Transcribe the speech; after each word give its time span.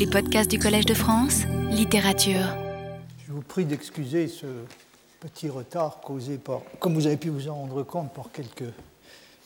Les 0.00 0.06
podcasts 0.06 0.50
du 0.50 0.58
Collège 0.58 0.86
de 0.86 0.94
France, 0.94 1.42
littérature. 1.70 2.56
Je 3.26 3.34
vous 3.34 3.42
prie 3.42 3.66
d'excuser 3.66 4.28
ce 4.28 4.46
petit 5.20 5.50
retard 5.50 6.00
causé 6.00 6.38
par, 6.38 6.62
comme 6.78 6.94
vous 6.94 7.06
avez 7.06 7.18
pu 7.18 7.28
vous 7.28 7.48
en 7.48 7.54
rendre 7.54 7.82
compte, 7.82 8.10
par 8.14 8.32
quelques 8.32 8.72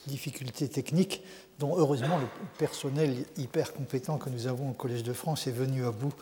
difficultés 0.06 0.69
techniques, 0.69 1.25
dont 1.59 1.77
heureusement 1.77 2.19
le 2.19 2.27
personnel 2.56 3.17
hyper 3.37 3.72
compétent 3.72 4.17
que 4.17 4.30
nous 4.30 4.46
avons 4.46 4.71
au 4.71 4.72
Collège 4.75 5.03
de 5.03 5.12
France 5.12 5.48
est 5.48 5.51
venu 5.51 5.85
à 5.85 5.90
bout 5.90 6.15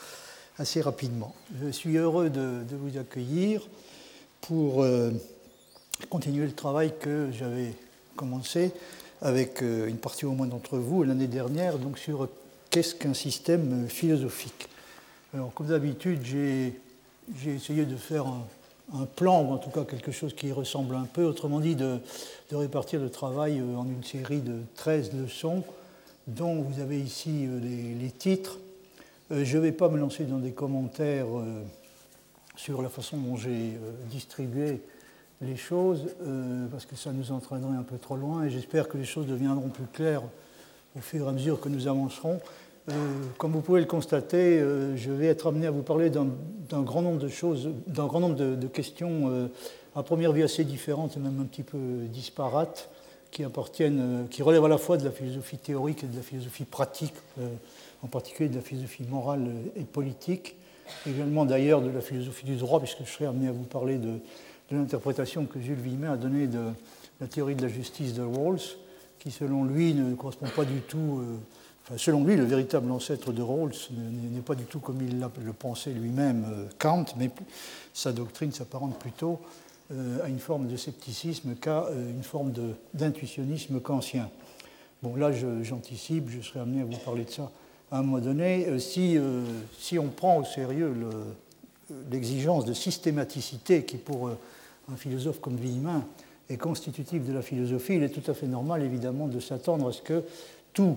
assez 0.57 0.81
rapidement. 0.81 1.35
Je 1.63 1.69
suis 1.69 1.99
heureux 1.99 2.31
de, 2.31 2.65
vous 2.71 2.97
accueillir 2.97 3.69
pour 4.41 4.83
euh, 4.83 5.11
continuer 6.09 6.47
le 6.47 6.55
travail 6.55 6.95
que 6.99 7.29
j'avais 7.39 7.75
commencé 8.17 8.73
avec 9.21 9.63
euh, 9.63 9.89
une 9.89 9.99
partie 9.99 10.25
au 10.25 10.33
moins 10.33 10.47
d'entre 10.47 10.79
vous 10.79 11.03
l'année 11.03 11.27
dernière, 11.27 11.77
donc 11.77 11.99
sur 11.99 12.31
qu'est-ce 12.73 12.97
qu'un 12.97 13.15
système 13.15 13.89
philosophique? 13.89 14.69
Alors, 15.33 15.55
comme 15.55 15.69
d'habitude, 15.69 16.25
j'ai 16.25 16.75
essayé 17.47 17.85
de 17.85 17.97
faire 17.97 18.27
un, 18.27 19.07
plan, 19.17 19.45
ou 19.45 19.53
en 19.53 19.59
tout 19.59 19.71
cas 19.71 19.85
quelque 19.85 20.11
chose 20.11 20.35
qui 20.35 20.51
ressemble 20.51 20.97
un 20.97 21.05
peu, 21.05 21.25
autrement 21.25 21.61
dit, 21.61 21.77
de, 21.77 22.01
répartir 22.51 23.01
le 23.01 23.09
travail 23.09 23.61
euh, 23.61 23.77
en 23.77 23.87
une 23.87 24.03
série 24.03 24.41
de 24.41 24.59
13 24.75 25.13
leçons, 25.15 25.63
dont 26.27 26.63
vous 26.63 26.81
avez 26.81 27.01
ici 27.01 27.47
les, 27.63 27.95
les 27.95 28.11
titres. 28.11 28.59
Je 29.31 29.57
ne 29.57 29.63
vais 29.63 29.73
pas 29.73 29.89
me 29.89 29.99
lancer 29.99 30.25
dans 30.25 30.39
des 30.39 30.53
commentaires 30.53 31.27
sur 32.55 32.83
la 32.83 32.91
façon 32.91 33.17
dont 33.17 33.37
j'ai 33.37 33.79
distribué 34.11 34.83
les 35.43 35.57
choses, 35.57 36.09
euh, 36.23 36.67
parce 36.69 36.87
que 36.87 36.97
ça 36.97 37.13
nous 37.13 37.33
entraînerait 37.33 37.77
un 37.77 37.83
peu 37.83 37.99
trop 37.99 38.17
loin, 38.17 38.45
et 38.45 38.51
j'espère 38.51 38.89
que 38.89 38.97
les 38.97 39.05
choses 39.05 39.27
deviendront 39.27 39.69
plus 39.69 39.87
claires 39.87 40.23
au 40.97 41.01
fur 41.01 41.27
et 41.27 41.29
à 41.29 41.33
mesure 41.33 41.61
que 41.61 41.69
nous 41.69 41.89
avancerons. 41.89 42.41
Euh, 42.91 42.95
comme 43.39 43.53
vous 43.53 43.61
pouvez 43.61 43.81
le 43.81 43.87
constater, 43.87 44.59
euh, 44.59 44.97
je 44.97 45.13
vais 45.13 45.27
être 45.27 45.47
amené 45.47 45.67
à 45.67 45.71
vous 45.71 45.83
parler 45.83 46.11
d'un 46.11 46.83
grand 46.83 47.03
nombre 47.03 47.21
de 47.21 47.29
choses, 47.29 47.71
d'un 47.87 48.07
grand 48.07 48.21
nombre 48.21 48.35
de, 48.35 48.67
questions 48.67 49.49
à 49.95 50.03
première 50.03 50.33
vue 50.33 50.43
assez 50.43 50.65
différentes 50.65 51.17
et 51.17 51.21
même 51.21 51.41
un 51.41 51.45
petit 51.45 51.63
peu 51.63 51.79
disparates, 52.13 52.91
qui 53.31 53.45
appartiennent, 53.45 54.27
qui 54.31 54.43
relèvent 54.43 54.65
à 54.65 54.69
la 54.69 54.79
fois 54.79 54.97
de 54.97 55.05
la 55.05 55.11
philosophie 55.11 55.59
théorique 55.59 56.05
et 56.05 56.07
de 56.07 56.17
la 56.17 56.23
philosophie 56.23 56.65
pratique, 56.65 57.15
en 58.03 58.07
particulier 58.09 58.49
de 58.49 58.57
la 58.57 58.63
philosophie 58.63 59.05
morale 59.09 59.49
et 59.77 59.85
politique, 59.85 60.57
également 61.07 61.45
d'ailleurs 61.45 61.83
de 61.83 61.91
la 61.91 62.01
philosophie 62.01 62.47
du 62.47 62.57
droit, 62.57 62.81
puisque 62.81 63.05
je 63.05 63.11
serai 63.11 63.27
amené 63.27 63.49
à 63.49 63.53
vous 63.53 63.65
parler 63.65 63.99
de, 63.99 64.19
l'interprétation 64.71 65.45
que 65.45 65.61
Jules 65.61 65.75
Villemin 65.75 66.13
a 66.13 66.17
donnée 66.17 66.47
de 66.47 66.71
la 67.21 67.27
théorie 67.27 67.55
de 67.55 67.63
la 67.63 67.69
justice 67.69 68.15
de 68.15 68.23
Rawls, 68.23 68.61
qui 69.19 69.31
selon 69.31 69.65
lui 69.65 69.93
ne 69.93 70.15
correspond 70.15 70.49
pas 70.57 70.65
du 70.65 70.81
tout, 70.81 71.21
euh, 71.21 71.37
selon 71.97 72.25
lui 72.25 72.37
le 72.37 72.45
véritable 72.45 72.91
ancêtre 72.91 73.33
de 73.33 73.43
Rawls 73.43 73.75
n'est 73.91 74.41
pas 74.41 74.55
du 74.55 74.65
tout 74.65 74.81
comme 74.81 75.01
il 75.03 75.21
le 75.21 75.53
pensait 75.53 75.91
lui-même 75.91 76.47
euh, 76.49 76.67
Kant, 76.79 77.05
mais 77.17 77.31
sa 77.93 78.13
doctrine 78.13 78.53
s'apparente 78.53 78.99
plutôt 78.99 79.41
euh, 79.93 80.25
à 80.25 80.29
une 80.29 80.39
forme 80.39 80.69
de 80.69 80.77
scepticisme 80.77 81.55
qu'à 81.55 81.87
une 81.93 82.23
forme 82.23 82.53
d'intuitionnisme 82.95 83.81
kantien. 83.81 84.31
Bon 85.03 85.17
là 85.17 85.31
j'anticipe, 85.63 86.31
je, 86.31 86.41
serai 86.41 86.61
amené 86.61 86.83
à 86.83 86.85
vous 86.85 86.99
parler 87.05 87.25
de 87.25 87.31
ça 87.31 87.51
à 87.91 87.99
un 87.99 88.03
moment 88.03 88.21
donné. 88.21 88.79
Si, 88.79 89.19
on 89.99 90.09
prend 90.09 90.39
au 90.39 90.45
sérieux 90.45 90.95
l'exigence 92.11 92.65
de 92.65 92.73
systématicité 92.73 93.85
qui 93.85 93.97
pour 93.97 94.31
un 94.91 94.97
philosophe 94.97 95.41
comme 95.41 95.57
Villemin 95.57 96.05
est 96.49 96.57
constitutif 96.57 97.25
de 97.27 97.33
la 97.33 97.43
philosophie, 97.43 97.95
il 97.95 98.03
est 98.03 98.09
tout 98.09 98.31
à 98.31 98.35
fait 98.35 98.47
normal, 98.47 98.83
évidemment, 98.83 99.29
de 99.29 99.41
s'attendre 99.41 99.89
à 99.89 99.93
ce 99.93 100.03
que 100.03 100.25
tout, 100.73 100.97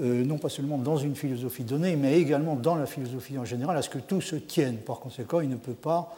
euh, 0.00 0.24
non 0.24 0.38
pas 0.38 0.48
seulement 0.48 0.78
dans 0.78 0.96
une 0.96 1.14
philosophie 1.14 1.64
donnée, 1.64 1.96
mais 1.96 2.18
également 2.18 2.56
dans 2.56 2.76
la 2.76 2.86
philosophie 2.86 3.36
en 3.36 3.44
général, 3.44 3.76
à 3.76 3.82
ce 3.82 3.90
que 3.90 3.98
tout 3.98 4.22
se 4.22 4.36
tienne. 4.36 4.78
Par 4.78 5.00
conséquent, 5.00 5.40
il 5.40 5.50
ne 5.50 5.56
peut 5.56 5.74
pas, 5.74 6.16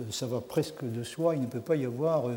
euh, 0.00 0.04
ça 0.12 0.28
va 0.28 0.40
presque 0.40 0.84
de 0.84 1.02
soi, 1.02 1.34
il 1.34 1.40
ne 1.40 1.46
peut 1.46 1.60
pas 1.60 1.74
y 1.74 1.84
avoir 1.84 2.28
euh, 2.28 2.34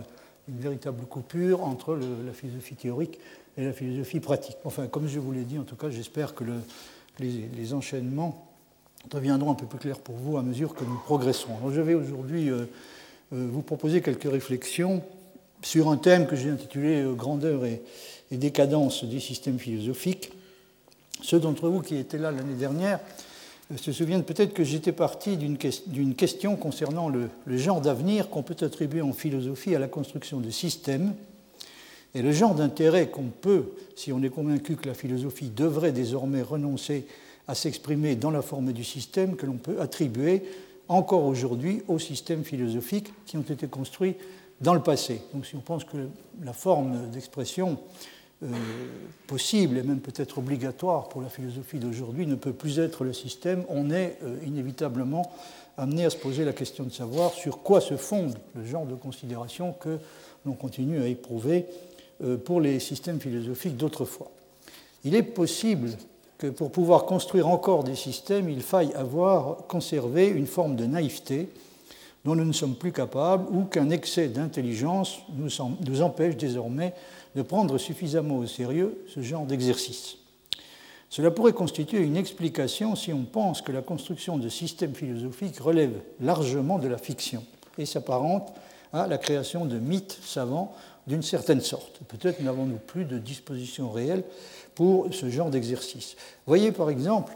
une 0.47 0.57
véritable 0.57 1.05
coupure 1.05 1.63
entre 1.63 1.95
la 1.95 2.33
philosophie 2.33 2.73
théorique 2.73 3.19
et 3.55 3.65
la 3.65 3.73
philosophie 3.73 4.19
pratique. 4.19 4.57
Enfin, 4.63 4.87
comme 4.87 5.07
je 5.07 5.19
vous 5.19 5.31
l'ai 5.31 5.43
dit, 5.43 5.59
en 5.59 5.63
tout 5.63 5.75
cas, 5.75 5.91
j'espère 5.91 6.33
que 6.33 6.43
les, 7.19 7.73
enchaînements 7.75 8.47
deviendront 9.11 9.51
un 9.51 9.55
peu 9.55 9.67
plus 9.67 9.77
clairs 9.77 9.99
pour 9.99 10.15
vous 10.15 10.37
à 10.37 10.41
mesure 10.41 10.73
que 10.73 10.83
nous 10.83 10.97
progresserons. 11.05 11.57
Alors, 11.57 11.71
je 11.71 11.81
vais 11.81 11.93
aujourd'hui 11.93 12.49
vous 13.29 13.61
proposer 13.61 14.01
quelques 14.01 14.31
réflexions 14.31 15.03
sur 15.61 15.89
un 15.89 15.97
thème 15.97 16.25
que 16.25 16.35
j'ai 16.35 16.49
intitulé 16.49 17.05
Grandeur 17.15 17.65
et, 17.65 17.83
décadence 18.31 19.03
des 19.03 19.19
systèmes 19.19 19.59
philosophiques. 19.59 20.31
Ceux 21.21 21.39
d'entre 21.39 21.69
vous 21.69 21.81
qui 21.81 21.95
étaient 21.95 22.17
là 22.17 22.31
l'année 22.31 22.55
dernière 22.55 22.99
euh, 23.71 23.77
se 23.77 23.91
souviennent 23.91 24.23
peut-être 24.23 24.53
que 24.53 24.63
j'étais 24.63 24.91
parti 24.91 25.37
d'une 25.37 26.15
question 26.15 26.55
concernant 26.55 27.09
le, 27.09 27.29
genre 27.57 27.81
d'avenir 27.81 28.29
qu'on 28.29 28.43
peut 28.43 28.55
attribuer 28.63 29.01
en 29.01 29.13
philosophie 29.13 29.75
à 29.75 29.79
la 29.79 29.87
construction 29.87 30.39
de 30.39 30.49
systèmes 30.49 31.13
et 32.15 32.21
le 32.21 32.31
genre 32.31 32.55
d'intérêt 32.55 33.09
qu'on 33.09 33.29
peut, 33.29 33.65
si 33.95 34.11
on 34.11 34.23
est 34.23 34.29
convaincu 34.29 34.75
que 34.75 34.87
la 34.87 34.95
philosophie 34.95 35.49
devrait 35.49 35.91
désormais 35.91 36.41
renoncer 36.41 37.05
à 37.47 37.53
s'exprimer 37.53 38.15
dans 38.15 38.31
la 38.31 38.41
forme 38.41 38.73
du 38.73 38.83
système, 38.83 39.35
que 39.35 39.45
l'on 39.45 39.57
peut 39.57 39.79
attribuer 39.79 40.43
encore 40.87 41.25
aujourd'hui 41.25 41.83
aux 41.87 41.99
systèmes 41.99 42.43
philosophiques 42.43 43.13
qui 43.25 43.37
ont 43.37 43.41
été 43.41 43.67
construits 43.67 44.15
dans 44.61 44.73
le 44.73 44.81
passé. 44.81 45.21
Donc 45.33 45.45
si 45.45 45.55
on 45.55 45.61
pense 45.61 45.83
que 45.83 45.97
la 46.43 46.53
forme 46.53 47.09
d'expression 47.11 47.77
possible 49.27 49.77
et 49.77 49.83
même 49.83 49.99
peut-être 49.99 50.37
obligatoire 50.37 51.09
pour 51.09 51.21
la 51.21 51.29
philosophie 51.29 51.77
d'aujourd'hui 51.77 52.25
ne 52.25 52.35
peut 52.35 52.53
plus 52.53 52.79
être 52.79 53.03
le 53.03 53.13
système, 53.13 53.65
on 53.67 53.91
est 53.91 54.17
euh, 54.23 54.37
inévitablement 54.45 55.29
amené 55.77 56.05
à 56.05 56.09
se 56.09 56.17
poser 56.17 56.45
la 56.45 56.53
question 56.53 56.83
de 56.85 56.91
savoir 56.91 57.31
sur 57.31 57.61
quoi 57.61 57.81
se 57.81 57.97
fonde 57.97 58.37
le 58.55 58.65
genre 58.65 58.85
de 58.85 58.95
considération 58.95 59.73
que 59.73 59.99
l'on 60.45 60.53
continue 60.53 61.01
à 61.01 61.07
éprouver 61.07 61.65
euh, 62.23 62.37
pour 62.37 62.61
les 62.61 62.79
systèmes 62.79 63.19
philosophiques 63.19 63.77
d'autrefois. 63.77 64.31
Il 65.03 65.15
est 65.15 65.23
possible 65.23 65.91
que 66.37 66.47
pour 66.47 66.71
pouvoir 66.71 67.05
construire 67.05 67.47
encore 67.47 67.83
des 67.83 67.95
systèmes, 67.95 68.49
il 68.49 68.61
faille 68.61 68.93
avoir 68.93 69.67
conservé 69.67 70.27
une 70.27 70.47
forme 70.47 70.75
de 70.75 70.85
naïveté 70.85 71.49
dont 72.25 72.35
nous 72.35 72.45
ne 72.45 72.53
sommes 72.53 72.75
plus 72.75 72.91
capables 72.91 73.45
ou 73.51 73.65
qu'un 73.65 73.89
excès 73.89 74.27
d'intelligence 74.27 75.19
nous, 75.37 76.01
empêche 76.01 76.35
désormais 76.35 76.93
de 77.35 77.41
prendre 77.41 77.77
suffisamment 77.77 78.37
au 78.37 78.47
sérieux 78.47 79.03
ce 79.13 79.21
genre 79.21 79.45
d'exercice. 79.45 80.17
Cela 81.09 81.31
pourrait 81.31 81.53
constituer 81.53 81.99
une 81.99 82.17
explication 82.17 82.95
si 82.95 83.11
on 83.11 83.23
pense 83.23 83.61
que 83.61 83.71
la 83.71 83.81
construction 83.81 84.37
de 84.37 84.47
systèmes 84.47 84.93
philosophiques 84.93 85.59
relève 85.59 85.93
largement 86.21 86.77
de 86.77 86.87
la 86.87 86.97
fiction 86.97 87.43
et 87.77 87.85
s'apparente 87.85 88.53
à 88.93 89.07
la 89.07 89.17
création 89.17 89.65
de 89.65 89.79
mythes 89.79 90.19
savants 90.23 90.73
d'une 91.07 91.23
certaine 91.23 91.61
sorte. 91.61 91.99
Peut-être 92.07 92.41
n'avons-nous 92.41 92.77
plus 92.77 93.05
de 93.05 93.17
dispositions 93.17 93.89
réelles 93.89 94.23
pour 94.75 95.07
ce 95.11 95.29
genre 95.29 95.49
d'exercice. 95.49 96.15
Voyez 96.45 96.71
par 96.71 96.89
exemple 96.89 97.35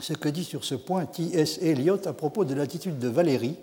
ce 0.00 0.12
que 0.12 0.28
dit 0.28 0.44
sur 0.44 0.64
ce 0.64 0.74
point 0.74 1.04
T.S. 1.06 1.58
Eliot 1.62 2.06
à 2.06 2.12
propos 2.12 2.44
de 2.44 2.54
l'attitude 2.54 2.98
de 2.98 3.08
Valérie 3.08 3.56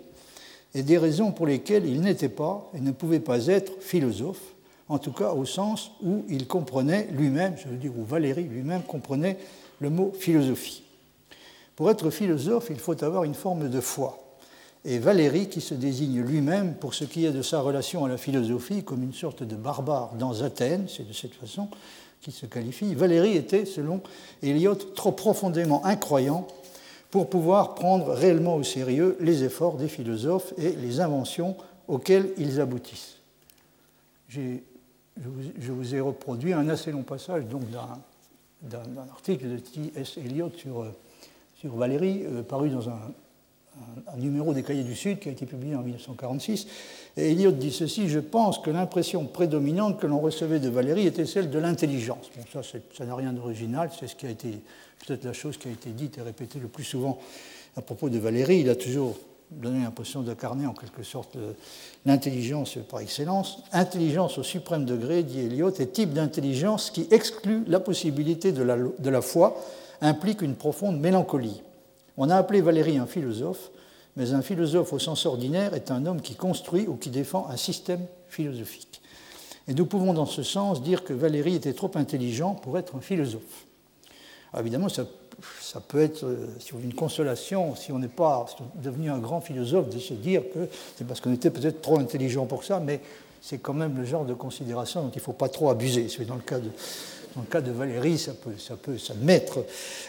et 0.74 0.82
des 0.82 0.98
raisons 0.98 1.32
pour 1.32 1.46
lesquelles 1.46 1.86
il 1.86 2.00
n'était 2.00 2.28
pas 2.28 2.70
et 2.74 2.80
ne 2.80 2.92
pouvait 2.92 3.20
pas 3.20 3.46
être 3.46 3.82
philosophe, 3.82 4.54
en 4.88 4.98
tout 4.98 5.12
cas 5.12 5.32
au 5.32 5.44
sens 5.44 5.92
où 6.02 6.24
il 6.28 6.46
comprenait 6.46 7.08
lui-même, 7.12 7.56
je 7.56 7.68
veux 7.68 7.76
dire 7.76 7.92
où 7.96 8.04
Valérie 8.04 8.44
lui-même 8.44 8.82
comprenait 8.82 9.38
le 9.80 9.90
mot 9.90 10.12
philosophie. 10.18 10.82
Pour 11.76 11.90
être 11.90 12.10
philosophe, 12.10 12.68
il 12.70 12.78
faut 12.78 13.02
avoir 13.04 13.24
une 13.24 13.34
forme 13.34 13.68
de 13.68 13.80
foi. 13.80 14.18
Et 14.84 14.98
Valérie, 14.98 15.48
qui 15.48 15.60
se 15.60 15.74
désigne 15.74 16.20
lui-même 16.22 16.74
pour 16.74 16.94
ce 16.94 17.04
qui 17.04 17.26
est 17.26 17.30
de 17.30 17.42
sa 17.42 17.60
relation 17.60 18.04
à 18.04 18.08
la 18.08 18.16
philosophie 18.16 18.82
comme 18.84 19.02
une 19.02 19.12
sorte 19.12 19.42
de 19.42 19.56
barbare 19.56 20.14
dans 20.14 20.42
Athènes, 20.42 20.86
c'est 20.88 21.06
de 21.06 21.12
cette 21.12 21.34
façon 21.34 21.68
qui 22.20 22.32
se 22.32 22.46
qualifie, 22.46 22.94
Valérie 22.94 23.36
était, 23.36 23.64
selon 23.64 24.00
Eliot, 24.42 24.74
trop 24.74 25.12
profondément 25.12 25.84
incroyant 25.84 26.48
pour 27.10 27.30
pouvoir 27.30 27.74
prendre 27.74 28.12
réellement 28.12 28.56
au 28.56 28.62
sérieux 28.62 29.16
les 29.20 29.44
efforts 29.44 29.76
des 29.76 29.88
philosophes 29.88 30.52
et 30.58 30.72
les 30.72 31.00
inventions 31.00 31.56
auxquelles 31.86 32.30
ils 32.36 32.60
aboutissent. 32.60 33.16
Je 35.20 35.72
vous, 35.72 35.94
ai 35.94 36.00
reproduit 36.00 36.52
un 36.52 36.68
assez 36.68 36.92
long 36.92 37.02
passage 37.02 37.44
d'un 38.62 39.08
article 39.10 39.48
de 39.48 39.58
T.S. 39.58 40.16
Eliot 40.18 40.52
sur, 40.56 40.82
euh, 40.82 40.92
Valérie, 41.64 42.22
euh, 42.24 42.42
paru 42.42 42.70
dans 42.70 42.88
un, 42.88 43.00
un, 44.06 44.16
numéro 44.16 44.54
des 44.54 44.62
Cahiers 44.62 44.84
du 44.84 44.94
Sud 44.94 45.18
qui 45.18 45.28
a 45.28 45.32
été 45.32 45.44
publié 45.44 45.74
en 45.74 45.82
1946. 45.82 46.66
Et 47.16 47.32
Eliot 47.32 47.50
dit 47.50 47.72
ceci 47.72 48.08
Je 48.08 48.20
pense 48.20 48.58
que 48.58 48.70
l'impression 48.70 49.24
prédominante 49.26 49.98
que 49.98 50.06
l'on 50.06 50.20
recevait 50.20 50.60
de 50.60 50.68
Valérie 50.68 51.06
était 51.06 51.26
celle 51.26 51.50
de 51.50 51.58
l'intelligence. 51.58 52.30
Bon, 52.36 52.44
ça, 52.52 52.60
ça 52.96 53.04
n'a 53.04 53.14
rien 53.14 53.32
d'original, 53.32 53.90
c'est 53.98 54.06
ce 54.06 54.14
qui 54.14 54.26
a 54.26 54.30
été, 54.30 54.50
peut-être 55.04 55.24
la 55.24 55.32
chose 55.32 55.56
qui 55.56 55.68
a 55.68 55.72
été 55.72 55.90
dite 55.90 56.18
et 56.18 56.22
répétée 56.22 56.60
le 56.60 56.68
plus 56.68 56.84
souvent 56.84 57.18
à 57.76 57.82
propos 57.82 58.08
de 58.08 58.18
Valérie. 58.18 58.60
Il 58.60 58.70
a 58.70 58.76
toujours 58.76 59.16
donné 59.50 59.82
l'impression 59.82 60.22
d'incarner 60.22 60.66
en 60.66 60.74
quelque 60.74 61.02
sorte 61.02 61.36
l'intelligence 62.06 62.78
par 62.88 63.00
excellence. 63.00 63.62
Intelligence 63.72 64.38
au 64.38 64.42
suprême 64.42 64.84
degré, 64.84 65.22
dit 65.22 65.40
Eliot, 65.40 65.70
est 65.70 65.92
type 65.92 66.12
d'intelligence 66.12 66.90
qui 66.90 67.08
exclut 67.10 67.64
la 67.66 67.80
possibilité 67.80 68.52
de 68.52 68.62
la, 68.62 68.76
de 68.76 69.10
la 69.10 69.22
foi, 69.22 69.56
implique 70.00 70.42
une 70.42 70.54
profonde 70.54 71.00
mélancolie. 71.00 71.62
On 72.16 72.30
a 72.30 72.36
appelé 72.36 72.60
Valéry 72.60 72.98
un 72.98 73.06
philosophe, 73.06 73.70
mais 74.16 74.32
un 74.32 74.42
philosophe 74.42 74.92
au 74.92 74.98
sens 74.98 75.26
ordinaire 75.26 75.74
est 75.74 75.90
un 75.90 76.04
homme 76.04 76.20
qui 76.20 76.34
construit 76.34 76.86
ou 76.86 76.96
qui 76.96 77.10
défend 77.10 77.48
un 77.48 77.56
système 77.56 78.04
philosophique. 78.28 79.00
Et 79.68 79.74
nous 79.74 79.86
pouvons 79.86 80.14
dans 80.14 80.26
ce 80.26 80.42
sens 80.42 80.82
dire 80.82 81.04
que 81.04 81.12
Valéry 81.12 81.54
était 81.54 81.74
trop 81.74 81.90
intelligent 81.94 82.54
pour 82.54 82.78
être 82.78 82.96
un 82.96 83.00
philosophe. 83.00 83.66
évidemment, 84.58 84.88
ça, 84.88 85.04
peut 85.80 86.00
être 86.00 86.24
euh, 86.24 86.46
une 86.82 86.94
consolation 86.94 87.74
si 87.76 87.92
on 87.92 87.98
n'est 87.98 88.08
pas 88.08 88.46
devenu 88.74 89.10
un 89.10 89.18
grand 89.18 89.40
philosophe 89.40 89.88
de 89.90 89.98
se 89.98 90.14
dire 90.14 90.42
que 90.52 90.68
c'est 90.96 91.06
parce 91.06 91.20
qu'on 91.20 91.32
était 91.32 91.50
peut-être 91.50 91.80
trop 91.80 91.98
intelligent 91.98 92.46
pour 92.46 92.64
ça, 92.64 92.80
mais 92.80 93.00
c'est 93.40 93.58
quand 93.58 93.74
même 93.74 93.96
le 93.96 94.04
genre 94.04 94.24
de 94.24 94.34
considération 94.34 95.02
dont 95.02 95.10
il 95.10 95.18
ne 95.18 95.22
faut 95.22 95.32
pas 95.32 95.48
trop 95.48 95.70
abuser. 95.70 96.08
Dans 96.26 96.34
le 96.34 96.40
cas 96.40 96.58
de, 96.58 96.70
dans 97.34 97.42
le 97.42 97.46
cas 97.46 97.60
de 97.60 97.70
Valéry, 97.70 98.18
ça 98.18 98.32
peut, 98.32 98.54
ça 98.58 98.76
peut 98.76 98.98
s'admettre. 98.98 99.60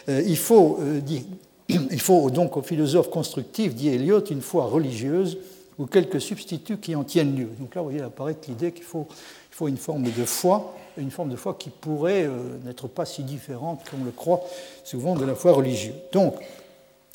Euh, 0.08 0.22
il, 0.26 0.36
faut, 0.36 0.78
euh, 0.80 1.00
il 1.68 2.00
faut 2.00 2.30
donc 2.30 2.56
au 2.56 2.62
philosophe 2.62 3.10
constructif, 3.10 3.74
dit 3.74 3.88
Eliot, 3.88 4.24
une 4.24 4.42
foi 4.42 4.64
religieuse 4.64 5.38
ou 5.78 5.86
quelques 5.86 6.20
substituts 6.20 6.78
qui 6.78 6.94
en 6.94 7.04
tiennent 7.04 7.36
lieu. 7.36 7.48
Donc 7.58 7.74
là, 7.74 7.82
vous 7.82 7.88
voyez 7.88 8.02
apparaître 8.02 8.48
l'idée 8.48 8.72
qu'il 8.72 8.84
faut, 8.84 9.06
il 9.10 9.54
faut 9.54 9.68
une 9.68 9.78
forme 9.78 10.04
de 10.04 10.24
foi, 10.24 10.74
une 10.96 11.10
forme 11.10 11.30
de 11.30 11.36
foi 11.36 11.54
qui 11.54 11.70
pourrait 11.70 12.24
euh, 12.24 12.58
n'être 12.64 12.88
pas 12.88 13.04
si 13.04 13.22
différente 13.22 13.80
qu'on 13.90 14.04
le 14.04 14.10
croit 14.10 14.42
souvent 14.84 15.14
de 15.14 15.24
la 15.24 15.34
foi 15.34 15.52
religieuse. 15.52 15.94
Donc, 16.12 16.34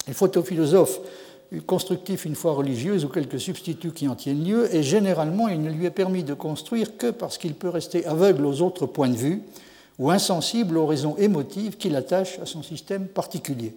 il 0.07 0.13
faut 0.13 0.37
au 0.37 0.43
philosophe 0.43 0.99
constructif 1.65 2.25
une 2.25 2.35
foi 2.35 2.53
religieuse 2.53 3.05
ou 3.05 3.09
quelques 3.09 3.39
substituts 3.39 3.91
qui 3.91 4.07
en 4.07 4.15
tiennent 4.15 4.43
lieu, 4.43 4.73
et 4.73 4.83
généralement 4.83 5.47
il 5.47 5.61
ne 5.61 5.69
lui 5.69 5.85
est 5.85 5.91
permis 5.91 6.23
de 6.23 6.33
construire 6.33 6.97
que 6.97 7.11
parce 7.11 7.37
qu'il 7.37 7.53
peut 7.53 7.69
rester 7.69 8.05
aveugle 8.05 8.45
aux 8.45 8.61
autres 8.61 8.85
points 8.85 9.09
de 9.09 9.15
vue 9.15 9.41
ou 9.97 10.11
insensible 10.11 10.77
aux 10.77 10.85
raisons 10.85 11.15
émotives 11.17 11.77
qu'il 11.77 11.95
attache 11.95 12.39
à 12.39 12.45
son 12.45 12.63
système 12.63 13.07
particulier. 13.07 13.73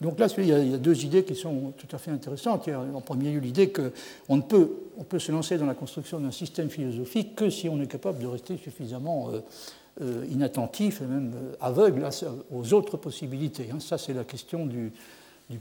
Donc 0.00 0.18
là, 0.18 0.28
il 0.38 0.46
y, 0.46 0.52
a, 0.52 0.78
deux 0.78 1.04
idées 1.04 1.24
qui 1.24 1.34
sont 1.34 1.74
tout 1.76 1.94
à 1.94 1.98
fait 1.98 2.10
intéressantes. 2.10 2.68
En 2.94 3.02
premier 3.02 3.32
lieu 3.32 3.40
l'idée 3.40 3.70
qu'on 3.70 4.36
ne 4.36 4.42
peut, 4.42 4.70
on 4.96 5.04
peut 5.04 5.18
se 5.18 5.30
lancer 5.30 5.58
dans 5.58 5.66
la 5.66 5.74
construction 5.74 6.20
d'un 6.20 6.30
système 6.30 6.70
philosophique 6.70 7.36
que 7.36 7.50
si 7.50 7.68
on 7.68 7.80
est 7.82 7.86
capable 7.86 8.18
de 8.18 8.26
rester 8.26 8.56
suffisamment 8.56 9.30
euh, 9.30 9.40
euh, 10.00 10.24
inattentif 10.30 11.02
et 11.02 11.04
même 11.04 11.32
euh, 11.34 11.54
aveugle 11.60 12.08
aux 12.50 12.72
autres 12.72 12.96
possibilités. 12.96 13.68
Hein. 13.70 13.78
Ça, 13.80 13.98
c'est 13.98 14.14
la 14.14 14.24
question 14.24 14.64
du, 14.64 14.90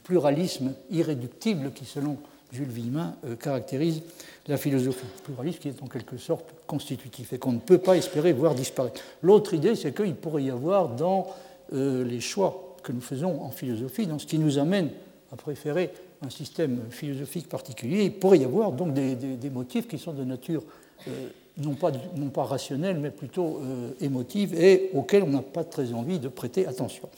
pluralisme 0.04 0.74
irréductible 0.92 1.72
qui, 1.72 1.84
selon 1.84 2.18
Jules 2.52 2.70
Villemin, 2.70 3.16
caractérise 3.42 4.04
la 4.48 4.58
philosophie. 4.58 5.08
Pluralisme 5.24 5.58
qui 5.58 5.70
est 5.70 5.82
en 5.82 5.88
quelque 5.88 6.18
sorte 6.18 6.46
constitutif 6.68 7.34
et 7.34 7.40
qu'on 7.40 7.54
ne 7.54 7.60
peut 7.60 7.80
pas 7.80 7.98
espérer 7.98 8.32
voir 8.32 8.54
disparaître. 8.54 9.02
L'autre 9.24 9.56
idée, 9.56 9.76
c'est 9.76 9.92
qu'il 9.92 10.14
pourrait 10.14 10.44
y 10.44 10.52
avoir 10.52 10.90
dans 10.90 11.28
les 11.72 12.20
choix 12.20 12.69
que 12.82 12.92
nous 12.92 13.02
faisons 13.02 13.42
en 13.42 13.52
philosophie, 13.52 14.08
dans 14.08 14.20
ce 14.20 14.26
qui 14.26 14.40
nous 14.40 14.58
amène 14.58 14.90
à 15.32 15.36
préférer 15.36 15.92
un 16.22 16.30
système 16.30 16.82
philosophique 16.90 17.48
particulier, 17.48 18.06
il 18.06 18.14
pourrait 18.14 18.40
y 18.40 18.46
avoir 18.46 18.72
donc 18.72 18.94
des, 18.94 19.50
motifs 19.50 19.88
qui 19.88 19.98
sont 19.98 20.14
de 20.14 20.24
nature 20.24 20.64
euh, 21.08 21.30
non, 21.58 21.76
pas, 21.76 21.92
non 22.16 22.30
pas 22.30 22.44
rationnelle, 22.44 23.00
mais 23.00 23.12
plutôt 23.12 23.62
émotive 24.00 24.54
et 24.54 24.90
auxquels 24.94 25.24
on 25.24 25.30
n'a 25.30 25.42
pas 25.42 25.64
très 25.64 25.94
envie 25.94 26.20
de 26.20 26.30
prêter 26.30 26.66
attention. 26.66 27.10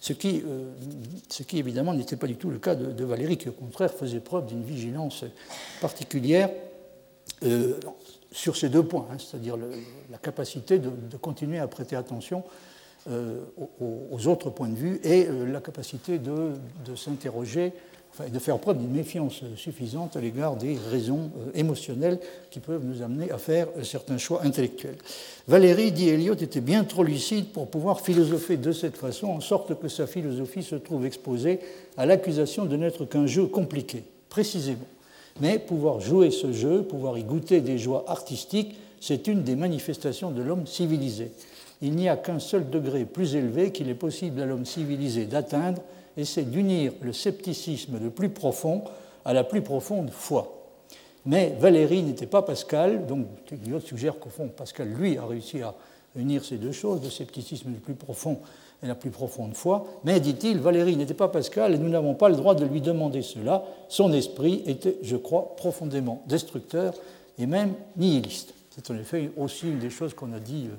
Ce 0.00 0.14
qui, 0.14 0.42
euh, 0.46 0.70
ce 1.28 1.42
qui 1.42 1.58
évidemment 1.58 1.92
n'était 1.92 2.16
pas 2.16 2.26
du 2.26 2.36
tout 2.36 2.48
le 2.50 2.58
cas 2.58 2.74
de, 2.74 3.04
Valérie, 3.04 3.36
qui 3.36 3.50
au 3.50 3.52
contraire 3.52 3.92
faisait 3.92 4.20
preuve 4.20 4.46
d'une 4.46 4.64
vigilance 4.64 5.24
particulière 5.80 6.48
euh, 7.44 7.74
sur 8.32 8.56
ces 8.56 8.70
deux 8.70 8.82
points, 8.82 9.06
hein, 9.12 9.16
c'est-à-dire 9.18 9.58
la 10.10 10.18
capacité 10.18 10.78
de, 10.78 10.90
continuer 11.20 11.58
à 11.58 11.68
prêter 11.68 11.96
attention 11.96 12.44
euh, 13.08 13.40
aux, 13.80 14.26
autres 14.26 14.50
points 14.50 14.68
de 14.68 14.74
vue 14.74 15.00
et 15.04 15.26
la 15.26 15.60
capacité 15.60 16.18
de, 16.18 16.52
de 16.84 16.94
s'interroger 16.94 17.72
de 18.28 18.38
faire 18.38 18.58
preuve 18.58 18.78
d'une 18.78 18.90
méfiance 18.90 19.42
suffisante 19.56 20.16
à 20.16 20.20
l'égard 20.20 20.56
des 20.56 20.76
raisons 20.90 21.30
euh, 21.38 21.50
émotionnelles 21.54 22.18
qui 22.50 22.60
peuvent 22.60 22.84
nous 22.84 23.02
amener 23.02 23.30
à 23.30 23.38
faire 23.38 23.68
euh, 23.78 23.84
certains 23.84 24.18
choix 24.18 24.42
intellectuels. 24.42 24.96
Valérie, 25.48 25.92
dit 25.92 26.08
Eliot, 26.08 26.34
était 26.34 26.60
bien 26.60 26.84
trop 26.84 27.04
lucide 27.04 27.46
pour 27.52 27.68
pouvoir 27.68 28.00
philosopher 28.00 28.56
de 28.56 28.72
cette 28.72 28.96
façon, 28.96 29.28
en 29.28 29.40
sorte 29.40 29.78
que 29.80 29.88
sa 29.88 30.06
philosophie 30.06 30.62
se 30.62 30.74
trouve 30.74 31.06
exposée 31.06 31.60
à 31.96 32.04
l'accusation 32.04 32.66
de 32.66 32.76
n'être 32.76 33.04
qu'un 33.04 33.26
jeu 33.26 33.46
compliqué, 33.46 34.02
précisément. 34.28 34.78
Mais 35.40 35.58
pouvoir 35.58 36.00
jouer 36.00 36.30
ce 36.30 36.52
jeu, 36.52 36.82
pouvoir 36.82 37.16
y 37.16 37.22
goûter 37.22 37.60
des 37.60 37.78
joies 37.78 38.04
artistiques, 38.08 38.76
c'est 39.00 39.28
une 39.28 39.42
des 39.42 39.56
manifestations 39.56 40.30
de 40.30 40.42
l'homme 40.42 40.66
civilisé. 40.66 41.30
Il 41.82 41.96
n'y 41.96 42.08
a 42.08 42.16
qu'un 42.16 42.38
seul 42.38 42.68
degré 42.68 43.04
plus 43.04 43.34
élevé 43.34 43.72
qu'il 43.72 43.88
est 43.88 43.94
possible 43.94 44.40
à 44.42 44.46
l'homme 44.46 44.66
civilisé 44.66 45.26
d'atteindre, 45.26 45.82
essaie 46.16 46.42
d'unir 46.42 46.92
le 47.02 47.12
scepticisme 47.12 47.98
le 48.00 48.10
plus 48.10 48.28
profond 48.28 48.84
à 49.24 49.32
la 49.32 49.44
plus 49.44 49.62
profonde 49.62 50.10
foi. 50.10 50.56
Mais 51.26 51.54
Valérie 51.58 52.02
n'était 52.02 52.26
pas 52.26 52.42
Pascal, 52.42 53.06
donc 53.06 53.26
Eliot 53.50 53.80
suggère 53.80 54.18
qu'au 54.18 54.30
fond, 54.30 54.48
Pascal, 54.48 54.88
lui, 54.88 55.18
a 55.18 55.26
réussi 55.26 55.62
à 55.62 55.74
unir 56.16 56.44
ces 56.44 56.56
deux 56.56 56.72
choses, 56.72 57.02
le 57.02 57.10
scepticisme 57.10 57.70
le 57.72 57.78
plus 57.78 57.94
profond 57.94 58.38
et 58.82 58.86
la 58.86 58.94
plus 58.94 59.10
profonde 59.10 59.54
foi. 59.54 59.86
Mais, 60.04 60.18
dit-il, 60.20 60.58
Valérie 60.58 60.96
n'était 60.96 61.14
pas 61.14 61.28
Pascal 61.28 61.74
et 61.74 61.78
nous 61.78 61.90
n'avons 61.90 62.14
pas 62.14 62.30
le 62.30 62.36
droit 62.36 62.54
de 62.54 62.64
lui 62.64 62.80
demander 62.80 63.22
cela. 63.22 63.64
Son 63.88 64.12
esprit 64.12 64.62
était, 64.66 64.96
je 65.02 65.16
crois, 65.16 65.54
profondément 65.56 66.22
destructeur 66.26 66.94
et 67.38 67.46
même 67.46 67.74
nihiliste. 67.96 68.54
C'est 68.70 68.90
en 68.90 68.96
effet 68.96 69.30
aussi 69.36 69.68
une 69.68 69.78
des 69.78 69.90
choses 69.90 70.14
qu'on 70.14 70.32
a 70.32 70.40
dit 70.40 70.68
euh, 70.70 70.76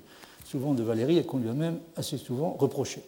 souvent 0.51 0.73
de 0.73 0.83
Valérie 0.83 1.17
et 1.17 1.23
qu'on 1.23 1.37
lui 1.37 1.49
a 1.49 1.53
même 1.53 1.79
assez 1.95 2.17
souvent 2.17 2.55
reproché. 2.59 3.01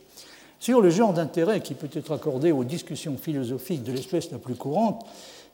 Sur 0.60 0.80
le 0.80 0.90
genre 0.90 1.14
d'intérêt 1.14 1.60
qui 1.60 1.74
peut 1.74 1.90
être 1.94 2.14
accordé 2.14 2.54
aux 2.54 2.64
discussions 2.64 3.18
philosophiques 3.18 3.84
de 3.84 3.92
l'espèce 3.92 4.32
la 4.32 4.38
plus 4.38 4.56
courante, 4.56 5.06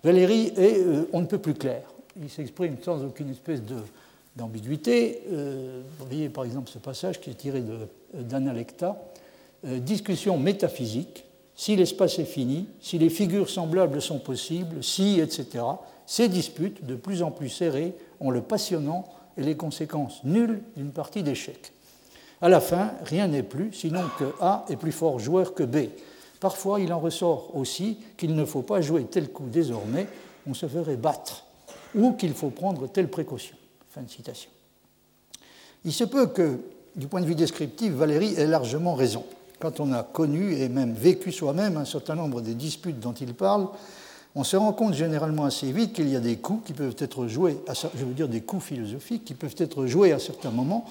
Valéry 0.04 0.54
est 0.56 0.80
euh, 0.80 1.10
on 1.14 1.22
ne 1.22 1.26
peut 1.26 1.40
plus 1.40 1.56
clair. 1.56 1.82
Il 2.22 2.30
s'exprime 2.30 2.78
sans 2.84 3.04
aucune 3.04 3.32
espèce 3.32 3.62
d'ambiguïté. 4.36 5.24
Euh, 5.32 5.82
vous 5.98 6.06
voyez 6.06 6.30
par 6.30 6.46
exemple 6.46 6.70
ce 6.70 6.78
passage 6.78 7.20
qui 7.20 7.32
est 7.32 7.34
tiré 7.36 7.64
d'Analecta. 8.14 9.02
Euh, 9.66 9.80
discussion 9.80 10.38
métaphysique, 10.38 11.26
si 11.56 11.76
l'espace 11.76 12.20
est 12.20 12.26
fini, 12.26 12.68
si 12.80 13.00
les 13.00 13.10
figures 13.10 13.50
semblables 13.50 14.02
sont 14.02 14.20
possibles, 14.20 14.84
si, 14.84 15.20
etc. 15.20 15.66
Ces 16.06 16.30
disputes, 16.30 16.86
de 16.86 16.96
plus 16.96 17.24
en 17.24 17.32
plus 17.32 17.50
serrées, 17.50 17.96
ont 18.20 18.30
le 18.30 18.42
passionnant 18.42 19.06
et 19.38 19.42
les 19.42 19.56
conséquences 19.56 20.24
nulles 20.24 20.62
d'une 20.78 20.92
partie 20.92 21.24
d'échecs. 21.24 21.74
À 22.42 22.48
la 22.48 22.62
fin, 22.62 22.92
rien 23.04 23.28
n'est 23.28 23.44
plus, 23.44 23.74
sinon 23.74 24.04
que 24.18 24.26
A 24.40 24.66
est 24.70 24.78
plus 24.78 24.94
fort 24.94 25.20
joueur 25.20 25.54
que 25.54 25.64
B. 25.64 25.90
Parfois, 26.40 26.80
il 26.80 26.94
en 26.94 27.00
ressort 27.00 27.56
aussi 27.56 27.98
qu'il 28.16 28.34
ne 28.34 28.46
faut 28.46 28.62
pas 28.62 28.80
jouer 28.80 29.06
tel 29.06 29.30
coup 29.30 29.48
désormais, 29.48 30.08
on 30.48 30.54
se 30.54 30.68
ferait 30.68 30.96
battre, 30.96 31.46
ou 31.96 32.14
qu'il 32.14 32.34
faut 32.34 32.50
prendre 32.50 32.88
telle 32.88 33.10
précaution. 33.10 33.56
Fin 33.90 34.08
citation. 34.08 34.50
Il 35.84 35.92
se 35.92 36.06
peut 36.06 36.28
que, 36.28 36.60
du 36.96 37.08
point 37.08 37.20
de 37.20 37.26
vue 37.26 37.36
descriptif, 37.36 37.92
Valérie 37.92 38.36
ait 38.36 38.48
largement 38.48 38.96
raison. 38.96 39.26
Quand 39.60 39.82
on 39.82 39.92
a 39.92 40.04
connu 40.04 40.54
et 40.54 40.70
même 40.70 40.94
vécu 40.94 41.34
soi-même 41.34 41.76
un 41.76 41.86
certain 41.86 42.16
nombre 42.16 42.40
des 42.40 42.54
disputes 42.54 43.02
dont 43.02 43.14
il 43.14 43.34
parle, 43.34 43.68
on 44.36 44.46
se 44.46 44.56
rend 44.56 44.72
compte 44.72 44.94
généralement 44.94 45.44
assez 45.44 45.72
vite 45.74 45.92
qu'il 45.92 46.08
y 46.08 46.16
a 46.16 46.22
des 46.22 46.38
coups 46.38 46.68
qui 46.68 46.74
peuvent 46.74 46.96
être 47.00 47.28
joués, 47.28 47.58
je 47.68 48.06
veux 48.06 48.14
dire 48.14 48.30
des 48.30 48.42
coups 48.42 48.64
philosophiques 48.64 49.26
qui 49.26 49.34
peuvent 49.34 49.56
être 49.58 49.86
joués 49.88 50.14
à 50.14 50.20
certains 50.20 50.52
moments 50.52 50.86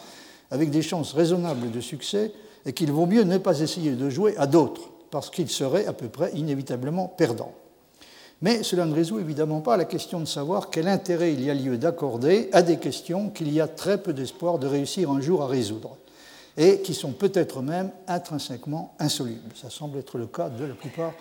avec 0.50 0.70
des 0.70 0.82
chances 0.82 1.12
raisonnables 1.12 1.70
de 1.70 1.80
succès 1.80 2.32
et 2.66 2.72
qu'il 2.72 2.92
vaut 2.92 3.06
mieux 3.06 3.24
ne 3.24 3.38
pas 3.38 3.60
essayer 3.60 3.92
de 3.92 4.10
jouer 4.10 4.36
à 4.36 4.46
d'autres, 4.46 4.90
parce 5.10 5.30
qu'il 5.30 5.48
serait 5.48 5.86
à 5.86 5.92
peu 5.92 6.08
près 6.08 6.32
inévitablement 6.34 7.08
perdant. 7.08 7.54
Mais 8.40 8.62
cela 8.62 8.86
ne 8.86 8.94
résout 8.94 9.18
évidemment 9.18 9.60
pas 9.60 9.76
la 9.76 9.84
question 9.84 10.20
de 10.20 10.24
savoir 10.26 10.70
quel 10.70 10.86
intérêt 10.86 11.32
il 11.32 11.42
y 11.42 11.50
a 11.50 11.54
lieu 11.54 11.76
d'accorder 11.76 12.48
à 12.52 12.62
des 12.62 12.78
questions 12.78 13.30
qu'il 13.30 13.52
y 13.52 13.60
a 13.60 13.66
très 13.66 14.00
peu 14.00 14.12
d'espoir 14.12 14.58
de 14.58 14.66
réussir 14.66 15.10
un 15.10 15.20
jour 15.20 15.42
à 15.42 15.48
résoudre, 15.48 15.96
et 16.56 16.80
qui 16.80 16.94
sont 16.94 17.12
peut-être 17.12 17.62
même 17.62 17.90
intrinsèquement 18.06 18.94
insolubles. 18.98 19.54
Ça 19.54 19.70
semble 19.70 19.98
être 19.98 20.18
le 20.18 20.26
cas 20.26 20.48
de 20.48 20.64
la 20.64 20.74
plupart 20.74 21.14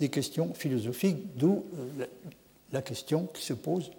des 0.00 0.08
questions 0.08 0.52
philosophiques, 0.54 1.36
d'où 1.36 1.64
euh, 2.00 2.06
la 2.72 2.82
question 2.82 3.28
qui 3.32 3.44
se 3.44 3.52
pose 3.52 3.90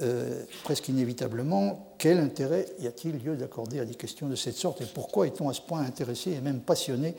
euh, 0.00 0.44
presque 0.62 0.88
inévitablement, 0.88 1.94
quel 1.98 2.18
intérêt 2.18 2.66
y 2.78 2.86
a-t-il 2.86 3.18
lieu 3.18 3.36
d'accorder 3.36 3.80
à 3.80 3.84
des 3.84 3.96
questions 3.96 4.28
de 4.28 4.36
cette 4.36 4.54
sorte 4.54 4.80
et 4.80 4.86
pourquoi 4.86 5.26
est-on 5.26 5.48
à 5.48 5.52
ce 5.52 5.60
point 5.60 5.80
intéressé 5.80 6.30
et 6.30 6.40
même 6.40 6.60
passionné 6.60 7.16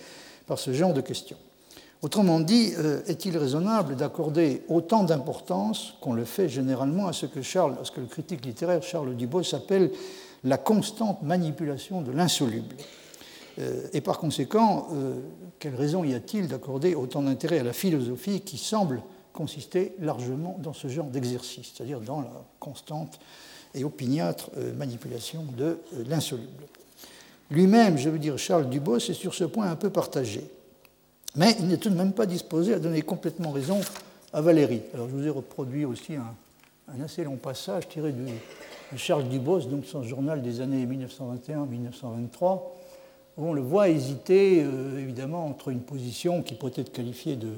par 0.48 0.58
ce 0.58 0.72
genre 0.72 0.94
de 0.94 1.02
questions? 1.02 1.36
Autrement 2.02 2.40
dit, 2.40 2.72
euh, 2.78 3.02
est-il 3.06 3.38
raisonnable 3.38 3.98
d'accorder 3.98 4.64
autant 4.70 5.04
d'importance 5.04 5.96
qu'on 6.00 6.14
le 6.14 6.24
fait 6.24 6.48
généralement 6.48 7.08
à 7.08 7.14
ce 7.14 7.26
que, 7.26 7.42
Charles, 7.42 7.76
ce 7.84 7.92
que 7.92 8.00
le 8.00 8.08
critique 8.08 8.46
littéraire 8.46 8.82
Charles 8.82 9.14
Dubos 9.18 9.54
appelle 9.54 9.92
la 10.46 10.58
constante 10.58 11.22
manipulation 11.22 12.02
de 12.02 12.14
l'insoluble? 12.14 12.78
Euh, 13.60 13.88
Et 13.92 14.00
par 14.00 14.20
conséquent, 14.20 14.88
quelle 15.60 15.76
raison 15.76 16.06
y 16.06 16.14
a-t-il 16.14 16.48
d'accorder 16.48 16.96
autant 16.96 17.24
d'intérêt 17.24 17.60
à 17.60 17.64
la 17.64 17.74
philosophie 17.74 18.40
qui 18.40 18.58
semble 18.58 19.02
consistait 19.40 19.94
largement 20.02 20.58
dans 20.62 20.74
ce 20.74 20.90
genre 20.90 21.06
d'exercice, 21.06 21.72
c'est-à-dire 21.74 22.02
dans 22.02 22.20
la 22.20 22.44
constante 22.60 23.22
et 23.74 23.86
opiniâtre 23.86 24.52
euh, 24.58 24.74
manipulation 24.74 25.46
de 25.58 25.64
euh, 25.64 26.04
l'insoluble. 26.10 26.66
Lui-même, 27.50 27.98
je 27.98 28.10
veux 28.10 28.20
dire 28.20 28.38
Charles 28.38 28.70
Dubos, 28.70 28.98
est 28.98 29.14
sur 29.14 29.34
ce 29.34 29.46
point 29.46 29.72
un 29.72 29.78
peu 29.78 29.90
partagé. 29.92 30.44
Mais 31.38 31.56
il 31.58 31.68
n'est 31.68 31.78
tout 31.78 31.90
de 31.90 31.96
même 31.96 32.12
pas 32.12 32.26
disposé 32.26 32.74
à 32.74 32.80
donner 32.80 33.02
complètement 33.02 33.52
raison 33.52 33.80
à 34.34 34.42
Valérie. 34.42 34.82
Alors 34.94 35.08
je 35.08 35.16
vous 35.16 35.26
ai 35.26 35.30
reproduit 35.30 35.86
aussi 35.86 36.16
un, 36.18 37.02
assez 37.02 37.24
long 37.24 37.38
passage 37.38 37.88
tiré 37.88 38.12
de, 38.12 38.26
Charles 38.98 39.30
Dubos, 39.30 39.62
donc 39.62 39.86
son 39.86 40.04
journal 40.04 40.42
des 40.42 40.60
années 40.60 40.86
1921-1923, 40.86 42.60
où 43.38 43.46
on 43.46 43.54
le 43.54 43.62
voit 43.62 43.88
hésiter 43.88 44.62
euh, 44.66 45.00
évidemment 45.00 45.46
entre 45.46 45.70
une 45.70 45.80
position 45.80 46.42
qui 46.42 46.56
peut 46.56 46.74
être 46.76 46.92
qualifiée 46.92 47.38
de, 47.38 47.54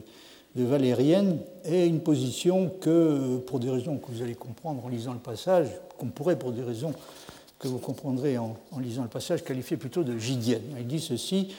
valérienne 0.55 1.39
et 1.65 1.85
une 1.85 2.01
position 2.01 2.71
que, 2.81 3.37
pour 3.37 3.59
des 3.59 3.69
raisons 3.69 3.97
que 3.97 4.11
vous 4.11 4.21
allez 4.21 4.35
comprendre 4.35 4.85
en 4.85 4.89
lisant 4.89 5.13
le 5.13 5.19
passage, 5.19 5.67
qu'on 5.97 6.07
pourrait 6.07 6.37
pour 6.37 6.51
des 6.51 6.63
raisons 6.63 6.93
que 7.59 7.67
vous 7.67 7.77
comprendrez 7.77 8.37
en, 8.37 8.57
lisant 8.79 9.03
le 9.03 9.09
passage, 9.09 9.43
qualifier 9.43 9.77
plutôt 9.77 10.03
de 10.03 10.17
gidienne. 10.17 10.63
Il 10.77 10.87
dit 10.87 10.99
ceci 10.99 11.53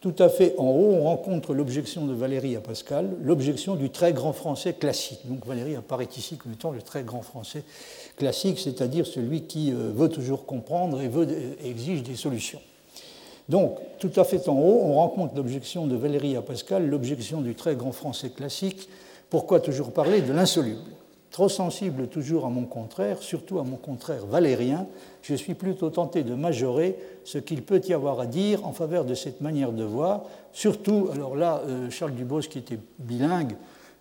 tout 0.00 0.14
à 0.18 0.28
fait 0.28 0.54
en 0.58 0.66
haut, 0.66 0.92
on 0.92 1.04
rencontre 1.04 1.54
l'objection 1.54 2.06
de 2.06 2.12
Valérie 2.12 2.54
à 2.54 2.60
Pascal, 2.60 3.16
l'objection 3.22 3.74
du 3.74 3.90
très 3.90 4.12
grand 4.12 4.34
français 4.34 4.74
classique. 4.74 5.20
Donc 5.24 5.46
Valérie 5.46 5.74
apparaît 5.74 6.08
ici 6.16 6.36
comme 6.36 6.52
étant 6.52 6.70
le 6.70 6.82
très 6.82 7.02
grand 7.02 7.22
français 7.22 7.64
classique, 8.16 8.58
c'est-à-dire 8.58 9.06
celui 9.06 9.42
qui 9.42 9.72
euh, 9.72 9.90
veut 9.94 10.10
toujours 10.10 10.44
comprendre 10.44 11.00
et, 11.00 11.08
veut, 11.08 11.26
exige 11.64 12.02
des 12.02 12.14
solutions. 12.14 12.60
Donc, 13.48 13.78
tout 13.98 14.10
à 14.16 14.24
fait 14.24 14.48
en 14.48 14.58
haut, 14.58 14.80
on 14.82 14.94
rencontre 14.94 15.36
l'objection 15.36 15.86
de 15.86 15.94
Valérie 15.94 16.36
à 16.36 16.42
Pascal, 16.42 16.88
l'objection 16.88 17.40
du 17.40 17.54
très 17.54 17.76
grand 17.76 17.92
français 17.92 18.30
classique. 18.30 18.88
Pourquoi 19.30 19.60
toujours 19.60 19.92
parler 19.92 20.20
de 20.20 20.32
l'insoluble? 20.32 20.80
Trop 21.30 21.48
sensible 21.48 22.08
toujours 22.08 22.46
à 22.46 22.48
mon 22.48 22.64
contraire, 22.64 23.18
surtout 23.20 23.58
à 23.58 23.62
mon 23.62 23.76
contraire 23.76 24.24
valérien, 24.26 24.86
je 25.22 25.34
suis 25.34 25.54
plutôt 25.54 25.90
tenté 25.90 26.22
de 26.22 26.34
majorer 26.34 26.96
ce 27.24 27.38
qu'il 27.38 27.62
peut 27.62 27.82
y 27.86 27.92
avoir 27.92 28.20
à 28.20 28.26
dire 28.26 28.64
en 28.66 28.72
faveur 28.72 29.04
de 29.04 29.14
cette 29.14 29.40
manière 29.40 29.72
de 29.72 29.84
voir. 29.84 30.22
Surtout, 30.52 31.08
alors 31.12 31.36
là, 31.36 31.62
euh, 31.66 31.90
Charles 31.90 32.14
Dubos, 32.14 32.40
qui 32.42 32.58
était 32.58 32.78
bilingue, 32.98 33.56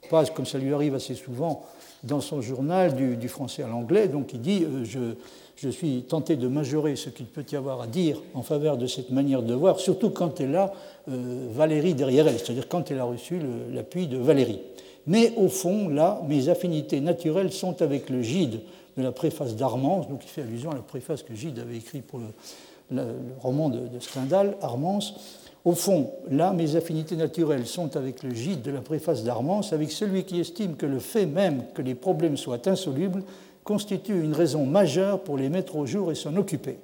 passe, 0.10 0.30
comme 0.30 0.46
ça 0.46 0.60
lui 0.60 0.74
arrive 0.74 0.96
assez 0.96 1.16
souvent, 1.16 1.66
dans 2.06 2.22
son 2.22 2.42
journal 2.42 2.96
du, 2.96 3.28
français 3.28 3.64
à 3.64 3.68
l'anglais, 3.68 4.08
donc 4.08 4.34
il 4.34 4.42
dit 4.42 4.64
euh, 4.64 4.84
je, 4.84 5.16
je, 5.56 5.70
suis 5.70 6.04
tenté 6.04 6.36
de 6.36 6.48
majorer 6.48 6.96
ce 6.96 7.10
qu'il 7.10 7.26
peut 7.26 7.46
y 7.52 7.56
avoir 7.56 7.82
à 7.82 7.88
dire 7.88 8.22
en 8.34 8.44
faveur 8.44 8.78
de 8.78 8.88
cette 8.88 9.10
manière 9.10 9.42
de 9.42 9.54
voir, 9.54 9.80
surtout 9.80 10.12
quand 10.12 10.40
elle 10.40 10.56
a 10.56 10.72
euh, 11.10 11.48
Valérie 11.52 11.94
derrière 11.94 12.28
elle, 12.28 12.38
c'est-à-dire 12.38 12.68
quand 12.68 12.92
elle 12.92 13.00
a 13.00 13.06
reçu 13.06 13.40
l'appui 13.74 14.08
de 14.08 14.18
Valérie. 14.18 14.60
Mais 15.08 15.34
au 15.38 15.50
fond, 15.50 15.90
là, 15.90 16.22
mes 16.28 16.50
affinités 16.50 17.00
naturelles 17.00 17.52
sont 17.52 17.82
avec 17.82 18.10
le 18.10 18.22
Gide 18.22 18.60
de 18.98 19.04
la 19.04 19.12
préface 19.12 19.56
d'Armance, 19.56 20.08
donc 20.08 20.22
il 20.24 20.30
fait 20.30 20.42
allusion 20.42 20.72
à 20.72 20.76
la 20.76 20.82
préface 20.82 21.22
que 21.22 21.36
Gide 21.36 21.60
avait 21.60 21.78
écrite 21.78 22.06
pour 22.06 22.20
le, 22.92 23.04
roman 23.42 23.70
de, 23.70 23.80
de, 23.80 24.00
Stendhal, 24.00 24.58
Armance. 24.62 25.16
Au 25.66 25.74
fond, 25.74 26.12
là, 26.30 26.54
mes 26.54 26.76
affinités 26.76 27.16
naturelles 27.16 27.66
sont 27.66 27.98
avec 27.98 28.22
le 28.22 28.30
Gide 28.30 28.62
de 28.62 28.70
la 28.70 28.82
préface 28.82 29.24
d'Armance, 29.24 29.74
avec 29.74 29.92
celui 29.92 30.24
qui 30.24 30.40
estime 30.40 30.76
que 30.76 30.86
le 30.86 31.00
fait 31.00 31.26
même 31.26 31.64
que 31.74 31.82
les 31.82 31.96
problèmes 31.96 32.38
soient 32.38 32.68
insolubles 32.68 33.24
constitue 33.64 34.24
une 34.24 34.36
raison 34.36 34.64
majeure 34.68 35.22
pour 35.22 35.38
les 35.38 35.50
mettre 35.50 35.76
au 35.76 35.88
jour 35.88 36.12
et 36.12 36.16
s'en 36.16 36.36
occuper. 36.36 36.78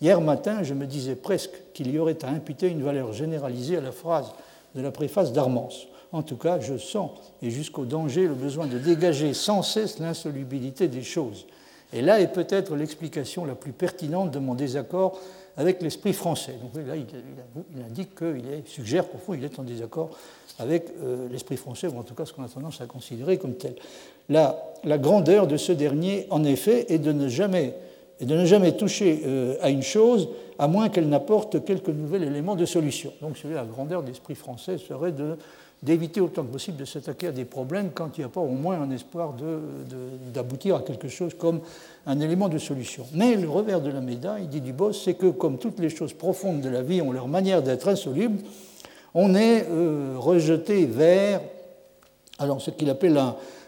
Hier 0.00 0.20
matin, 0.20 0.64
je 0.64 0.74
me 0.74 0.86
disais 0.86 1.14
presque 1.14 1.52
qu'il 1.72 1.88
y 1.88 2.00
aurait 2.00 2.24
à 2.24 2.30
imputer 2.30 2.66
une 2.66 2.82
valeur 2.82 3.12
généralisée 3.12 3.76
à 3.76 3.80
la 3.80 3.92
phrase 3.92 4.32
de 4.74 4.82
la 4.82 4.90
préface 4.90 5.32
d'Armance. 5.32 5.86
En 6.10 6.24
tout 6.24 6.36
cas, 6.36 6.58
je 6.58 6.76
sens, 6.78 7.12
et 7.42 7.50
jusqu'au 7.50 7.84
danger, 7.84 8.26
le 8.26 8.34
besoin 8.34 8.66
de 8.66 8.78
dégager 8.78 9.34
sans 9.34 9.62
cesse 9.62 10.00
l'insolubilité 10.00 10.88
des 10.88 11.02
choses. 11.02 11.46
Et 11.92 12.02
là 12.02 12.20
est 12.20 12.32
peut-être 12.32 12.74
l'explication 12.74 13.44
la 13.44 13.54
plus 13.54 13.72
pertinente 13.72 14.32
de 14.32 14.40
mon 14.40 14.54
désaccord 14.54 15.20
avec 15.60 15.82
l'esprit 15.82 16.14
français. 16.14 16.54
Donc 16.62 16.86
là, 16.86 16.96
il, 16.96 17.04
indique 17.84 18.14
qu'il 18.14 18.42
suggère 18.64 19.04
qu'au 19.06 19.34
il 19.34 19.44
est 19.44 19.58
en 19.58 19.62
désaccord 19.62 20.08
avec 20.58 20.86
euh, 21.02 21.28
l'esprit 21.30 21.58
français, 21.58 21.86
ou 21.86 21.98
en 21.98 22.02
tout 22.02 22.14
cas 22.14 22.24
ce 22.24 22.32
qu'on 22.32 22.44
a 22.44 22.48
tendance 22.48 22.80
à 22.80 22.86
considérer 22.86 23.36
comme 23.36 23.54
tel. 23.54 23.74
La, 24.30 24.56
grandeur 24.96 25.46
de 25.46 25.58
ce 25.58 25.72
dernier, 25.72 26.26
en 26.30 26.44
effet, 26.44 26.86
est 26.88 26.98
de 26.98 27.12
ne 27.12 27.28
jamais, 27.28 27.74
de 28.22 28.34
ne 28.34 28.46
jamais 28.46 28.72
toucher 28.72 29.20
euh, 29.26 29.56
à 29.60 29.68
une 29.68 29.82
chose 29.82 30.30
à 30.58 30.66
moins 30.66 30.88
qu'elle 30.88 31.10
n'apporte 31.10 31.62
quelques 31.62 31.88
nouveaux 31.90 32.16
éléments 32.16 32.56
de 32.56 32.64
solution. 32.64 33.12
Donc, 33.20 33.36
la 33.44 33.64
grandeur 33.64 34.02
de 34.02 34.08
l'esprit 34.08 34.36
français 34.36 34.78
serait 34.78 35.12
de 35.12 35.36
d'éviter 35.82 36.20
autant 36.20 36.42
que 36.42 36.52
possible 36.52 36.76
de 36.76 36.84
s'attaquer 36.84 37.28
à 37.28 37.32
des 37.32 37.44
problèmes 37.44 37.90
quand 37.94 38.18
il 38.18 38.20
n'y 38.20 38.24
a 38.26 38.28
pas 38.28 38.40
au 38.40 38.48
moins 38.48 38.80
un 38.80 38.90
espoir 38.90 39.34
d'aboutir 40.32 40.76
à 40.76 40.80
quelque 40.82 41.08
chose 41.08 41.32
comme 41.38 41.60
un 42.06 42.20
élément 42.20 42.48
de 42.48 42.58
solution. 42.58 43.06
Mais 43.14 43.36
le 43.36 43.48
revers 43.48 43.80
de 43.80 43.90
la 43.90 44.00
médaille, 44.00 44.46
dit 44.46 44.60
Dubos, 44.60 44.92
c'est 44.92 45.14
que 45.14 45.30
comme 45.30 45.58
toutes 45.58 45.78
les 45.78 45.88
choses 45.88 46.12
profondes 46.12 46.60
de 46.60 46.68
la 46.68 46.82
vie 46.82 47.00
ont 47.00 47.12
leur 47.12 47.28
manière 47.28 47.62
d'être 47.62 47.88
insolubles, 47.88 48.40
on 49.14 49.34
est 49.34 49.66
euh, 49.70 50.14
rejeté 50.18 50.84
vers 50.86 51.40
alors, 52.40 52.62
ce 52.62 52.70
qu'il 52.70 52.88
appelle 52.88 53.20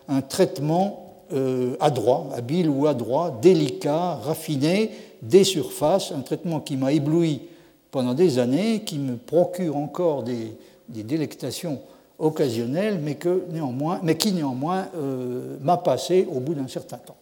un, 0.09 0.21
traitement 0.23 1.27
euh, 1.35 1.77
adroit, 1.79 2.29
habile 2.35 2.71
ou 2.71 2.87
adroit, 2.87 3.39
délicat, 3.43 4.15
raffiné, 4.15 4.91
des 5.21 5.45
surfaces, 5.45 6.11
un 6.11 6.23
traitement 6.23 6.59
qui 6.59 6.79
m'a 6.79 6.91
ébloui 6.91 7.43
pendant 7.91 8.15
des 8.15 8.39
années, 8.39 8.83
qui 8.85 8.99
me 8.99 9.17
procure 9.17 9.77
encore 9.77 10.23
des, 10.23 10.57
des 10.89 11.03
délectations 11.03 11.81
occasionnel, 12.23 13.01
mais, 13.03 13.17
que 13.17 13.43
néanmoins, 13.51 14.01
mais 14.03 14.17
qui 14.17 14.33
néanmoins 14.33 14.87
euh, 14.97 15.57
m'a 15.61 15.77
passé 15.77 16.27
au 16.33 16.39
bout 16.39 16.55
d'un 16.55 16.69
certain 16.69 16.97
temps. 16.97 17.17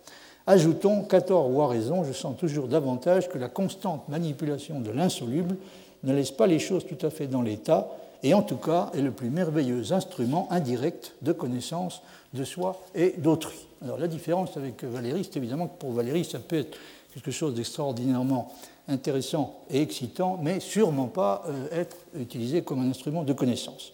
Ajoutons 0.47 1.03
qu'à 1.03 1.23
tort 1.23 1.51
ou 1.51 1.63
à 1.63 1.69
raison, 1.69 2.05
je 2.05 2.13
sens 2.13 2.37
toujours 2.37 2.69
davantage 2.69 3.29
que 3.29 3.39
la 3.39 3.49
constante 3.49 4.09
manipulation 4.09 4.79
de 4.79 4.91
l'insoluble 4.91 5.57
ne 6.05 6.13
laisse 6.13 6.31
pas 6.31 6.47
les 6.47 6.59
choses 6.59 6.85
tout 6.87 7.05
à 7.05 7.11
fait 7.11 7.27
dans 7.27 7.41
l'état, 7.41 7.89
et 8.23 8.35
en 8.35 8.43
tout 8.43 8.57
cas 8.57 8.91
est 8.95 9.01
le 9.01 9.11
plus 9.11 9.31
merveilleux 9.31 9.93
instrument 9.93 10.47
indirect 10.51 11.15
de 11.23 11.33
connaissance 11.33 12.03
de 12.35 12.45
soi 12.45 12.79
et 12.95 13.15
d'autrui. 13.17 13.57
Alors 13.83 13.99
la 13.99 14.09
différence 14.09 14.57
avec 14.59 14.85
Valérie, 14.85 15.25
c'est 15.25 15.39
évidemment 15.39 15.67
que 15.67 15.79
pour 15.79 15.93
Valérie, 15.93 16.27
ça 16.27 16.39
peut 16.39 16.59
être 16.59 16.77
quelque 17.15 17.31
chose 17.31 17.55
d'extraordinairement 17.55 18.53
intéressant 18.87 19.61
et 19.71 19.81
excitant, 19.81 20.39
mais 20.43 20.61
sûrement 20.61 21.07
pas 21.07 21.43
euh, 21.49 21.81
être 21.81 21.97
utilisé 22.19 22.61
comme 22.61 22.83
un 22.83 22.91
instrument 22.91 23.23
de 23.23 23.33
connaissance. 23.33 23.93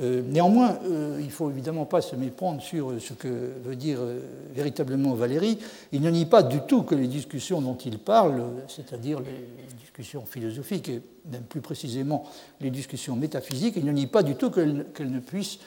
Euh, 0.00 0.22
néanmoins, 0.22 0.78
euh, 0.84 1.16
il 1.18 1.26
ne 1.26 1.30
faut 1.30 1.50
évidemment 1.50 1.84
pas 1.84 2.00
se 2.00 2.14
méprendre 2.14 2.62
sur 2.62 2.92
ce 3.00 3.14
que 3.14 3.52
veut 3.64 3.74
dire 3.74 3.98
euh, 4.00 4.20
véritablement 4.54 5.14
Valérie. 5.14 5.58
Il 5.90 6.02
ne 6.02 6.10
nie 6.10 6.24
pas 6.24 6.44
du 6.44 6.60
tout 6.60 6.82
que 6.82 6.94
les 6.94 7.08
discussions 7.08 7.60
dont 7.60 7.76
il 7.76 7.98
parle, 7.98 8.44
c'est-à-dire 8.68 9.18
les 9.18 9.76
discussions 9.80 10.24
philosophiques 10.24 10.88
et 10.88 11.02
même 11.32 11.42
plus 11.42 11.60
précisément 11.60 12.24
les 12.60 12.70
discussions 12.70 13.16
métaphysiques, 13.16 13.74
il 13.76 13.84
ne 13.84 13.90
nie 13.90 14.06
pas 14.06 14.22
du 14.22 14.36
tout 14.36 14.50
qu'elles 14.50 14.84
puissent, 15.26 15.58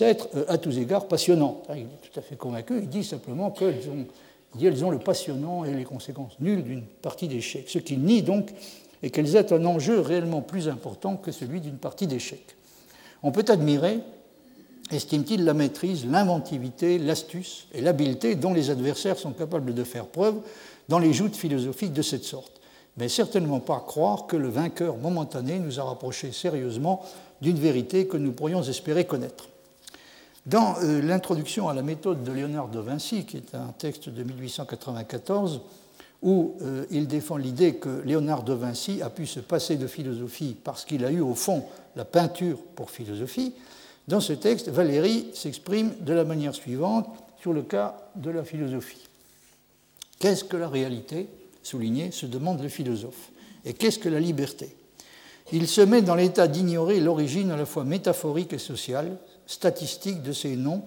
être 0.00 0.28
à 0.48 0.56
tous 0.56 0.78
égards 0.78 1.06
passionnantes. 1.06 1.66
Il 1.74 1.82
est 1.82 2.10
tout 2.10 2.18
à 2.18 2.22
fait 2.22 2.36
convaincu, 2.36 2.78
il 2.78 2.88
dit 2.88 3.04
simplement 3.04 3.50
qu'elles 3.50 3.90
ont, 3.90 4.06
elles 4.58 4.84
ont 4.86 4.90
le 4.90 4.98
passionnant 4.98 5.66
et 5.66 5.74
les 5.74 5.84
conséquences 5.84 6.40
nulles 6.40 6.64
d'une 6.64 6.82
partie 6.82 7.28
d'échecs. 7.28 7.68
Ce 7.68 7.78
qu'il 7.78 8.00
nie 8.00 8.22
donc 8.22 8.50
est 9.02 9.10
qu'elles 9.10 9.36
aient 9.36 9.52
un 9.52 9.66
enjeu 9.66 10.00
réellement 10.00 10.40
plus 10.40 10.68
important 10.68 11.16
que 11.16 11.30
celui 11.30 11.60
d'une 11.60 11.76
partie 11.76 12.06
d'échecs. 12.06 12.56
On 13.24 13.32
peut 13.32 13.46
admirer, 13.48 14.00
estime-t-il, 14.90 15.44
la 15.44 15.54
maîtrise, 15.54 16.04
l'inventivité, 16.04 16.98
l'astuce 16.98 17.66
et 17.72 17.80
l'habileté 17.80 18.34
dont 18.34 18.52
les 18.52 18.68
adversaires 18.68 19.18
sont 19.18 19.32
capables 19.32 19.72
de 19.72 19.82
faire 19.82 20.04
preuve 20.04 20.36
dans 20.90 20.98
les 20.98 21.14
joutes 21.14 21.34
philosophiques 21.34 21.94
de 21.94 22.02
cette 22.02 22.24
sorte, 22.24 22.60
mais 22.98 23.08
certainement 23.08 23.60
pas 23.60 23.82
croire 23.86 24.26
que 24.26 24.36
le 24.36 24.50
vainqueur 24.50 24.98
momentané 24.98 25.58
nous 25.58 25.80
a 25.80 25.84
rapprochés 25.84 26.32
sérieusement 26.32 27.02
d'une 27.40 27.58
vérité 27.58 28.06
que 28.06 28.18
nous 28.18 28.32
pourrions 28.32 28.62
espérer 28.62 29.06
connaître. 29.06 29.48
Dans 30.44 30.74
euh, 30.82 31.00
l'introduction 31.00 31.70
à 31.70 31.74
la 31.74 31.80
méthode 31.80 32.24
de 32.24 32.30
Léonard 32.30 32.68
de 32.68 32.78
Vinci, 32.78 33.24
qui 33.24 33.38
est 33.38 33.54
un 33.54 33.72
texte 33.78 34.10
de 34.10 34.22
1894, 34.22 35.62
où 36.24 36.56
euh, 36.62 36.86
il 36.90 37.06
défend 37.06 37.36
l'idée 37.36 37.74
que 37.74 38.02
Léonard 38.04 38.42
de 38.42 38.54
Vinci 38.54 39.02
a 39.02 39.10
pu 39.10 39.26
se 39.26 39.40
passer 39.40 39.76
de 39.76 39.86
philosophie 39.86 40.56
parce 40.64 40.84
qu'il 40.84 41.04
a 41.04 41.10
eu 41.12 41.20
au 41.20 41.34
fond 41.34 41.64
la 41.96 42.06
peinture 42.06 42.58
pour 42.74 42.90
philosophie. 42.90 43.52
Dans 44.08 44.20
ce 44.20 44.32
texte, 44.32 44.70
Valérie 44.70 45.28
s'exprime 45.34 45.92
de 46.00 46.14
la 46.14 46.24
manière 46.24 46.54
suivante 46.54 47.06
sur 47.40 47.52
le 47.52 47.62
cas 47.62 47.96
de 48.16 48.30
la 48.30 48.42
philosophie. 48.42 49.06
Qu'est-ce 50.18 50.44
que 50.44 50.56
la 50.56 50.68
réalité 50.68 51.28
Souligné, 51.62 52.10
se 52.10 52.26
demande 52.26 52.60
le 52.60 52.68
philosophe. 52.68 53.30
Et 53.64 53.72
qu'est-ce 53.72 53.98
que 53.98 54.10
la 54.10 54.20
liberté? 54.20 54.76
Il 55.52 55.66
se 55.66 55.80
met 55.80 56.02
dans 56.02 56.14
l'état 56.14 56.46
d'ignorer 56.46 57.00
l'origine 57.00 57.50
à 57.50 57.56
la 57.56 57.64
fois 57.64 57.84
métaphorique 57.84 58.52
et 58.52 58.58
sociale, 58.58 59.16
statistique 59.46 60.22
de 60.22 60.32
ces 60.32 60.56
noms, 60.56 60.82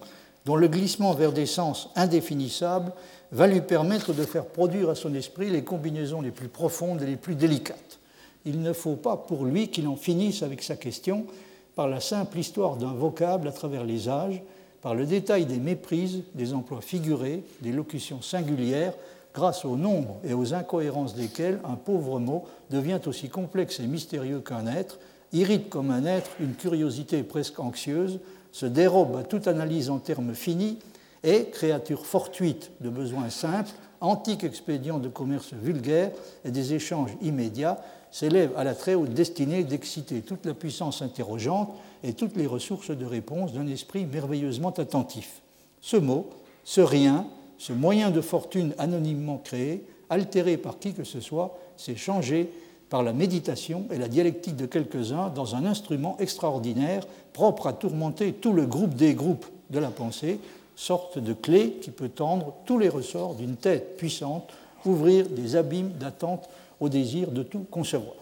dont 0.46 0.56
le 0.56 0.68
glissement 0.68 1.14
vers 1.14 1.32
des 1.32 1.46
sens 1.46 1.90
indéfinissables 1.96 2.92
va 3.32 3.46
lui 3.46 3.60
permettre 3.60 4.12
de 4.12 4.22
faire 4.22 4.46
produire 4.46 4.90
à 4.90 4.94
son 4.94 5.14
esprit 5.14 5.50
les 5.50 5.64
combinaisons 5.64 6.20
les 6.20 6.30
plus 6.30 6.48
profondes 6.48 7.02
et 7.02 7.06
les 7.06 7.16
plus 7.16 7.34
délicates. 7.34 7.98
Il 8.44 8.62
ne 8.62 8.72
faut 8.72 8.96
pas 8.96 9.16
pour 9.16 9.44
lui 9.44 9.68
qu'il 9.68 9.88
en 9.88 9.96
finisse 9.96 10.42
avec 10.42 10.62
sa 10.62 10.76
question 10.76 11.26
par 11.74 11.88
la 11.88 12.00
simple 12.00 12.38
histoire 12.38 12.76
d'un 12.76 12.92
vocable 12.92 13.48
à 13.48 13.52
travers 13.52 13.84
les 13.84 14.08
âges, 14.08 14.42
par 14.80 14.94
le 14.94 15.06
détail 15.06 15.44
des 15.44 15.58
méprises, 15.58 16.22
des 16.34 16.54
emplois 16.54 16.80
figurés, 16.80 17.42
des 17.60 17.72
locutions 17.72 18.22
singulières, 18.22 18.94
grâce 19.34 19.64
au 19.64 19.76
nombre 19.76 20.16
et 20.24 20.34
aux 20.34 20.54
incohérences 20.54 21.14
desquelles 21.14 21.60
un 21.64 21.76
pauvre 21.76 22.18
mot 22.18 22.44
devient 22.70 23.00
aussi 23.06 23.28
complexe 23.28 23.80
et 23.80 23.86
mystérieux 23.86 24.40
qu'un 24.40 24.66
être, 24.66 24.98
irrite 25.32 25.68
comme 25.68 25.90
un 25.90 26.06
être 26.06 26.30
une 26.40 26.54
curiosité 26.54 27.22
presque 27.22 27.60
anxieuse, 27.60 28.20
se 28.52 28.66
dérobe 28.66 29.16
à 29.16 29.22
toute 29.22 29.46
analyse 29.46 29.90
en 29.90 29.98
termes 29.98 30.34
finis 30.34 30.78
et, 31.24 31.46
créature 31.46 32.06
fortuite 32.06 32.70
de 32.80 32.88
besoins 32.88 33.30
simples, 33.30 33.70
antique 34.00 34.44
expédient 34.44 34.98
de 34.98 35.08
commerce 35.08 35.52
vulgaire 35.52 36.10
et 36.44 36.50
des 36.50 36.74
échanges 36.74 37.10
immédiats, 37.20 37.80
s'élève 38.10 38.52
à 38.56 38.64
la 38.64 38.74
très 38.74 38.94
haute 38.94 39.12
destinée 39.12 39.64
d'exciter 39.64 40.22
toute 40.22 40.46
la 40.46 40.54
puissance 40.54 41.02
interrogeante 41.02 41.74
et 42.02 42.12
toutes 42.12 42.36
les 42.36 42.46
ressources 42.46 42.90
de 42.90 43.04
réponse 43.04 43.52
d'un 43.52 43.66
esprit 43.66 44.06
merveilleusement 44.06 44.70
attentif. 44.70 45.42
Ce 45.80 45.96
mot, 45.96 46.30
ce 46.64 46.80
rien, 46.80 47.26
ce 47.58 47.72
moyen 47.72 48.10
de 48.10 48.20
fortune 48.20 48.74
anonymement 48.78 49.38
créé, 49.38 49.84
altéré 50.10 50.56
par 50.56 50.78
qui 50.78 50.94
que 50.94 51.04
ce 51.04 51.20
soit, 51.20 51.58
s'est 51.76 51.96
changé 51.96 52.50
par 52.88 53.02
la 53.02 53.12
méditation 53.12 53.84
et 53.90 53.98
la 53.98 54.08
dialectique 54.08 54.56
de 54.56 54.66
quelques-uns 54.66 55.28
dans 55.28 55.54
un 55.54 55.66
instrument 55.66 56.16
extraordinaire 56.18 57.06
propre 57.32 57.66
à 57.66 57.72
tourmenter 57.72 58.32
tout 58.32 58.52
le 58.52 58.64
groupe 58.64 58.94
des 58.94 59.14
groupes 59.14 59.46
de 59.70 59.78
la 59.78 59.90
pensée, 59.90 60.40
sorte 60.78 61.18
de 61.18 61.32
clé 61.32 61.72
qui 61.82 61.90
peut 61.90 62.08
tendre 62.08 62.54
tous 62.64 62.78
les 62.78 62.88
ressorts 62.88 63.34
d'une 63.34 63.56
tête 63.56 63.96
puissante, 63.96 64.52
ouvrir 64.84 65.28
des 65.28 65.56
abîmes 65.56 65.90
d'attente 65.90 66.48
au 66.78 66.88
désir 66.88 67.32
de 67.32 67.42
tout 67.42 67.66
concevoir. 67.68 68.14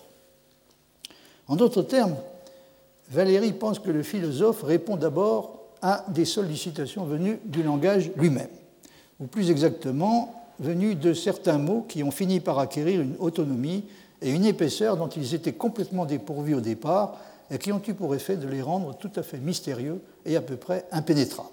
En 1.48 1.56
d'autres 1.56 1.82
termes, 1.82 2.16
Valérie 3.10 3.52
pense 3.52 3.78
que 3.78 3.90
le 3.90 4.02
philosophe 4.02 4.62
répond 4.62 4.96
d'abord 4.96 5.60
à 5.82 6.06
des 6.08 6.24
sollicitations 6.24 7.04
venues 7.04 7.38
du 7.44 7.62
langage 7.62 8.10
lui-même, 8.16 8.48
ou 9.20 9.26
plus 9.26 9.50
exactement 9.50 10.34
venues 10.58 10.94
de 10.94 11.12
certains 11.12 11.58
mots 11.58 11.84
qui 11.86 12.02
ont 12.02 12.10
fini 12.10 12.40
par 12.40 12.58
acquérir 12.58 13.02
une 13.02 13.16
autonomie 13.18 13.84
et 14.22 14.30
une 14.30 14.46
épaisseur 14.46 14.96
dont 14.96 15.08
ils 15.08 15.34
étaient 15.34 15.52
complètement 15.52 16.06
dépourvus 16.06 16.54
au 16.54 16.62
départ 16.62 17.18
et 17.50 17.58
qui 17.58 17.70
ont 17.70 17.82
eu 17.86 17.92
pour 17.92 18.14
effet 18.14 18.38
de 18.38 18.48
les 18.48 18.62
rendre 18.62 18.96
tout 18.96 19.10
à 19.14 19.22
fait 19.22 19.38
mystérieux 19.38 20.00
et 20.24 20.36
à 20.36 20.40
peu 20.40 20.56
près 20.56 20.86
impénétrables. 20.90 21.50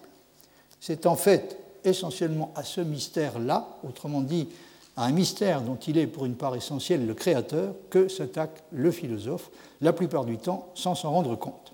C'est 0.85 1.05
en 1.05 1.15
fait 1.15 1.57
essentiellement 1.85 2.51
à 2.55 2.63
ce 2.63 2.81
mystère-là, 2.81 3.77
autrement 3.87 4.19
dit 4.19 4.49
à 4.97 5.05
un 5.05 5.13
mystère 5.13 5.61
dont 5.61 5.77
il 5.77 5.97
est 5.97 6.07
pour 6.07 6.25
une 6.25 6.35
part 6.35 6.57
essentielle 6.57 7.07
le 7.07 7.13
créateur, 7.13 7.73
que 7.89 8.09
s'attaque 8.09 8.63
le 8.73 8.91
philosophe, 8.91 9.49
la 9.79 9.93
plupart 9.93 10.25
du 10.25 10.37
temps 10.37 10.67
sans 10.75 10.93
s'en 10.93 11.11
rendre 11.11 11.37
compte. 11.37 11.71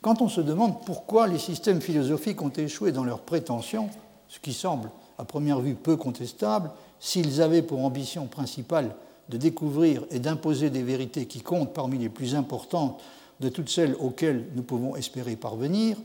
Quand 0.00 0.22
on 0.22 0.30
se 0.30 0.40
demande 0.40 0.82
pourquoi 0.86 1.26
les 1.26 1.38
systèmes 1.38 1.82
philosophiques 1.82 2.40
ont 2.40 2.48
échoué 2.48 2.90
dans 2.90 3.04
leurs 3.04 3.20
prétentions, 3.20 3.90
ce 4.28 4.40
qui 4.40 4.54
semble 4.54 4.90
à 5.18 5.26
première 5.26 5.60
vue 5.60 5.74
peu 5.74 5.98
contestable, 5.98 6.70
s'ils 7.00 7.42
avaient 7.42 7.60
pour 7.60 7.84
ambition 7.84 8.28
principale 8.28 8.94
de 9.28 9.36
découvrir 9.36 10.06
et 10.10 10.20
d'imposer 10.20 10.70
des 10.70 10.82
vérités 10.82 11.26
qui 11.26 11.42
comptent 11.42 11.74
parmi 11.74 11.98
les 11.98 12.08
plus 12.08 12.34
importantes 12.34 12.98
de 13.40 13.50
toutes 13.50 13.68
celles 13.68 13.94
auxquelles 14.00 14.46
nous 14.54 14.62
pouvons 14.62 14.96
espérer 14.96 15.36
parvenir, 15.36 15.98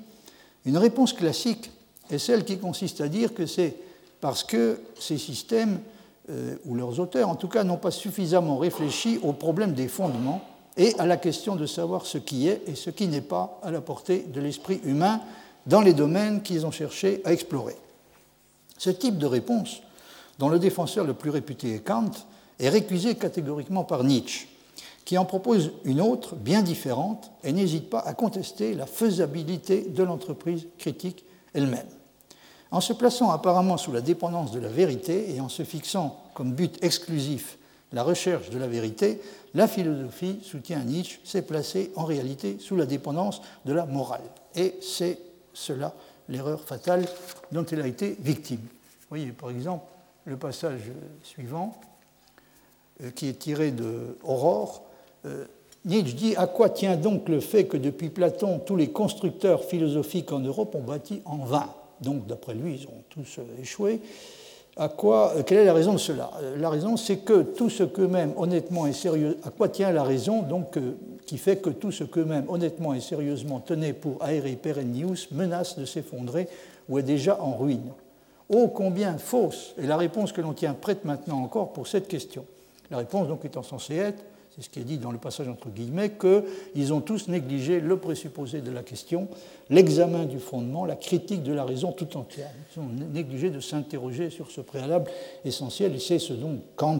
une 0.67 0.77
réponse 0.77 1.13
classique 1.13 1.71
est 2.11 2.17
celle 2.17 2.43
qui 2.43 2.57
consiste 2.57 2.99
à 2.99 3.07
dire 3.07 3.33
que 3.33 3.45
c'est 3.45 3.73
parce 4.19 4.43
que 4.43 4.81
ces 4.99 5.17
systèmes, 5.17 5.79
euh, 6.29 6.57
ou 6.65 6.75
leurs 6.75 6.99
auteurs 6.99 7.29
en 7.29 7.35
tout 7.35 7.47
cas, 7.47 7.63
n'ont 7.63 7.77
pas 7.77 7.89
suffisamment 7.89 8.57
réfléchi 8.57 9.17
au 9.23 9.31
problème 9.31 9.73
des 9.73 9.87
fondements 9.87 10.43
et 10.75 10.93
à 10.99 11.05
la 11.05 11.15
question 11.15 11.55
de 11.55 11.65
savoir 11.65 12.05
ce 12.05 12.17
qui 12.17 12.49
est 12.49 12.63
et 12.67 12.75
ce 12.75 12.89
qui 12.89 13.07
n'est 13.07 13.21
pas 13.21 13.61
à 13.63 13.71
la 13.71 13.79
portée 13.79 14.25
de 14.27 14.41
l'esprit 14.41 14.81
humain 14.83 15.21
dans 15.67 15.79
les 15.79 15.93
domaines 15.93 16.41
qu'ils 16.41 16.65
ont 16.65 16.71
cherché 16.71 17.21
à 17.23 17.31
explorer. 17.31 17.77
Ce 18.77 18.89
type 18.89 19.17
de 19.17 19.25
réponse, 19.25 19.81
dont 20.37 20.49
le 20.49 20.59
défenseur 20.59 21.05
le 21.05 21.13
plus 21.13 21.29
réputé 21.29 21.75
est 21.75 21.79
Kant, 21.79 22.11
est 22.59 22.69
récusé 22.69 23.15
catégoriquement 23.15 23.85
par 23.85 24.03
Nietzsche, 24.03 24.47
qui 25.07 25.17
en 25.17 25.23
propose 25.23 25.71
une 25.85 26.01
autre, 26.01 26.35
bien 26.35 26.61
différente, 26.61 27.31
et 27.45 27.53
n'hésite 27.53 27.89
pas 27.89 28.01
à 28.01 28.13
contester 28.13 28.73
la 28.73 28.85
faisabilité 28.85 29.83
de 29.83 30.03
l'entreprise 30.03 30.67
critique 30.77 31.23
elle-même. 31.53 31.87
En 32.71 32.81
se 32.81 32.91
plaçant 32.91 33.31
apparemment 33.31 33.77
sous 33.77 33.93
la 33.93 34.01
dépendance 34.01 34.51
de 34.51 34.59
la 34.59 34.67
vérité 34.67 35.33
et 35.33 35.39
en 35.39 35.47
se 35.47 35.63
fixant 35.63 36.19
comme 36.33 36.51
but 36.51 36.77
exclusif 36.83 37.57
la 37.93 38.03
recherche 38.03 38.49
de 38.49 38.57
la 38.57 38.67
vérité, 38.67 39.21
la 39.53 39.69
philosophie, 39.69 40.41
soutient 40.43 40.83
Nietzsche, 40.83 41.21
s'est 41.23 41.41
placée 41.41 41.93
en 41.95 42.03
réalité 42.03 42.57
sous 42.59 42.75
la 42.75 42.85
dépendance 42.85 43.41
de 43.63 43.71
la 43.71 43.85
morale. 43.85 44.29
Et 44.57 44.75
c'est 44.81 45.19
cela 45.53 45.93
l'erreur 46.27 46.59
fatale 46.59 47.05
dont 47.53 47.65
elle 47.71 47.79
a 47.79 47.87
été 47.87 48.17
victime. 48.19 48.59
Vous 48.59 49.07
voyez 49.07 49.31
par 49.31 49.51
exemple 49.51 49.85
le 50.25 50.35
passage 50.35 50.81
suivant, 51.23 51.79
euh, 53.03 53.11
qui 53.11 53.29
est 53.29 53.39
tiré 53.39 53.71
de 53.71 54.17
Aurore. 54.23 54.83
Euh, 55.27 55.45
Nietzsche 55.85 56.15
dit 56.15 56.35
À 56.35 56.47
quoi 56.47 56.69
tient 56.69 56.95
donc 56.95 57.29
le 57.29 57.39
fait 57.39 57.65
que 57.65 57.77
depuis 57.77 58.09
Platon, 58.09 58.59
tous 58.59 58.75
les 58.75 58.89
constructeurs 58.89 59.63
philosophiques 59.63 60.31
en 60.31 60.39
Europe 60.39 60.75
ont 60.75 60.81
bâti 60.81 61.21
en 61.25 61.37
vain? 61.37 61.69
Donc 62.01 62.27
d'après 62.27 62.53
lui, 62.53 62.75
ils 62.81 62.87
ont 62.87 63.03
tous 63.09 63.39
euh, 63.39 63.61
échoué. 63.61 64.01
À 64.75 64.89
quoi, 64.89 65.33
euh, 65.35 65.43
quelle 65.43 65.59
est 65.59 65.65
la 65.65 65.73
raison 65.73 65.93
de 65.93 65.97
cela? 65.97 66.31
La 66.57 66.69
raison, 66.69 66.97
c'est 66.97 67.17
que 67.17 67.41
tout 67.41 67.69
ce 67.69 67.83
qu'eux-mêmes 67.83 68.33
honnêtement 68.37 68.87
et 68.87 68.93
sérieux, 68.93 69.37
à 69.43 69.49
quoi 69.49 69.69
tient 69.69 69.91
la 69.91 70.03
raison 70.03 70.43
donc 70.43 70.77
qui 71.25 71.37
fait 71.37 71.57
que 71.57 71.69
tout 71.69 71.91
ce 71.91 72.03
qu'eux-mêmes 72.03 72.45
honnêtement 72.47 72.93
et 72.93 73.01
sérieusement 73.01 73.59
tenaient 73.59 73.93
pour 73.93 74.23
aérer 74.23 74.53
perennius 74.53 75.31
menace 75.31 75.77
de 75.77 75.85
s'effondrer 75.85 76.47
ou 76.89 76.99
est 76.99 77.03
déjà 77.03 77.41
en 77.41 77.55
ruine 77.55 77.91
Oh, 78.49 78.69
combien 78.69 79.17
fausse 79.17 79.73
est 79.77 79.87
la 79.87 79.97
réponse 79.97 80.31
que 80.31 80.39
l'on 80.39 80.53
tient 80.53 80.73
prête 80.73 81.03
maintenant 81.03 81.43
encore 81.43 81.73
pour 81.73 81.85
cette 81.87 82.07
question. 82.07 82.45
La 82.89 82.97
réponse 82.97 83.27
donc 83.27 83.43
étant 83.43 83.63
censée 83.63 83.95
être 83.95 84.23
c'est 84.57 84.65
ce 84.65 84.69
qui 84.69 84.79
est 84.79 84.83
dit 84.83 84.97
dans 84.97 85.11
le 85.11 85.19
passage 85.19 85.47
entre 85.47 85.69
guillemets, 85.69 86.13
qu'ils 86.17 86.91
ont 86.91 87.01
tous 87.01 87.27
négligé 87.27 87.79
le 87.79 87.97
présupposé 87.97 88.61
de 88.61 88.71
la 88.71 88.81
question, 88.81 89.27
l'examen 89.69 90.25
du 90.25 90.39
fondement, 90.39 90.85
la 90.85 90.95
critique 90.95 91.43
de 91.43 91.53
la 91.53 91.63
raison 91.63 91.91
tout 91.91 92.17
entière. 92.17 92.49
Ils 92.75 92.79
ont 92.79 92.89
négligé 93.13 93.51
de 93.51 93.59
s'interroger 93.59 94.31
sur 94.31 94.49
ce 94.49 94.61
préalable 94.61 95.11
essentiel, 95.45 95.93
et 95.95 95.99
c'est 95.99 96.17
ce 96.17 96.33
dont 96.33 96.59
Kant 96.75 96.99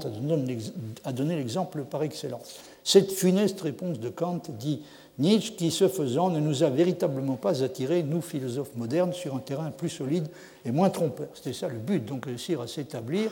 a 1.04 1.12
donné 1.12 1.36
l'exemple 1.36 1.84
par 1.84 2.04
excellence. 2.04 2.60
Cette 2.84 3.12
funeste 3.12 3.60
réponse 3.62 4.00
de 4.00 4.10
Kant 4.10 4.42
dit 4.60 4.82
Nietzsche, 5.18 5.56
qui 5.56 5.72
ce 5.72 5.88
faisant 5.88 6.30
ne 6.30 6.40
nous 6.40 6.62
a 6.62 6.70
véritablement 6.70 7.38
pas 7.38 7.64
attirés, 7.64 8.04
nous 8.04 8.22
philosophes 8.22 8.76
modernes, 8.76 9.14
sur 9.14 9.36
un 9.36 9.40
terrain 9.40 9.72
plus 9.72 9.90
solide 9.90 10.28
et 10.64 10.70
moins 10.70 10.92
trompeur. 10.92 11.30
C'était 11.34 11.54
ça 11.54 11.68
le 11.70 11.80
but, 11.80 12.06
donc 12.06 12.26
réussir 12.26 12.62
à 12.62 12.68
s'établir 12.68 13.32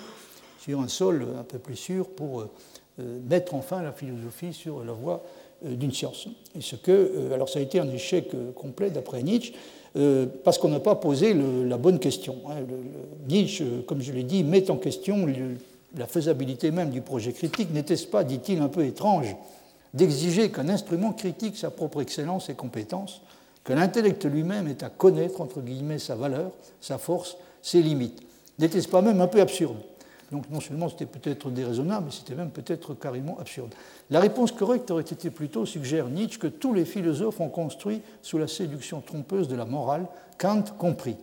sur 0.60 0.80
un 0.80 0.88
sol 0.88 1.28
un 1.40 1.44
peu 1.44 1.60
plus 1.60 1.76
sûr 1.76 2.10
pour 2.10 2.42
euh, 2.42 2.50
mettre 2.98 3.56
enfin 3.56 3.82
la 3.82 3.92
philosophie 3.92 4.54
sur 4.54 4.84
la 4.84 4.94
voie 4.94 5.24
euh, 5.66 5.76
d'une 5.76 5.92
science. 5.92 6.28
Et 6.58 6.62
ce 6.62 6.76
que, 6.76 6.92
euh, 6.92 7.34
alors 7.34 7.50
ça 7.50 7.60
a 7.60 7.62
été 7.62 7.80
un 7.80 7.90
échec 7.90 8.32
complet 8.56 8.90
d'après 8.90 9.24
Nietzsche, 9.24 9.54
parce 10.44 10.58
qu'on 10.58 10.68
n'a 10.68 10.82
pas 10.82 10.96
posé 10.96 11.34
la 11.34 11.78
bonne 11.78 12.00
question. 12.00 12.36
Hein. 12.50 12.66
Nietzsche, 13.30 13.64
comme 13.88 14.02
je 14.02 14.12
l'ai 14.12 14.24
dit, 14.24 14.44
met 14.44 14.70
en 14.70 14.76
question 14.76 15.26
la 15.98 16.06
faisabilité 16.06 16.70
même 16.72 16.90
du 16.90 17.00
projet 17.00 17.32
critique. 17.32 17.72
N'était-ce 17.72 18.06
pas, 18.06 18.26
dit-il, 18.26 18.60
un 18.60 18.68
peu 18.68 18.84
étrange 18.84 19.38
d'exiger 19.94 20.52
qu'un 20.52 20.68
instrument 20.68 21.14
critique 21.14 21.56
sa 21.56 21.70
propre 21.70 22.02
excellence 22.02 22.50
et 22.50 22.56
compétence, 22.56 23.22
que 23.64 23.72
l'intellect 23.72 24.26
lui-même 24.26 24.68
est 24.68 24.84
à 24.84 24.90
connaître, 24.90 25.40
entre 25.40 25.62
guillemets, 25.62 26.00
sa 26.00 26.16
valeur, 26.16 26.52
sa 26.82 26.98
force, 26.98 27.38
ses 27.62 27.82
limites? 27.82 28.22
N'était-ce 28.60 28.90
pas 28.90 29.02
même 29.02 29.22
un 29.22 29.28
peu 29.28 29.40
absurde? 29.40 29.78
Donc 30.32 30.50
non 30.50 30.60
seulement 30.60 30.90
c'était 30.90 31.06
peut-être 31.06 31.50
déraisonnable, 31.50 32.08
mais 32.08 32.12
c'était 32.12 32.36
même 32.36 32.50
peut-être 32.50 32.94
carrément 32.94 33.38
absurde. 33.40 33.74
La 34.10 34.20
réponse 34.20 34.52
correcte 34.52 34.90
aurait 34.92 35.04
été 35.04 35.30
plutôt, 35.30 35.66
suggère 35.66 36.08
Nietzsche, 36.08 36.40
que 36.40 36.48
tous 36.48 36.74
les 36.74 36.86
philosophes 36.86 37.40
ont 37.40 37.50
construit 37.50 38.02
sous 38.22 38.38
la 38.38 38.48
séduction 38.48 39.02
trompeuse 39.02 39.48
de 39.48 39.56
la 39.56 39.66
morale, 39.66 40.08
Kant 40.38 40.64
compris, 40.78 41.16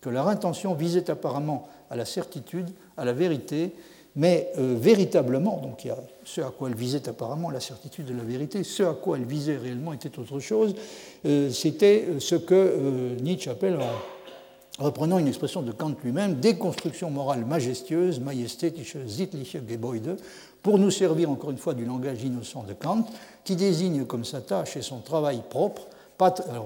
que 0.00 0.10
leur 0.10 0.28
intention 0.28 0.74
visait 0.74 1.10
apparemment 1.10 1.68
à 1.90 1.96
la 1.96 2.04
certitude, 2.04 2.70
à 2.96 3.04
la 3.04 3.12
vérité, 3.12 3.72
mais 4.16 4.50
euh, 4.58 4.76
véritablement, 4.78 5.58
donc 5.58 5.84
il 5.84 5.88
y 5.88 5.90
a 5.90 5.98
ce 6.24 6.40
à 6.40 6.50
quoi 6.50 6.68
elle 6.68 6.74
visait 6.74 7.08
apparemment 7.08 7.50
la 7.50 7.60
certitude 7.60 8.06
de 8.06 8.14
la 8.14 8.24
vérité, 8.24 8.64
ce 8.64 8.82
à 8.82 8.94
quoi 8.94 9.16
elle 9.16 9.24
visait 9.24 9.56
réellement 9.56 9.92
était 9.92 10.18
autre 10.18 10.40
chose, 10.40 10.74
euh, 11.26 11.50
c'était 11.50 12.06
ce 12.18 12.34
que 12.34 12.54
euh, 12.54 13.16
Nietzsche 13.20 13.50
appelle 13.50 13.78
reprenant 14.78 15.18
une 15.18 15.28
expression 15.28 15.62
de 15.62 15.72
Kant 15.72 15.94
lui-même, 16.02 16.36
déconstruction 16.40 17.10
morale 17.10 17.44
majestueuse, 17.44 18.20
majestätische, 18.20 18.98
sittliche 19.06 19.58
Gebäude, 19.66 20.16
pour 20.62 20.78
nous 20.78 20.90
servir 20.90 21.30
encore 21.30 21.50
une 21.50 21.58
fois 21.58 21.74
du 21.74 21.84
langage 21.84 22.22
innocent 22.22 22.64
de 22.64 22.74
Kant, 22.74 23.06
qui 23.44 23.56
désigne 23.56 24.04
comme 24.04 24.24
sa 24.24 24.40
tâche 24.40 24.76
et 24.76 24.82
son 24.82 25.00
travail 25.00 25.42
propre, 25.48 25.86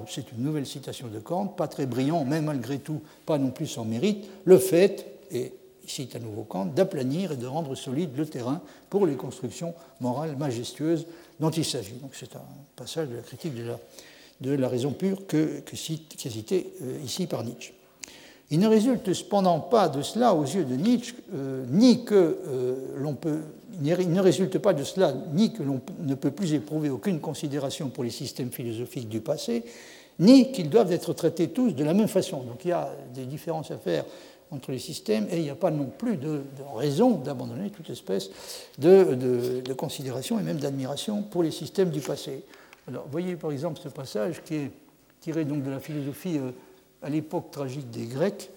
c'est 0.09 0.33
une 0.33 0.43
nouvelle 0.43 0.67
citation 0.67 1.07
de 1.07 1.21
Kant, 1.21 1.47
pas 1.47 1.69
très 1.69 1.87
brillant, 1.87 2.25
mais 2.25 2.41
malgré 2.41 2.79
tout 2.79 3.01
pas 3.25 3.39
non 3.39 3.51
plus 3.51 3.69
sans 3.69 3.85
mérite, 3.85 4.27
le 4.45 4.59
fait, 4.59 5.07
et 5.31 5.53
cite 5.87 6.17
à 6.17 6.19
nouveau 6.19 6.43
Kant, 6.43 6.67
d'aplanir 6.67 7.33
et 7.33 7.37
de 7.37 7.47
rendre 7.47 7.75
solide 7.75 8.11
le 8.17 8.27
terrain 8.27 8.61
pour 8.91 9.07
les 9.07 9.15
constructions 9.15 9.75
morales 10.01 10.37
majestueuses 10.37 11.07
dont 11.39 11.51
il 11.51 11.65
s'agit. 11.65 11.95
Donc 11.95 12.13
c'est 12.15 12.35
un 12.35 12.45
passage 12.75 13.09
de 13.09 13.17
la 13.17 13.23
critique 13.23 13.55
de 13.55 14.51
la, 14.51 14.69
raison 14.69 14.91
pure 14.91 15.27
que 15.27 15.63
cite, 15.75 16.17
qui 16.17 16.27
est 16.27 16.31
cité 16.31 16.73
euh, 16.83 16.99
ici 17.05 17.27
par 17.27 17.45
Nietzsche. 17.45 17.74
Il 18.55 18.61
ne 18.61 18.69
résulte 18.69 19.13
cependant 19.13 19.59
pas 19.59 19.89
de 19.89 20.01
cela, 20.01 20.33
aux 20.33 20.45
yeux 20.45 20.65
de 20.65 20.77
Nietzsche, 20.77 21.17
euh, 21.35 21.65
ni 21.69 22.05
que 22.05 22.15
euh, 22.15 22.77
l'on 22.99 23.15
peut, 23.15 23.41
il 23.83 24.13
ne 24.13 24.21
résulte 24.21 24.59
pas 24.59 24.73
de 24.73 24.85
cela, 24.85 25.13
ni 25.33 25.53
que 25.53 25.65
l'on 25.65 25.81
ne 25.99 26.15
peut 26.15 26.31
plus 26.31 26.55
éprouver 26.55 26.89
aucune 26.89 27.19
considération 27.19 27.89
pour 27.89 28.05
les 28.05 28.11
systèmes 28.11 28.53
philosophiques 28.53 29.09
du 29.09 29.21
passé, 29.21 29.65
ni 30.21 30.53
qu'ils 30.53 30.71
doivent 30.71 30.93
être 30.93 31.13
traités 31.15 31.49
tous 31.49 31.73
de 31.73 31.83
la 31.83 31.95
même 31.95 32.07
façon. 32.07 32.45
Donc 32.45 32.65
il 32.65 32.69
y 32.69 32.73
a 32.73 32.95
des 33.13 33.25
différences 33.25 33.73
à 33.73 33.77
faire 33.77 34.05
entre 34.53 34.71
les 34.71 34.79
systèmes 34.79 35.27
et 35.33 35.39
il 35.39 35.43
n'y 35.43 35.51
a 35.51 35.57
pas 35.57 35.73
non 35.73 35.87
plus 35.87 36.17
de, 36.17 36.43
raison 36.77 37.17
d'abandonner 37.17 37.71
toute 37.71 37.91
espèce 37.91 38.31
de, 38.79 39.63
de 39.65 39.73
considération 39.73 40.39
et 40.39 40.45
même 40.45 40.59
d'admiration 40.59 41.23
pour 41.23 41.43
les 41.43 41.51
systèmes 41.51 41.91
du 41.91 42.01
passé. 42.01 42.45
Alors, 42.87 43.09
voyez 43.11 43.35
par 43.35 43.51
exemple 43.51 43.81
ce 43.83 43.89
passage 43.89 44.43
qui 44.45 44.55
est 44.55 44.71
tiré 45.21 45.45
donc 45.45 45.65
de 45.65 45.71
la 45.71 45.81
philosophie 45.81 46.39
euh, 46.39 46.53
à 47.05 47.11
l'époque 47.11 47.51
tragique 47.51 47.91
des 47.91 48.07
Grecs, 48.07 48.51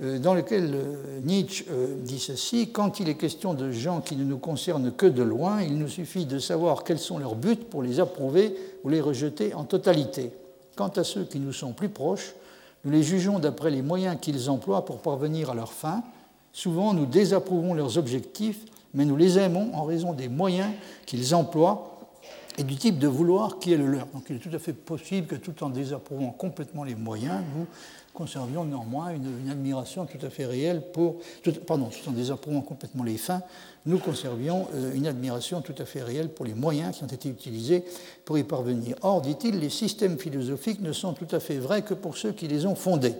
euh, 0.00 0.18
dans 0.18 0.34
lequel 0.34 0.72
euh, 0.74 1.20
Nietzsche 1.22 1.64
dit 2.00 2.18
ceci 2.18 2.70
Quand 2.72 2.98
il 2.98 3.08
est 3.08 3.14
question 3.14 3.54
de 3.54 3.70
gens 3.70 4.00
qui 4.00 4.16
ne 4.16 4.24
nous 4.24 4.38
concernent 4.38 4.90
que 4.90 5.06
de 5.06 5.22
loin, 5.22 5.62
il 5.62 5.78
nous 5.78 5.88
suffit 5.88 6.26
de 6.26 6.38
savoir 6.38 6.82
quels 6.82 6.98
sont 6.98 7.18
leurs 7.18 7.36
buts 7.36 7.56
pour 7.56 7.82
les 7.82 8.00
approuver 8.00 8.56
ou 8.82 8.88
les 8.88 9.00
rejeter 9.00 9.54
en 9.54 9.64
totalité. 9.64 10.32
Quant 10.76 10.88
à 10.88 11.04
ceux 11.04 11.24
qui 11.24 11.38
nous 11.38 11.52
sont 11.52 11.72
plus 11.72 11.88
proches, 11.88 12.34
nous 12.84 12.90
les 12.90 13.02
jugeons 13.02 13.38
d'après 13.38 13.70
les 13.70 13.82
moyens 13.82 14.16
qu'ils 14.20 14.50
emploient 14.50 14.84
pour 14.84 14.98
parvenir 14.98 15.50
à 15.50 15.54
leur 15.54 15.72
fin. 15.72 16.02
Souvent, 16.52 16.92
nous 16.92 17.06
désapprouvons 17.06 17.74
leurs 17.74 17.96
objectifs, 17.96 18.64
mais 18.92 19.04
nous 19.04 19.16
les 19.16 19.38
aimons 19.38 19.74
en 19.74 19.84
raison 19.84 20.12
des 20.12 20.28
moyens 20.28 20.70
qu'ils 21.06 21.34
emploient 21.34 21.93
et 22.56 22.62
du 22.62 22.76
type 22.76 22.98
de 22.98 23.08
vouloir 23.08 23.58
qui 23.58 23.72
est 23.72 23.76
le 23.76 23.86
leur. 23.86 24.06
Donc 24.06 24.24
il 24.30 24.36
est 24.36 24.38
tout 24.38 24.54
à 24.54 24.58
fait 24.58 24.72
possible 24.72 25.26
que 25.26 25.34
tout 25.34 25.64
en 25.64 25.70
désapprouvant 25.70 26.30
complètement 26.30 26.84
les 26.84 26.94
moyens, 26.94 27.40
nous 27.56 27.66
conservions 28.12 28.64
néanmoins 28.64 29.10
une, 29.10 29.50
admiration 29.50 30.06
tout 30.06 30.24
à 30.24 30.30
fait 30.30 30.46
réelle 30.46 30.82
pour, 30.92 31.16
pardon, 31.66 31.86
tout 31.90 32.08
en 32.08 32.12
désapprouvant 32.12 32.60
complètement 32.60 33.02
les 33.02 33.16
fins, 33.16 33.42
nous 33.86 33.98
conservions 33.98 34.68
euh, 34.72 34.94
une 34.94 35.06
admiration 35.06 35.60
tout 35.60 35.74
à 35.78 35.84
fait 35.84 36.02
réelle 36.02 36.28
pour 36.28 36.44
les 36.44 36.54
moyens 36.54 36.96
qui 36.96 37.02
ont 37.02 37.08
été 37.08 37.28
utilisés 37.28 37.84
pour 38.24 38.38
y 38.38 38.44
parvenir. 38.44 38.96
Or, 39.02 39.20
dit-il, 39.20 39.58
les 39.58 39.68
systèmes 39.68 40.16
philosophiques 40.16 40.80
ne 40.80 40.92
sont 40.92 41.12
tout 41.12 41.28
à 41.32 41.40
fait 41.40 41.58
vrais 41.58 41.82
que 41.82 41.94
pour 41.94 42.16
ceux 42.16 42.32
qui 42.32 42.46
les 42.46 42.66
ont 42.66 42.76
fondés. 42.76 43.14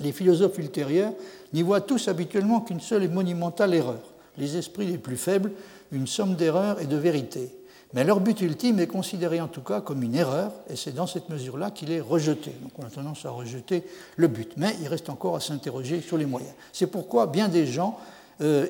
Les 0.00 0.10
philosophes 0.10 0.58
ultérieurs 0.58 1.12
n'y 1.52 1.62
voient 1.62 1.80
tous 1.80 2.08
habituellement 2.08 2.60
qu'une 2.60 2.80
seule 2.80 3.04
et 3.04 3.08
monumentale 3.08 3.74
erreur. 3.74 4.02
Les 4.36 4.56
esprits 4.56 4.86
les 4.86 4.98
plus 4.98 5.16
faibles, 5.16 5.52
une 5.92 6.08
somme 6.08 6.34
d'erreurs 6.34 6.80
et 6.80 6.86
de 6.86 6.96
vérités. 6.96 7.50
Mais 7.94 8.02
leur 8.02 8.18
but 8.18 8.40
ultime 8.40 8.80
est 8.80 8.88
considéré 8.88 9.40
en 9.40 9.46
tout 9.46 9.60
cas 9.60 9.80
comme 9.80 10.02
une 10.02 10.16
erreur, 10.16 10.50
et 10.68 10.74
c'est 10.74 10.92
dans 10.92 11.06
cette 11.06 11.28
mesure-là 11.28 11.70
qu'il 11.70 11.92
est 11.92 12.00
rejeté. 12.00 12.52
Donc 12.62 12.72
on 12.78 12.84
a 12.84 12.90
tendance 12.90 13.24
à 13.24 13.30
rejeter 13.30 13.84
le 14.16 14.26
but, 14.26 14.52
mais 14.56 14.74
il 14.82 14.88
reste 14.88 15.08
encore 15.10 15.36
à 15.36 15.40
s'interroger 15.40 16.00
sur 16.00 16.16
les 16.16 16.26
moyens. 16.26 16.52
C'est 16.72 16.88
pourquoi 16.88 17.28
bien 17.28 17.48
des 17.48 17.66
gens 17.66 17.96
euh, 18.40 18.66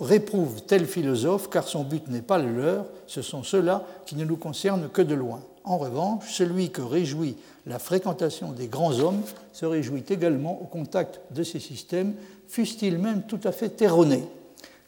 réprouvent 0.00 0.62
tel 0.62 0.86
philosophe, 0.86 1.50
car 1.50 1.66
son 1.66 1.82
but 1.82 2.06
n'est 2.06 2.22
pas 2.22 2.38
le 2.38 2.52
leur, 2.52 2.84
ce 3.08 3.20
sont 3.20 3.42
ceux-là 3.42 3.84
qui 4.06 4.14
ne 4.14 4.24
nous 4.24 4.36
concernent 4.36 4.88
que 4.88 5.02
de 5.02 5.16
loin. 5.16 5.40
En 5.64 5.76
revanche, 5.76 6.32
celui 6.32 6.70
que 6.70 6.80
réjouit 6.80 7.36
la 7.66 7.80
fréquentation 7.80 8.52
des 8.52 8.68
grands 8.68 9.00
hommes 9.00 9.22
se 9.52 9.66
réjouit 9.66 10.04
également 10.08 10.62
au 10.62 10.66
contact 10.66 11.20
de 11.32 11.42
ces 11.42 11.58
systèmes, 11.58 12.14
fussent-ils 12.46 12.96
même 12.96 13.22
tout 13.22 13.40
à 13.42 13.50
fait 13.50 13.82
erronés 13.82 14.24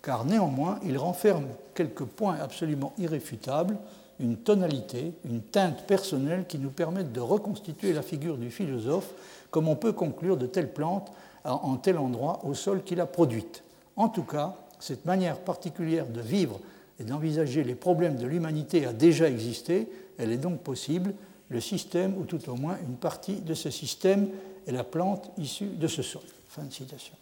car 0.03 0.25
néanmoins 0.25 0.79
il 0.85 0.99
renferme 0.99 1.47
quelques 1.75 2.05
points 2.05 2.37
absolument 2.41 2.93
irréfutables, 2.99 3.77
une 4.19 4.37
tonalité, 4.37 5.13
une 5.25 5.41
teinte 5.41 5.87
personnelle 5.87 6.45
qui 6.47 6.59
nous 6.59 6.71
permettent 6.71 7.13
de 7.13 7.21
reconstituer 7.21 7.93
la 7.93 8.03
figure 8.03 8.37
du 8.37 8.51
philosophe 8.51 9.13
comme 9.51 9.69
on 9.69 9.77
peut 9.77 9.93
conclure 9.93 10.37
de 10.37 10.47
telles 10.47 10.73
plantes 10.73 11.11
en 11.45 11.77
tel 11.77 11.99
endroit 11.99 12.41
au 12.45 12.55
sol 12.55 12.83
qu'il 12.83 13.01
a 13.01 13.07
produite. 13.07 13.63
En 13.97 14.09
tout 14.09 14.25
cas, 14.25 14.57
cette 14.79 15.07
manière 15.07 15.39
particulière 15.39 16.07
de 16.07 16.21
vivre 16.21 16.61
et 16.99 17.05
d'envisager 17.05 17.65
les 17.65 17.75
problèmes 17.75 18.17
de 18.17 18.27
l'humanité 18.27 18.87
a 18.87 18.93
déjà 18.93 19.29
existé, 19.29 19.89
elle 20.19 20.33
est 20.33 20.39
donc 20.39 20.61
possible, 20.61 21.15
le 21.49 21.61
système, 21.61 22.17
ou 22.17 22.25
tout 22.25 22.49
au 22.49 22.55
moins 22.55 22.77
une 22.87 22.97
partie 22.97 23.41
de 23.41 23.55
ce 23.55 23.71
système, 23.71 24.29
est 24.67 24.73
la 24.73 24.85
plante 24.85 25.31
issue 25.37 25.67
de 25.67 25.87
ce 25.87 26.03
sol. 26.03 26.23
Fin 26.49 26.63
de 26.63 26.73
citation. 26.73 27.15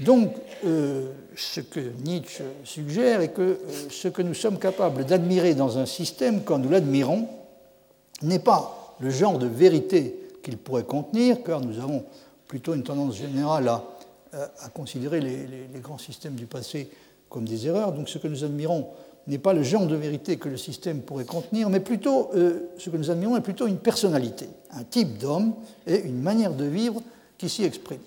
Donc, 0.00 0.32
euh, 0.64 1.10
ce 1.34 1.60
que 1.60 1.80
Nietzsche 2.04 2.44
suggère 2.64 3.20
est 3.20 3.32
que 3.32 3.42
euh, 3.42 3.56
ce 3.90 4.08
que 4.08 4.22
nous 4.22 4.34
sommes 4.34 4.58
capables 4.58 5.04
d'admirer 5.04 5.54
dans 5.54 5.78
un 5.78 5.86
système, 5.86 6.42
quand 6.44 6.58
nous 6.58 6.70
l'admirons, 6.70 7.28
n'est 8.22 8.38
pas 8.38 8.94
le 9.00 9.10
genre 9.10 9.38
de 9.38 9.46
vérité 9.46 10.14
qu'il 10.42 10.56
pourrait 10.56 10.84
contenir, 10.84 11.42
car 11.42 11.60
nous 11.60 11.78
avons 11.78 12.04
plutôt 12.46 12.74
une 12.74 12.82
tendance 12.82 13.16
générale 13.16 13.68
à, 13.68 14.68
considérer 14.74 15.20
les, 15.20 15.80
grands 15.80 15.98
systèmes 15.98 16.34
du 16.34 16.46
passé 16.46 16.90
comme 17.28 17.46
des 17.46 17.66
erreurs. 17.66 17.92
Donc, 17.92 18.08
ce 18.08 18.18
que 18.18 18.28
nous 18.28 18.44
admirons 18.44 18.88
n'est 19.26 19.38
pas 19.38 19.52
le 19.52 19.62
genre 19.62 19.86
de 19.86 19.94
vérité 19.94 20.36
que 20.36 20.48
le 20.48 20.56
système 20.56 21.02
pourrait 21.02 21.26
contenir, 21.26 21.68
mais 21.68 21.80
plutôt 21.80 22.30
euh, 22.34 22.70
ce 22.78 22.90
que 22.90 22.96
nous 22.96 23.10
admirons 23.10 23.36
est 23.36 23.42
plutôt 23.42 23.66
une 23.66 23.78
personnalité, 23.78 24.48
un 24.70 24.84
type 24.84 25.18
d'homme 25.18 25.54
et 25.86 26.00
une 26.00 26.20
manière 26.20 26.54
de 26.54 26.64
vivre 26.64 27.02
qui 27.36 27.48
s'y 27.48 27.64
exprime. 27.64 28.00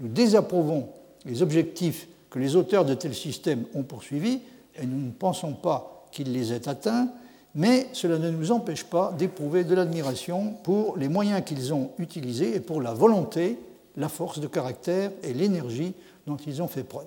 Nous 0.00 0.08
désapprouvons 0.08 0.88
les 1.24 1.42
objectifs 1.42 2.08
que 2.30 2.38
les 2.38 2.56
auteurs 2.56 2.84
de 2.84 2.94
tels 2.94 3.14
systèmes 3.14 3.64
ont 3.74 3.82
poursuivis, 3.82 4.40
et 4.80 4.86
nous 4.86 5.06
ne 5.06 5.10
pensons 5.10 5.52
pas 5.52 6.06
qu'ils 6.10 6.32
les 6.32 6.52
aient 6.52 6.68
atteints, 6.68 7.08
mais 7.54 7.88
cela 7.92 8.18
ne 8.18 8.30
nous 8.30 8.50
empêche 8.52 8.84
pas 8.84 9.14
d'éprouver 9.16 9.64
de 9.64 9.74
l'admiration 9.74 10.54
pour 10.62 10.96
les 10.96 11.08
moyens 11.08 11.42
qu'ils 11.44 11.74
ont 11.74 11.90
utilisés 11.98 12.56
et 12.56 12.60
pour 12.60 12.80
la 12.80 12.94
volonté, 12.94 13.58
la 13.96 14.08
force 14.08 14.40
de 14.40 14.46
caractère 14.46 15.10
et 15.22 15.34
l'énergie 15.34 15.92
dont 16.26 16.38
ils 16.38 16.62
ont 16.62 16.68
fait 16.68 16.84
preuve. 16.84 17.06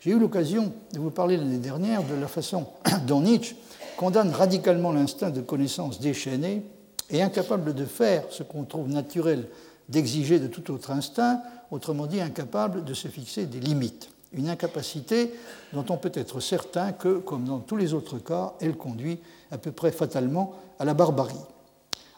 J'ai 0.00 0.10
eu 0.10 0.18
l'occasion 0.18 0.72
de 0.92 0.98
vous 0.98 1.10
parler 1.10 1.36
l'année 1.38 1.58
dernière 1.58 2.02
de 2.02 2.14
la 2.20 2.28
façon 2.28 2.66
dont 3.06 3.22
Nietzsche 3.22 3.56
condamne 3.96 4.30
radicalement 4.30 4.92
l'instinct 4.92 5.30
de 5.30 5.40
connaissance 5.40 6.00
déchaîné 6.00 6.62
et 7.08 7.22
incapable 7.22 7.74
de 7.74 7.86
faire 7.86 8.24
ce 8.30 8.42
qu'on 8.42 8.64
trouve 8.64 8.88
naturel 8.88 9.48
d'exiger 9.88 10.38
de 10.38 10.48
tout 10.48 10.70
autre 10.72 10.90
instinct, 10.90 11.40
autrement 11.70 12.06
dit 12.06 12.20
incapable 12.20 12.84
de 12.84 12.94
se 12.94 13.08
fixer 13.08 13.46
des 13.46 13.60
limites. 13.60 14.10
Une 14.32 14.48
incapacité 14.48 15.32
dont 15.72 15.84
on 15.88 15.96
peut 15.96 16.12
être 16.14 16.40
certain 16.40 16.92
que, 16.92 17.18
comme 17.18 17.44
dans 17.44 17.60
tous 17.60 17.76
les 17.76 17.94
autres 17.94 18.18
cas, 18.18 18.54
elle 18.60 18.76
conduit 18.76 19.18
à 19.50 19.58
peu 19.58 19.72
près 19.72 19.92
fatalement 19.92 20.54
à 20.78 20.84
la 20.84 20.94
barbarie. 20.94 21.34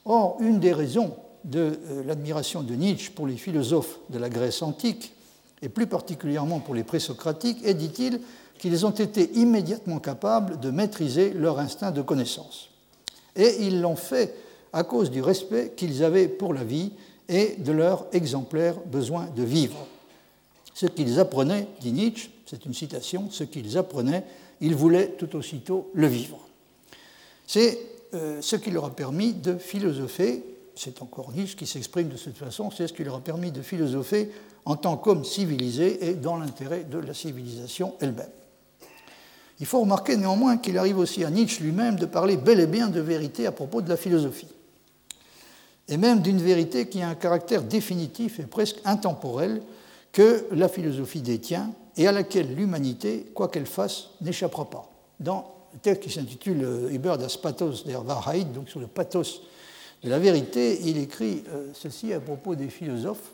Or, 0.04 0.36
une 0.40 0.58
des 0.58 0.72
raisons 0.72 1.14
de 1.44 1.78
euh, 1.90 2.02
l'admiration 2.04 2.62
de 2.62 2.74
Nietzsche 2.74 3.10
pour 3.10 3.26
les 3.26 3.36
philosophes 3.36 3.98
de 4.10 4.18
la 4.18 4.28
Grèce 4.28 4.62
antique, 4.62 5.14
et 5.62 5.68
plus 5.68 5.86
particulièrement 5.86 6.60
pour 6.60 6.74
les 6.74 6.84
présocratiques, 6.84 7.64
est, 7.64 7.74
dit-il, 7.74 8.20
qu'ils 8.58 8.86
ont 8.86 8.90
été 8.90 9.30
immédiatement 9.34 9.98
capables 9.98 10.60
de 10.60 10.70
maîtriser 10.70 11.30
leur 11.30 11.58
instinct 11.58 11.90
de 11.90 12.02
connaissance. 12.02 12.70
Et 13.36 13.66
ils 13.66 13.80
l'ont 13.80 13.96
fait 13.96 14.34
à 14.72 14.82
cause 14.82 15.10
du 15.10 15.22
respect 15.22 15.72
qu'ils 15.76 16.04
avaient 16.04 16.28
pour 16.28 16.52
la 16.52 16.64
vie 16.64 16.92
et 17.28 17.56
de 17.58 17.72
leur 17.72 18.06
exemplaire 18.12 18.76
besoin 18.86 19.26
de 19.34 19.42
vivre. 19.42 19.86
Ce 20.74 20.86
qu'ils 20.86 21.18
apprenaient, 21.18 21.66
dit 21.80 21.92
Nietzsche, 21.92 22.30
c'est 22.46 22.64
une 22.64 22.74
citation, 22.74 23.28
ce 23.30 23.44
qu'ils 23.44 23.76
apprenaient, 23.76 24.24
ils 24.60 24.74
voulaient 24.74 25.08
tout 25.18 25.36
aussitôt 25.36 25.90
le 25.94 26.06
vivre. 26.06 26.38
C'est 27.46 27.78
euh, 28.14 28.40
ce 28.40 28.56
qui 28.56 28.70
leur 28.70 28.84
a 28.84 28.90
permis 28.90 29.32
de 29.32 29.58
philosopher, 29.58 30.44
c'est 30.74 31.02
encore 31.02 31.32
Nietzsche 31.32 31.56
qui 31.56 31.66
s'exprime 31.66 32.08
de 32.08 32.16
cette 32.16 32.36
façon, 32.36 32.70
c'est 32.70 32.86
ce 32.86 32.92
qui 32.92 33.04
leur 33.04 33.16
a 33.16 33.20
permis 33.20 33.50
de 33.50 33.62
philosopher 33.62 34.30
en 34.64 34.76
tant 34.76 34.96
qu'homme 34.96 35.24
civilisé 35.24 36.08
et 36.08 36.14
dans 36.14 36.36
l'intérêt 36.36 36.84
de 36.84 36.98
la 36.98 37.14
civilisation 37.14 37.94
elle-même. 38.00 38.30
Il 39.60 39.66
faut 39.66 39.80
remarquer 39.80 40.16
néanmoins 40.16 40.56
qu'il 40.56 40.78
arrive 40.78 40.98
aussi 40.98 41.24
à 41.24 41.30
Nietzsche 41.30 41.62
lui-même 41.62 41.96
de 41.96 42.06
parler 42.06 42.36
bel 42.36 42.60
et 42.60 42.66
bien 42.66 42.88
de 42.88 43.00
vérité 43.00 43.46
à 43.46 43.52
propos 43.52 43.82
de 43.82 43.88
la 43.88 43.96
philosophie 43.96 44.46
et 45.88 45.96
même 45.96 46.20
d'une 46.20 46.40
vérité 46.40 46.88
qui 46.88 47.02
a 47.02 47.08
un 47.08 47.14
caractère 47.14 47.62
définitif 47.62 48.40
et 48.40 48.44
presque 48.44 48.76
intemporel 48.84 49.62
que 50.12 50.46
la 50.52 50.68
philosophie 50.68 51.22
détient 51.22 51.70
et 51.96 52.06
à 52.06 52.12
laquelle 52.12 52.54
l'humanité, 52.54 53.30
quoi 53.34 53.48
qu'elle 53.48 53.66
fasse, 53.66 54.10
n'échappera 54.20 54.68
pas. 54.68 54.90
Dans 55.18 55.54
le 55.72 55.78
texte 55.80 56.02
qui 56.02 56.10
s'intitule 56.10 56.88
Über 56.90 57.16
das 57.18 57.36
Pathos 57.36 57.84
der 57.84 58.04
Wahrheit, 58.04 58.52
donc 58.52 58.68
sur 58.68 58.80
le 58.80 58.86
pathos 58.86 59.42
de 60.02 60.10
la 60.10 60.18
vérité, 60.18 60.80
il 60.84 60.98
écrit 60.98 61.42
euh, 61.48 61.70
ceci 61.74 62.12
à 62.12 62.20
propos 62.20 62.54
des 62.54 62.68
philosophes. 62.68 63.32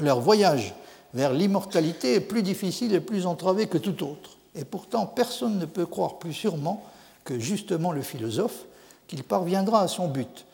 Leur 0.00 0.20
voyage 0.20 0.74
vers 1.12 1.32
l'immortalité 1.32 2.14
est 2.14 2.20
plus 2.20 2.42
difficile 2.42 2.94
et 2.94 3.00
plus 3.00 3.26
entravé 3.26 3.66
que 3.66 3.78
tout 3.78 4.02
autre. 4.04 4.38
Et 4.54 4.64
pourtant, 4.64 5.06
personne 5.06 5.58
ne 5.58 5.66
peut 5.66 5.86
croire 5.86 6.18
plus 6.18 6.32
sûrement 6.32 6.84
que 7.24 7.38
justement 7.38 7.92
le 7.92 8.02
philosophe 8.02 8.64
qu'il 9.06 9.24
parviendra 9.24 9.82
à 9.82 9.88
son 9.88 10.08
but 10.08 10.46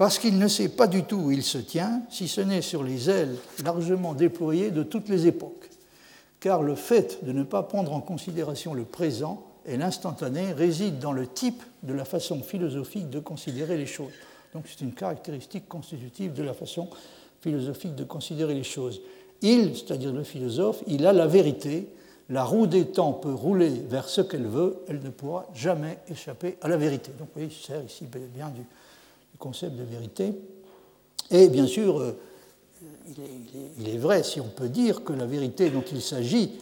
parce 0.00 0.18
qu'il 0.18 0.38
ne 0.38 0.48
sait 0.48 0.70
pas 0.70 0.86
du 0.86 1.02
tout 1.02 1.18
où 1.18 1.30
il 1.30 1.42
se 1.42 1.58
tient, 1.58 2.00
si 2.08 2.26
ce 2.26 2.40
n'est 2.40 2.62
sur 2.62 2.82
les 2.82 3.10
ailes 3.10 3.36
largement 3.62 4.14
déployées 4.14 4.70
de 4.70 4.82
toutes 4.82 5.10
les 5.10 5.26
époques. 5.26 5.68
Car 6.40 6.62
le 6.62 6.74
fait 6.74 7.22
de 7.22 7.32
ne 7.32 7.42
pas 7.42 7.62
prendre 7.62 7.92
en 7.92 8.00
considération 8.00 8.72
le 8.72 8.84
présent 8.84 9.44
et 9.66 9.76
l'instantané 9.76 10.54
réside 10.54 11.00
dans 11.00 11.12
le 11.12 11.26
type 11.26 11.62
de 11.82 11.92
la 11.92 12.06
façon 12.06 12.42
philosophique 12.42 13.10
de 13.10 13.20
considérer 13.20 13.76
les 13.76 13.84
choses. 13.84 14.12
Donc 14.54 14.64
c'est 14.68 14.82
une 14.82 14.94
caractéristique 14.94 15.68
constitutive 15.68 16.32
de 16.32 16.44
la 16.44 16.54
façon 16.54 16.88
philosophique 17.42 17.94
de 17.94 18.04
considérer 18.04 18.54
les 18.54 18.64
choses. 18.64 19.02
Il, 19.42 19.76
c'est-à-dire 19.76 20.14
le 20.14 20.24
philosophe, 20.24 20.82
il 20.86 21.04
a 21.04 21.12
la 21.12 21.26
vérité. 21.26 21.88
La 22.30 22.44
roue 22.44 22.66
des 22.66 22.86
temps 22.86 23.12
peut 23.12 23.34
rouler 23.34 23.68
vers 23.68 24.08
ce 24.08 24.22
qu'elle 24.22 24.46
veut, 24.46 24.78
elle 24.88 25.02
ne 25.02 25.10
pourra 25.10 25.46
jamais 25.52 25.98
échapper 26.08 26.56
à 26.62 26.68
la 26.68 26.78
vérité. 26.78 27.10
Donc 27.18 27.28
vous 27.34 27.40
voyez, 27.42 27.48
il 27.48 27.66
sert 27.66 27.84
ici 27.84 28.06
bien 28.06 28.48
du, 28.48 28.62
concept 29.40 29.74
de 29.74 29.82
vérité. 29.82 30.32
Et 31.32 31.48
bien 31.48 31.66
sûr, 31.66 31.98
euh, 31.98 32.16
il 33.78 33.88
est, 33.88 33.98
vrai, 33.98 34.22
si 34.22 34.40
on 34.40 34.48
peut 34.48 34.68
dire, 34.68 35.02
que 35.02 35.12
la 35.12 35.26
vérité 35.26 35.70
dont 35.70 35.84
il 35.92 36.00
s'agit 36.00 36.52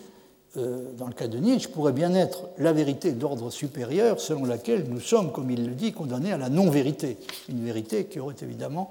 euh, 0.57 0.93
dans 0.97 1.09
le 1.09 1.12
cas 1.12 1.29
de 1.29 1.38
Nietzsche 1.38 1.69
pourrait 1.69 1.93
bien 1.93 2.14
être 2.14 2.45
la 2.57 2.73
vérité 2.73 3.12
d'ordre 3.12 3.51
supérieur, 3.51 4.21
selon 4.21 4.47
laquelle 4.47 4.85
nous 4.88 5.01
sommes, 5.01 5.33
comme 5.33 5.51
il 5.51 5.67
le 5.67 5.75
dit, 5.75 5.93
condamnés 5.93 6.33
à 6.33 6.38
la 6.38 6.49
non-vérité. 6.49 7.19
Une 7.51 7.62
vérité 7.62 8.07
qui 8.07 8.21
aurait 8.21 8.37
évidemment 8.41 8.91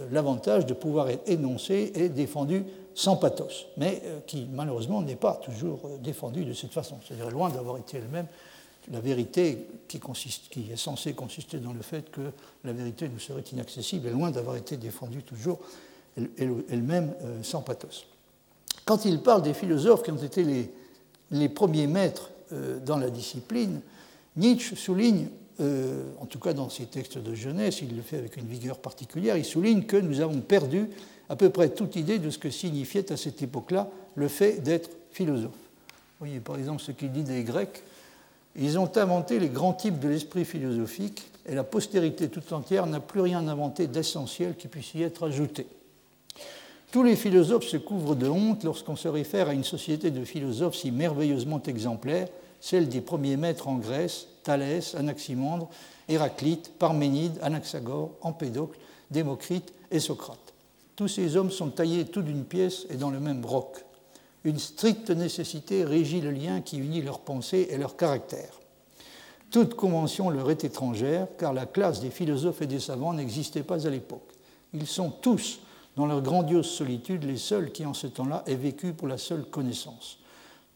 euh, 0.00 0.06
l'avantage 0.10 0.66
de 0.66 0.74
pouvoir 0.74 1.08
être 1.10 1.28
énoncée 1.28 1.92
et 1.94 2.08
défendue 2.08 2.64
sans 2.94 3.14
pathos, 3.14 3.68
mais 3.76 4.02
qui 4.26 4.48
malheureusement 4.52 5.02
n'est 5.02 5.14
pas 5.14 5.34
toujours 5.34 5.78
défendue 6.02 6.44
de 6.44 6.52
cette 6.52 6.72
façon. 6.72 6.96
C'est-à-dire 7.06 7.30
loin 7.30 7.48
d'avoir 7.48 7.76
été 7.76 7.98
elle-même 7.98 8.26
la 8.90 9.00
vérité 9.00 9.66
qui, 9.86 9.98
consiste, 9.98 10.48
qui, 10.48 10.70
est 10.72 10.76
censée 10.76 11.12
consister 11.12 11.58
dans 11.58 11.72
le 11.72 11.82
fait 11.82 12.10
que 12.10 12.32
la 12.64 12.72
vérité 12.72 13.08
nous 13.08 13.18
serait 13.18 13.44
inaccessible, 13.52 14.08
est 14.08 14.12
loin 14.12 14.30
d'avoir 14.30 14.56
été 14.56 14.76
défendue 14.76 15.22
toujours 15.22 15.58
elle-même 16.16 17.14
sans 17.42 17.62
pathos. 17.62 18.06
Quand 18.84 19.04
il 19.04 19.20
parle 19.20 19.42
des 19.42 19.54
philosophes 19.54 20.02
qui 20.02 20.10
ont 20.10 20.16
été 20.16 20.42
les, 20.42 20.70
les 21.30 21.48
premiers 21.48 21.86
maîtres 21.86 22.30
euh, 22.52 22.78
dans 22.80 22.96
la 22.96 23.10
discipline, 23.10 23.80
Nietzsche 24.36 24.76
souligne, 24.76 25.28
euh, 25.60 26.04
en 26.20 26.26
tout 26.26 26.38
cas 26.38 26.52
dans 26.52 26.70
ses 26.70 26.86
textes 26.86 27.18
de 27.18 27.34
jeunesse, 27.34 27.82
il 27.82 27.94
le 27.94 28.02
fait 28.02 28.18
avec 28.18 28.36
une 28.36 28.46
vigueur 28.46 28.78
particulière, 28.78 29.36
il 29.36 29.44
souligne 29.44 29.82
que 29.82 29.96
nous 29.96 30.20
avons 30.20 30.40
perdu 30.40 30.88
à 31.28 31.36
peu 31.36 31.50
près 31.50 31.70
toute 31.70 31.96
idée 31.96 32.18
de 32.18 32.30
ce 32.30 32.38
que 32.38 32.50
signifiait 32.50 33.12
à 33.12 33.16
cette 33.16 33.42
époque-là 33.42 33.90
le 34.14 34.28
fait 34.28 34.62
d'être 34.62 34.90
philosophe. 35.10 35.50
Vous 35.50 36.26
voyez 36.26 36.40
par 36.40 36.56
exemple 36.56 36.82
ce 36.82 36.92
qu'il 36.92 37.12
dit 37.12 37.24
des 37.24 37.42
Grecs. 37.42 37.82
Ils 38.60 38.76
ont 38.76 38.90
inventé 38.96 39.38
les 39.38 39.48
grands 39.48 39.72
types 39.72 40.00
de 40.00 40.08
l'esprit 40.08 40.44
philosophique 40.44 41.30
et 41.46 41.54
la 41.54 41.62
postérité 41.62 42.28
tout 42.28 42.52
entière 42.52 42.86
n'a 42.86 42.98
plus 42.98 43.20
rien 43.20 43.46
inventé 43.46 43.86
d'essentiel 43.86 44.56
qui 44.56 44.66
puisse 44.66 44.94
y 44.94 45.02
être 45.04 45.28
ajouté. 45.28 45.68
Tous 46.90 47.04
les 47.04 47.14
philosophes 47.14 47.66
se 47.68 47.76
couvrent 47.76 48.16
de 48.16 48.28
honte 48.28 48.64
lorsqu'on 48.64 48.96
se 48.96 49.06
réfère 49.06 49.48
à 49.48 49.52
une 49.52 49.62
société 49.62 50.10
de 50.10 50.24
philosophes 50.24 50.74
si 50.74 50.90
merveilleusement 50.90 51.62
exemplaire, 51.62 52.28
celle 52.60 52.88
des 52.88 53.00
premiers 53.00 53.36
maîtres 53.36 53.68
en 53.68 53.76
Grèce, 53.76 54.26
Thalès, 54.42 54.96
Anaximandre, 54.96 55.68
Héraclite, 56.08 56.72
Parménide, 56.78 57.38
Anaxagore, 57.42 58.10
Empédocle, 58.22 58.78
Démocrite 59.12 59.72
et 59.92 60.00
Socrate. 60.00 60.54
Tous 60.96 61.06
ces 61.06 61.36
hommes 61.36 61.52
sont 61.52 61.68
taillés 61.68 62.06
tout 62.06 62.22
d'une 62.22 62.44
pièce 62.44 62.86
et 62.90 62.96
dans 62.96 63.10
le 63.10 63.20
même 63.20 63.44
roc. 63.44 63.84
Une 64.48 64.58
stricte 64.58 65.10
nécessité 65.10 65.84
régit 65.84 66.22
le 66.22 66.30
lien 66.30 66.62
qui 66.62 66.78
unit 66.78 67.02
leurs 67.02 67.20
pensées 67.20 67.68
et 67.68 67.76
leur 67.76 67.98
caractère. 67.98 68.58
Toute 69.50 69.74
convention 69.74 70.30
leur 70.30 70.50
est 70.50 70.64
étrangère, 70.64 71.26
car 71.38 71.52
la 71.52 71.66
classe 71.66 72.00
des 72.00 72.08
philosophes 72.08 72.62
et 72.62 72.66
des 72.66 72.80
savants 72.80 73.12
n'existait 73.12 73.62
pas 73.62 73.86
à 73.86 73.90
l'époque. 73.90 74.32
Ils 74.72 74.86
sont 74.86 75.10
tous 75.10 75.58
dans 75.96 76.06
leur 76.06 76.22
grandiose 76.22 76.64
solitude, 76.64 77.24
les 77.24 77.36
seuls 77.36 77.72
qui 77.72 77.84
en 77.84 77.92
ce 77.92 78.06
temps-là 78.06 78.42
aient 78.46 78.54
vécu 78.54 78.94
pour 78.94 79.06
la 79.06 79.18
seule 79.18 79.44
connaissance. 79.44 80.18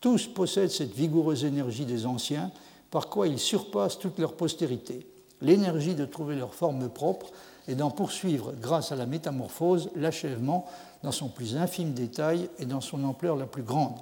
Tous 0.03 0.27
possèdent 0.27 0.71
cette 0.71 0.93
vigoureuse 0.93 1.47
énergie 1.47 1.87
des 1.87 2.05
anciens, 2.05 2.51
par 2.91 3.09
quoi 3.09 3.27
ils 3.27 3.39
surpassent 3.39 3.99
toute 3.99 4.19
leur 4.19 4.35
postérité, 4.35 5.07
l'énergie 5.41 5.95
de 5.95 6.05
trouver 6.05 6.37
leur 6.37 6.55
forme 6.55 6.91
propre 6.91 7.31
et 7.69 7.75
d'en 7.75 7.91
poursuivre, 7.91 8.53
grâce 8.61 8.93
à 8.93 8.97
la 8.97 9.07
métamorphose, 9.07 9.91
l'achèvement 9.97 10.67
dans 11.03 11.13
son 11.13 11.29
plus 11.29 11.57
infime 11.57 11.93
détail 11.93 12.49
et 12.59 12.67
dans 12.67 12.81
son 12.81 13.05
ampleur 13.05 13.37
la 13.37 13.47
plus 13.47 13.63
grande. 13.63 13.97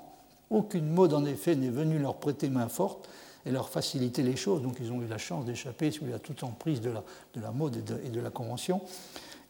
Aucune 0.50 0.90
mode, 0.90 1.14
en 1.14 1.24
effet, 1.24 1.54
n'est 1.54 1.70
venue 1.70 1.98
leur 1.98 2.16
prêter 2.16 2.48
main 2.48 2.68
forte 2.68 3.08
et 3.46 3.50
leur 3.50 3.68
faciliter 3.68 4.22
les 4.22 4.36
choses, 4.36 4.62
donc 4.62 4.76
ils 4.80 4.92
ont 4.92 5.00
eu 5.00 5.06
la 5.06 5.18
chance 5.18 5.44
d'échapper 5.44 5.90
sous 5.90 6.06
la 6.06 6.18
toute 6.18 6.42
emprise 6.42 6.80
de 6.80 6.90
la, 6.90 7.02
de 7.34 7.40
la 7.40 7.52
mode 7.52 7.82
et 8.04 8.08
de 8.08 8.20
la 8.20 8.30
convention. 8.30 8.80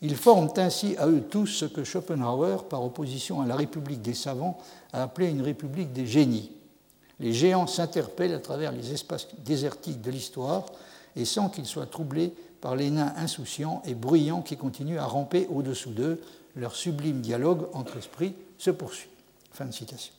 Ils 0.03 0.17
forment 0.17 0.51
ainsi 0.57 0.97
à 0.97 1.07
eux 1.09 1.23
tous 1.29 1.47
ce 1.47 1.65
que 1.67 1.85
Schopenhauer, 1.85 2.69
par 2.69 2.85
opposition 2.85 3.43
à 3.43 3.47
la 3.47 3.57
République 3.57 4.01
des 4.01 4.15
savants, 4.15 4.59
a 4.93 5.03
appelé 5.03 5.29
une 5.29 5.43
République 5.43 5.93
des 5.93 6.07
génies. 6.07 6.53
Les 7.19 7.35
géants 7.35 7.67
s'interpellent 7.67 8.35
à 8.35 8.39
travers 8.39 8.73
les 8.73 8.93
espaces 8.93 9.29
désertiques 9.45 10.01
de 10.01 10.11
l'histoire 10.11 10.65
et 11.17 11.27
sans 11.27 11.51
qu'ils 11.51 11.67
soient 11.67 11.87
troublés 11.87 12.33
par 12.61 12.77
les 12.77 12.91
nains 12.91 13.13
insouciants 13.17 13.83
et 13.87 13.95
bruyants 13.95 14.43
qui 14.43 14.57
continuent 14.57 14.99
à 14.99 15.07
ramper 15.07 15.47
au-dessous 15.51 15.91
d'eux, 15.91 16.21
leur 16.57 16.75
sublime 16.75 17.21
dialogue 17.21 17.69
entre 17.73 17.97
esprits 17.97 18.35
se 18.59 18.71
poursuit. 18.71 19.09
Fin 19.53 19.67
de 19.67 19.73
citation. 19.73 20.13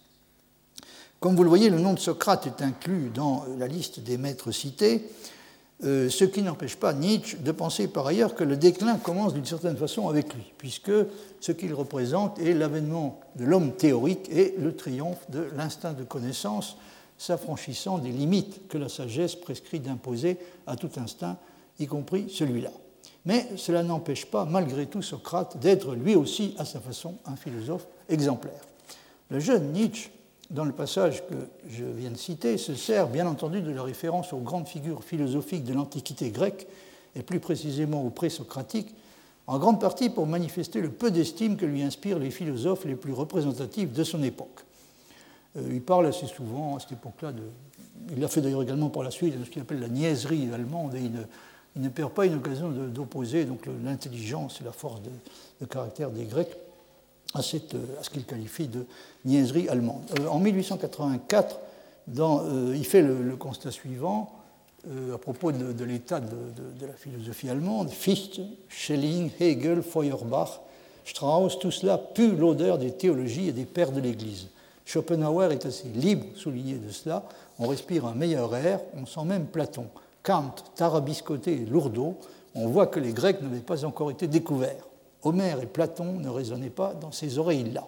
Comme 1.19 1.35
vous 1.35 1.43
le 1.43 1.49
voyez, 1.49 1.69
le 1.69 1.79
nom 1.79 1.93
de 1.93 1.99
Socrate 1.99 2.47
est 2.47 2.63
inclus 2.63 3.11
dans 3.13 3.45
la 3.59 3.67
liste 3.67 3.99
des 3.99 4.17
maîtres 4.17 4.51
cités, 4.51 5.07
euh, 5.83 6.09
ce 6.09 6.25
qui 6.25 6.41
n'empêche 6.41 6.75
pas 6.75 6.93
Nietzsche 6.93 7.37
de 7.37 7.51
penser 7.51 7.87
par 7.87 8.05
ailleurs 8.05 8.35
que 8.35 8.43
le 8.43 8.55
déclin 8.55 8.97
commence 8.97 9.33
d'une 9.33 9.45
certaine 9.45 9.77
façon 9.77 10.09
avec 10.09 10.33
lui, 10.33 10.51
puisque 10.57 10.91
ce 11.39 11.51
qu'il 11.51 11.73
représente 11.73 12.39
est 12.39 12.53
l'avènement 12.53 13.19
de 13.35 13.45
l'homme 13.45 13.73
théorique 13.73 14.29
et 14.29 14.55
le 14.59 14.75
triomphe 14.75 15.29
de 15.29 15.47
l'instinct 15.55 15.93
de 15.93 16.03
connaissance, 16.03 16.77
s'affranchissant 17.17 17.99
des 17.99 18.11
limites 18.11 18.67
que 18.67 18.79
la 18.79 18.89
sagesse 18.89 19.35
prescrit 19.35 19.79
d'imposer 19.79 20.37
à 20.65 20.75
tout 20.75 20.89
instinct, 20.97 21.37
y 21.79 21.87
compris 21.87 22.29
celui-là. 22.29 22.71
Mais 23.25 23.47
cela 23.55 23.83
n'empêche 23.83 24.25
pas, 24.25 24.45
malgré 24.45 24.87
tout, 24.87 25.01
Socrate 25.01 25.57
d'être 25.57 25.93
lui 25.93 26.15
aussi, 26.15 26.55
à 26.57 26.65
sa 26.65 26.79
façon, 26.79 27.15
un 27.25 27.35
philosophe 27.35 27.85
exemplaire. 28.09 28.61
Le 29.29 29.39
jeune 29.39 29.71
Nietzsche 29.71 30.09
dans 30.51 30.65
le 30.65 30.73
passage 30.73 31.25
que 31.27 31.35
je 31.69 31.85
viens 31.85 32.11
de 32.11 32.17
citer, 32.17 32.57
se 32.57 32.75
sert 32.75 33.07
bien 33.07 33.25
entendu 33.25 33.61
de 33.61 33.71
la 33.71 33.83
référence 33.83 34.33
aux 34.33 34.39
grandes 34.39 34.67
figures 34.67 35.03
philosophiques 35.03 35.63
de 35.63 35.73
l'Antiquité 35.73 36.29
grecque, 36.29 36.67
et 37.15 37.23
plus 37.23 37.39
précisément 37.39 38.05
aux 38.05 38.09
présocratiques, 38.09 38.93
en 39.47 39.59
grande 39.59 39.81
partie 39.81 40.09
pour 40.09 40.27
manifester 40.27 40.81
le 40.81 40.89
peu 40.89 41.11
d'estime 41.11 41.57
que 41.57 41.65
lui 41.65 41.81
inspirent 41.83 42.19
les 42.19 42.31
philosophes 42.31 42.85
les 42.85 42.95
plus 42.95 43.13
représentatifs 43.13 43.91
de 43.91 44.03
son 44.03 44.23
époque. 44.23 44.65
Euh, 45.57 45.69
il 45.71 45.81
parle 45.81 46.05
assez 46.05 46.27
souvent 46.27 46.77
à 46.77 46.79
cette 46.79 46.93
époque-là 46.93 47.31
de. 47.31 47.43
Il 48.11 48.19
l'a 48.19 48.27
fait 48.27 48.41
d'ailleurs 48.41 48.63
également 48.63 48.89
par 48.89 49.03
la 49.03 49.11
suite 49.11 49.37
de 49.39 49.45
ce 49.45 49.49
qu'il 49.49 49.61
appelle 49.61 49.79
la 49.79 49.89
niaiserie 49.89 50.49
allemande, 50.53 50.95
et 50.95 51.09
il 51.75 51.81
ne, 51.81 51.89
perd 51.89 52.11
pas 52.11 52.25
une 52.25 52.35
occasion 52.35 52.69
d'opposer 52.69 53.47
l'intelligence 53.83 54.59
et 54.61 54.63
la 54.63 54.71
force 54.71 55.01
de 55.59 55.65
caractère 55.65 56.09
des 56.09 56.25
Grecs 56.25 56.57
à, 57.33 57.41
cette, 57.41 57.75
à 57.99 58.03
ce 58.03 58.09
qu'il 58.09 58.25
qualifie 58.25 58.67
de 58.67 58.85
niaiserie 59.25 59.69
allemande. 59.69 60.01
Euh, 60.19 60.27
en 60.27 60.39
1884, 60.39 61.59
dans, 62.07 62.41
euh, 62.43 62.75
il 62.75 62.85
fait 62.85 63.01
le, 63.01 63.35
constat 63.35 63.71
suivant 63.71 64.31
euh, 64.89 65.15
à 65.15 65.17
propos 65.17 65.51
de, 65.51 65.83
l'état 65.83 66.19
de, 66.19 66.85
la 66.85 66.93
philosophie 66.93 67.49
allemande. 67.49 67.89
Fichte, 67.89 68.41
Schelling, 68.67 69.31
Hegel, 69.39 69.81
Feuerbach, 69.81 70.61
Strauss, 71.05 71.59
tout 71.59 71.71
cela 71.71 71.97
pue 71.97 72.35
l'odeur 72.35 72.77
des 72.77 72.91
théologies 72.91 73.49
et 73.49 73.53
des 73.53 73.65
pères 73.65 73.91
de 73.91 74.01
l'Église. 74.01 74.47
Schopenhauer 74.85 75.51
est 75.51 75.65
assez 75.65 75.87
libre, 75.87 76.25
souligné 76.35 76.75
de 76.75 76.89
cela. 76.89 77.23
On 77.59 77.67
respire 77.67 78.05
un 78.05 78.15
meilleur 78.15 78.55
air, 78.55 78.81
on 78.99 79.05
sent 79.05 79.23
même 79.25 79.45
Platon. 79.45 79.87
Kant, 80.23 80.55
tarabiscoté 80.75 81.53
et 81.53 81.65
lourdeau, 81.65 82.17
on 82.55 82.67
voit 82.67 82.87
que 82.87 82.99
les 82.99 83.13
Grecs 83.13 83.41
n'avaient 83.41 83.59
pas 83.59 83.85
encore 83.85 84.11
été 84.11 84.27
découverts. 84.27 84.85
Homère 85.23 85.61
et 85.61 85.65
Platon 85.65 86.19
ne 86.19 86.29
résonnaient 86.29 86.69
pas 86.69 86.93
dans 86.93 87.11
ces 87.11 87.37
oreilles-là. 87.37 87.87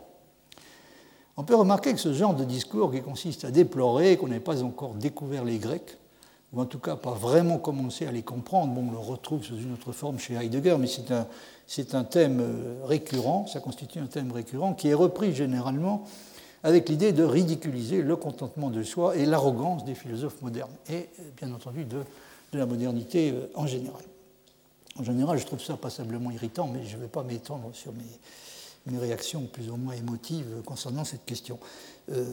On 1.36 1.43
peut 1.43 1.56
remarquer 1.56 1.93
que 1.93 2.00
ce 2.00 2.13
genre 2.13 2.36
de 2.36 2.43
discours 2.43 2.91
qui 2.91 3.02
consiste 3.02 3.43
à 3.46 3.52
déplorer 3.52 4.17
qu'on 4.17 4.28
n'ait 4.28 4.39
pas 4.39 4.63
encore 4.63 4.93
découvert 4.93 5.43
les 5.43 5.58
Grecs, 5.58 5.98
ou 6.54 6.62
en 6.62 6.65
tout 6.65 6.78
cas 6.78 6.96
pas 6.96 7.13
vraiment 7.13 7.58
commencé 7.58 8.06
à 8.06 8.12
les 8.12 8.22
comprendre, 8.22 8.78
on 8.78 8.91
le 8.91 9.00
retrouve 9.00 9.43
sous 9.43 9.58
une 9.58 9.74
autre 9.74 9.91
forme 9.91 10.19
chez 10.19 10.36
Heidegger, 10.36 10.78
mais 10.80 10.86
c'est 10.86 11.12
un, 11.12 11.26
c'est 11.65 11.96
un 11.96 12.04
thème 12.04 12.39
euh, 12.39 12.86
récurrent, 12.86 13.48
ça 13.48 13.60
constitue 13.60 13.98
un 13.98 14.06
thème 14.06 14.32
récurrent 14.32 14.76
qui 14.76 14.89
est 14.89 14.93
repris 14.93 15.34
généralement 15.34 16.04
avec 16.63 16.88
l'idée 16.88 17.12
de 17.12 17.23
ridiculiser 17.23 18.02
le 18.02 18.15
contentement 18.15 18.69
de 18.69 18.84
soi 18.84 19.17
et 19.17 19.26
l'arrogance 19.26 19.84
des 19.84 19.95
philosophes 19.95 20.41
modernes, 20.41 20.71
et 20.89 21.10
bien 21.38 21.54
entendu 21.54 21.86
de, 21.86 22.04
la 22.54 22.65
modernité 22.65 23.32
euh, 23.32 23.47
en 23.56 23.67
général. 23.67 24.04
En 24.97 25.04
général, 25.04 25.39
je 25.39 25.45
trouve 25.45 25.60
ça 25.60 25.76
passablement 25.76 26.30
irritant, 26.30 26.69
mais 26.71 26.86
je 26.86 26.95
ne 26.97 27.02
vais 27.02 27.08
pas 27.08 27.23
m'étendre 27.23 27.71
sur 27.73 27.91
mes, 27.93 28.97
réactions 28.99 29.47
plus 29.52 29.69
ou 29.69 29.78
moins 29.78 29.95
émotives 29.95 30.62
concernant 30.65 31.04
cette 31.04 31.26
question. 31.26 31.58
Euh, 32.12 32.26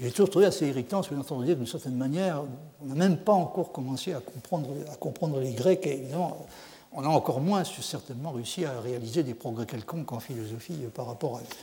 j'ai 0.00 0.10
toujours 0.10 0.30
trouvé 0.30 0.46
assez 0.46 0.66
irritant, 0.66 1.02
que 1.02 1.14
j'entends 1.14 1.40
dire 1.42 1.54
d'une 1.54 1.66
certaine 1.66 1.96
manière, 1.96 2.42
on 2.82 2.86
n'a 2.86 2.94
même 2.94 3.18
pas 3.18 3.34
encore 3.34 3.72
commencé 3.72 4.14
à 4.14 4.20
comprendre, 4.20 4.70
à 4.90 4.96
comprendre 4.96 5.38
les 5.38 5.52
Grecs, 5.52 5.86
et 5.86 5.98
évidemment, 5.98 6.46
on 6.92 7.04
a 7.04 7.08
encore 7.08 7.40
moins 7.40 7.62
certainement 7.62 8.32
réussi 8.32 8.64
à 8.64 8.80
réaliser 8.80 9.22
des 9.22 9.34
progrès 9.34 9.66
quelconques 9.66 10.10
en 10.10 10.18
philosophie 10.18 10.78
par 10.94 11.06
rapport 11.06 11.36
à 11.36 11.40
eux. 11.40 11.54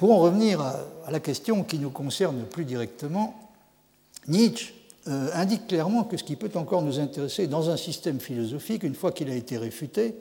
Pour 0.00 0.12
en 0.12 0.18
revenir 0.20 0.62
à 0.62 1.10
la 1.10 1.20
question 1.20 1.62
qui 1.62 1.78
nous 1.78 1.90
concerne 1.90 2.44
plus 2.44 2.64
directement, 2.64 3.38
Nietzsche 4.28 4.72
euh, 5.08 5.28
indique 5.34 5.66
clairement 5.66 6.04
que 6.04 6.16
ce 6.16 6.24
qui 6.24 6.36
peut 6.36 6.50
encore 6.54 6.80
nous 6.80 6.98
intéresser 6.98 7.48
dans 7.48 7.68
un 7.68 7.76
système 7.76 8.18
philosophique, 8.18 8.82
une 8.82 8.94
fois 8.94 9.12
qu'il 9.12 9.28
a 9.28 9.34
été 9.34 9.58
réfuté, 9.58 10.14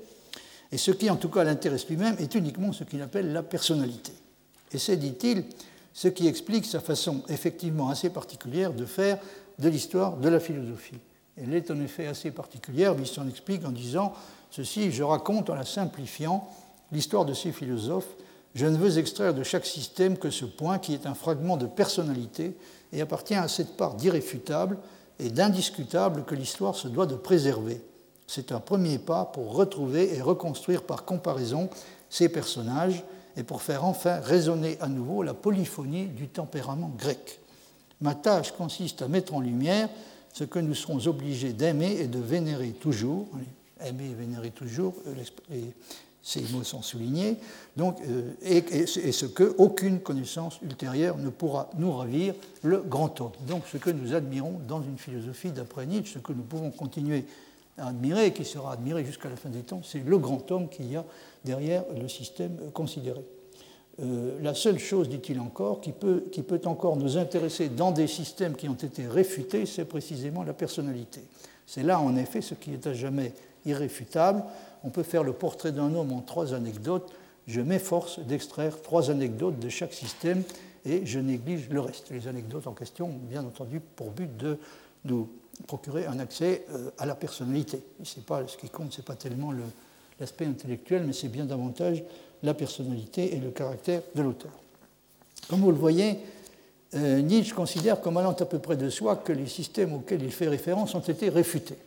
Et 0.73 0.77
ce 0.77 0.91
qui, 0.91 1.09
en 1.09 1.15
tout 1.15 1.29
cas, 1.29 1.45
l'intéresse 1.45 1.87
lui-même 1.87 2.17
est 2.19 2.35
uniquement 2.35 2.73
ce 2.73 2.83
qu'il 2.83 3.01
appelle 3.01 3.31
la 3.31 3.41
personnalité. 3.41 4.11
Et 4.73 4.77
c'est, 4.79 4.97
dit-il, 4.97 5.45
ce 5.93 6.09
qui 6.09 6.27
explique 6.27 6.65
sa 6.65 6.81
façon 6.81 7.23
effectivement 7.29 7.87
assez 7.87 8.09
particulière 8.09 8.73
de 8.73 8.83
faire 8.85 9.17
de 9.59 9.69
l'histoire 9.69 10.17
de 10.17 10.27
la 10.27 10.41
philosophie. 10.41 10.99
Elle 11.37 11.53
est 11.53 11.71
en 11.71 11.79
effet 11.79 12.07
assez 12.07 12.31
particulière, 12.31 12.95
mais 12.95 13.03
il 13.03 13.07
s'en 13.07 13.29
explique 13.29 13.63
en 13.63 13.71
disant 13.71 14.11
ceci, 14.51 14.91
je 14.91 15.03
raconte 15.03 15.49
en 15.49 15.55
la 15.55 15.63
simplifiant 15.63 16.49
l'histoire 16.91 17.23
de 17.23 17.33
ces 17.33 17.53
philosophes, 17.53 18.17
je 18.55 18.65
ne 18.65 18.77
veux 18.77 18.97
extraire 18.97 19.33
de 19.33 19.43
chaque 19.43 19.65
système 19.65 20.17
que 20.17 20.29
ce 20.29 20.45
point 20.45 20.79
qui 20.79 20.93
est 20.93 21.05
un 21.05 21.13
fragment 21.13 21.57
de 21.57 21.67
personnalité 21.67 22.55
et 22.91 23.01
appartient 23.01 23.35
à 23.35 23.47
cette 23.47 23.77
part 23.77 23.95
d'irréfutable 23.95 24.77
et 25.19 25.29
d'indiscutable 25.29 26.23
que 26.23 26.35
l'histoire 26.35 26.75
se 26.75 26.87
doit 26.87 27.05
de 27.05 27.15
préserver. 27.15 27.81
C'est 28.27 28.51
un 28.51 28.59
premier 28.59 28.99
pas 28.99 29.25
pour 29.25 29.53
retrouver 29.53 30.15
et 30.15 30.21
reconstruire 30.21 30.83
par 30.83 31.05
comparaison 31.05 31.69
ces 32.09 32.29
personnages 32.29 33.03
et 33.37 33.43
pour 33.43 33.61
faire 33.61 33.85
enfin 33.85 34.19
résonner 34.19 34.77
à 34.81 34.87
nouveau 34.87 35.23
la 35.23 35.33
polyphonie 35.33 36.07
du 36.07 36.27
tempérament 36.27 36.91
grec. 36.97 37.39
Ma 38.01 38.15
tâche 38.15 38.51
consiste 38.51 39.01
à 39.01 39.07
mettre 39.07 39.33
en 39.33 39.41
lumière 39.41 39.89
ce 40.33 40.43
que 40.43 40.59
nous 40.59 40.75
serons 40.75 41.05
obligés 41.07 41.53
d'aimer 41.53 41.97
et 41.99 42.07
de 42.07 42.19
vénérer 42.19 42.69
toujours, 42.69 43.27
aimer 43.83 44.11
et 44.11 44.13
vénérer 44.13 44.51
toujours, 44.51 44.93
euh, 45.07 45.55
ces 46.21 46.41
mots 46.53 46.63
sont 46.63 46.81
soulignés, 46.81 47.37
donc, 47.77 47.97
euh, 48.01 48.33
et, 48.41 48.85
ce 48.85 49.25
que 49.25 49.55
aucune 49.57 49.99
connaissance 49.99 50.59
ultérieure 50.61 51.17
ne 51.17 51.29
pourra 51.29 51.69
nous 51.77 51.91
ravir, 51.91 52.33
le 52.61 52.79
grand 52.79 53.19
homme. 53.21 53.31
Donc 53.47 53.63
ce 53.71 53.77
que 53.77 53.89
nous 53.89 54.13
admirons 54.13 54.59
dans 54.67 54.81
une 54.81 54.97
philosophie 54.97 55.51
d'après 55.51 55.85
Nietzsche, 55.85 56.13
ce 56.13 56.19
que 56.19 56.33
nous 56.33 56.43
pouvons 56.43 56.71
continuer 56.71 57.25
à 57.77 57.87
admirer 57.87 58.27
et 58.27 58.33
qui 58.33 58.43
sera 58.43 58.73
admiré 58.73 59.05
jusqu'à 59.05 59.29
la 59.29 59.37
fin 59.37 59.49
des 59.49 59.61
temps, 59.61 59.81
c'est 59.83 60.05
le 60.05 60.17
grand 60.17 60.51
homme 60.51 60.67
qu'il 60.67 60.91
y 60.91 60.97
a 60.97 61.05
derrière 61.45 61.83
le 61.99 62.07
système 62.09 62.57
considéré. 62.73 63.23
Euh, 64.01 64.37
la 64.41 64.53
seule 64.53 64.79
chose, 64.79 65.09
dit-il 65.09 65.39
encore, 65.39 65.81
qui 65.81 65.91
peut, 65.91 66.25
qui 66.31 66.41
peut 66.41 66.61
encore 66.65 66.95
nous 66.95 67.17
intéresser 67.17 67.69
dans 67.69 67.91
des 67.91 68.07
systèmes 68.07 68.55
qui 68.55 68.69
ont 68.69 68.73
été 68.73 69.07
réfutés, 69.07 69.65
c'est 69.65 69.85
précisément 69.85 70.43
la 70.43 70.53
personnalité. 70.53 71.21
C'est 71.65 71.83
là, 71.83 71.99
en 71.99 72.15
effet, 72.15 72.41
ce 72.41 72.53
qui 72.53 72.73
est 72.73 72.87
à 72.87 72.93
jamais 72.93 73.33
irréfutable. 73.65 74.43
On 74.83 74.89
peut 74.89 75.03
faire 75.03 75.23
le 75.23 75.33
portrait 75.33 75.71
d'un 75.71 75.93
homme 75.93 76.11
en 76.11 76.21
trois 76.21 76.53
anecdotes. 76.53 77.11
Je 77.47 77.61
m'efforce 77.61 78.19
d'extraire 78.19 78.81
trois 78.81 79.11
anecdotes 79.11 79.59
de 79.59 79.69
chaque 79.69 79.93
système 79.93 80.43
et 80.85 81.05
je 81.05 81.19
néglige 81.19 81.69
le 81.69 81.81
reste. 81.81 82.09
Les 82.11 82.27
anecdotes 82.27 82.67
en 82.67 82.73
question 82.73 83.07
ont 83.07 83.27
bien 83.29 83.43
entendu 83.43 83.79
pour 83.79 84.11
but 84.11 84.35
de 84.37 84.57
nous 85.05 85.29
procurer 85.67 86.05
un 86.05 86.19
accès 86.19 86.65
euh, 86.71 86.89
à 86.97 87.05
la 87.05 87.15
personnalité. 87.15 87.81
Ce 88.03 88.57
qui 88.57 88.69
compte, 88.69 88.93
ce 88.93 88.99
n'est 88.99 89.05
pas 89.05 89.15
tellement 89.15 89.51
l'aspect 90.19 90.45
intellectuel, 90.45 91.03
mais 91.05 91.13
c'est 91.13 91.27
bien 91.27 91.45
davantage 91.45 92.03
la 92.43 92.53
personnalité 92.53 93.35
et 93.35 93.39
le 93.39 93.51
caractère 93.51 94.01
de 94.15 94.21
l'auteur. 94.21 94.51
Comme 95.49 95.61
vous 95.61 95.71
le 95.71 95.77
voyez, 95.77 96.19
euh, 96.95 97.21
Nietzsche 97.21 97.53
considère 97.53 98.01
comme 98.01 98.17
allant 98.17 98.31
à 98.33 98.45
peu 98.45 98.59
près 98.59 98.77
de 98.77 98.89
soi 98.89 99.17
que 99.17 99.33
les 99.33 99.47
systèmes 99.47 99.93
auxquels 99.93 100.23
il 100.23 100.31
fait 100.31 100.47
référence 100.47 100.95
ont 100.95 100.99
été 100.99 101.29
réfutés. 101.29 101.77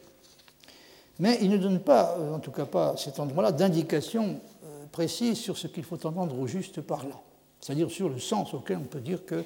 Mais 1.22 1.38
il 1.40 1.50
ne 1.50 1.56
donne 1.56 1.78
pas, 1.78 2.16
euh, 2.18 2.34
en 2.34 2.40
tout 2.40 2.50
cas 2.50 2.64
pas 2.64 2.90
à 2.90 2.96
cet 2.96 3.20
endroit-là, 3.20 3.52
d'indication 3.52 4.40
euh, 4.64 4.86
précise 4.90 5.38
sur 5.38 5.56
ce 5.56 5.68
qu'il 5.68 5.84
faut 5.84 6.04
entendre 6.04 6.36
au 6.36 6.48
juste 6.48 6.80
par 6.80 7.06
là, 7.06 7.14
c'est-à-dire 7.60 7.92
sur 7.92 8.08
le 8.08 8.18
sens 8.18 8.52
auquel 8.54 8.78
on 8.78 8.86
peut 8.88 9.00
dire 9.00 9.24
que 9.24 9.44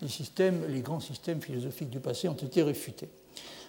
les 0.00 0.80
grands 0.80 1.00
systèmes 1.00 1.42
philosophiques 1.42 1.90
du 1.90 2.00
passé 2.00 2.30
ont 2.30 2.32
été 2.32 2.62
réfutés. 2.62 3.10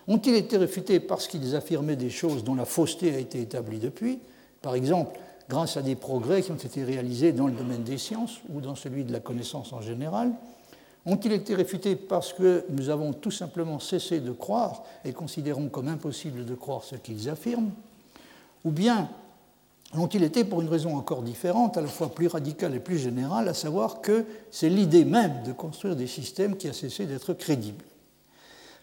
Ont-ils 0.08 0.36
été 0.36 0.56
réfutés 0.56 1.02
parce 1.02 1.28
qu'ils 1.28 1.54
affirmaient 1.54 1.98
des 1.98 2.10
choses 2.10 2.46
dont 2.46 2.56
la 2.56 2.64
fausseté 2.64 3.14
a 3.14 3.20
été 3.20 3.42
établie 3.42 3.80
depuis? 3.80 4.20
Par 4.62 4.74
exemple, 4.74 5.20
grâce 5.50 5.76
à 5.76 5.82
des 5.82 5.96
progrès 5.96 6.42
qui 6.42 6.54
ont 6.54 6.56
été 6.56 6.86
réalisés 6.86 7.34
dans 7.34 7.48
le 7.48 7.54
domaine 7.54 7.84
des 7.84 7.98
sciences 7.98 8.40
ou 8.48 8.62
dans 8.62 8.76
celui 8.76 9.04
de 9.04 9.12
la 9.12 9.20
connaissance 9.20 9.74
en 9.74 9.82
général 9.82 10.32
Ont-ils 11.06 11.32
été 11.32 11.56
réfutés 11.56 11.96
parce 11.96 12.34
que 12.34 12.66
nous 12.70 12.90
avons 12.90 13.14
tout 13.14 13.32
simplement 13.32 13.80
cessé 13.80 14.20
de 14.20 14.32
croire 14.32 14.84
et 15.06 15.14
considérons 15.14 15.70
comme 15.70 15.88
impossible 15.88 16.46
de 16.46 16.56
croire 16.56 16.84
ce 16.84 16.96
qu'ils 16.96 17.30
affirment 17.30 17.72
Ou 18.66 18.72
bien 18.72 19.10
ont-ils 19.96 20.24
été 20.24 20.44
pour 20.44 20.62
une 20.62 20.68
raison 20.70 20.96
encore 20.96 21.24
différente, 21.24 21.78
à 21.78 21.82
la 21.82 21.88
fois 21.88 22.14
plus 22.14 22.28
radicale 22.28 22.76
et 22.76 22.80
plus 22.80 23.00
générale, 23.00 23.48
à 23.48 23.54
savoir 23.54 24.02
que 24.02 24.26
c'est 24.52 24.70
l'idée 24.70 25.06
même 25.06 25.42
de 25.46 25.54
construire 25.54 25.96
des 25.96 26.06
systèmes 26.06 26.58
qui 26.58 26.68
a 26.68 26.74
cessé 26.74 27.06
d'être 27.06 27.34
crédible 27.34 27.84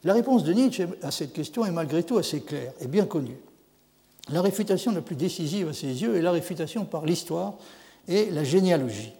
La 0.03 0.15
réponse 0.15 0.43
de 0.43 0.53
Nietzsche 0.53 0.87
à 1.03 1.11
cette 1.11 1.33
question 1.33 1.65
est 1.65 1.71
malgré 1.71 2.03
tout 2.03 2.17
assez 2.17 2.41
claire 2.41 2.73
et 2.81 2.89
bien 2.89 3.05
connue. 3.05 3.39
La 4.31 4.43
réfutation 4.43 4.91
la 4.91 5.03
plus 5.03 5.15
décisive 5.15 5.69
à 5.69 5.73
ses 5.73 6.03
yeux 6.03 6.17
est 6.17 6.23
la 6.23 6.33
réfutation 6.33 6.85
par 6.85 7.05
l'histoire 7.05 7.55
et 8.09 8.31
la 8.31 8.43
généalogie. 8.43 9.13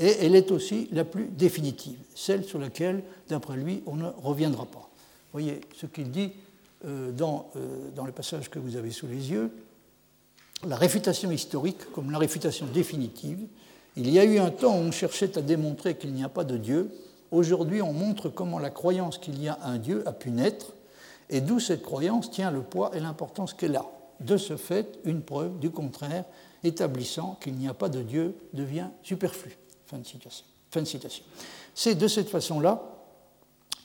Et 0.00 0.16
elle 0.22 0.34
est 0.34 0.50
aussi 0.50 0.88
la 0.92 1.04
plus 1.04 1.26
définitive, 1.26 1.98
celle 2.14 2.44
sur 2.44 2.58
laquelle, 2.58 3.02
d'après 3.28 3.56
lui, 3.56 3.82
on 3.86 3.96
ne 3.96 4.08
reviendra 4.22 4.66
pas. 4.66 4.88
Voyez 5.32 5.60
ce 5.76 5.86
qu'il 5.86 6.10
dit 6.10 6.32
euh, 6.86 7.12
dans, 7.12 7.50
euh, 7.56 7.90
dans 7.94 8.06
le 8.06 8.12
passage 8.12 8.48
que 8.48 8.58
vous 8.58 8.76
avez 8.76 8.90
sous 8.90 9.06
les 9.06 9.30
yeux. 9.30 9.50
La 10.66 10.76
réfutation 10.76 11.30
historique 11.30 11.92
comme 11.92 12.10
la 12.10 12.18
réfutation 12.18 12.66
définitive. 12.66 13.46
Il 13.96 14.10
y 14.10 14.18
a 14.18 14.24
eu 14.24 14.38
un 14.38 14.50
temps 14.50 14.74
où 14.74 14.80
on 14.80 14.90
cherchait 14.90 15.36
à 15.36 15.42
démontrer 15.42 15.96
qu'il 15.96 16.12
n'y 16.12 16.24
a 16.24 16.28
pas 16.28 16.44
de 16.44 16.56
Dieu. 16.56 16.90
Aujourd'hui, 17.30 17.82
on 17.82 17.92
montre 17.92 18.28
comment 18.28 18.58
la 18.58 18.70
croyance 18.70 19.18
qu'il 19.18 19.40
y 19.42 19.48
a 19.48 19.58
un 19.62 19.78
Dieu 19.78 20.02
a 20.08 20.12
pu 20.12 20.30
naître 20.30 20.72
et 21.28 21.40
d'où 21.40 21.60
cette 21.60 21.82
croyance 21.82 22.30
tient 22.30 22.50
le 22.50 22.62
poids 22.62 22.90
et 22.94 23.00
l'importance 23.00 23.54
qu'elle 23.54 23.76
a 23.76 23.84
de 24.20 24.36
ce 24.36 24.56
fait, 24.56 24.98
une 25.04 25.22
preuve 25.22 25.58
du 25.58 25.70
contraire, 25.70 26.24
établissant 26.64 27.38
qu'il 27.40 27.54
n'y 27.54 27.68
a 27.68 27.74
pas 27.74 27.88
de 27.88 28.02
Dieu, 28.02 28.34
devient 28.52 28.88
superflu. 29.02 29.56
Fin 29.90 29.98
de 30.82 30.86
citation. 30.86 31.24
C'est 31.74 31.96
de 31.96 32.06
cette 32.06 32.28
façon-là 32.28 32.80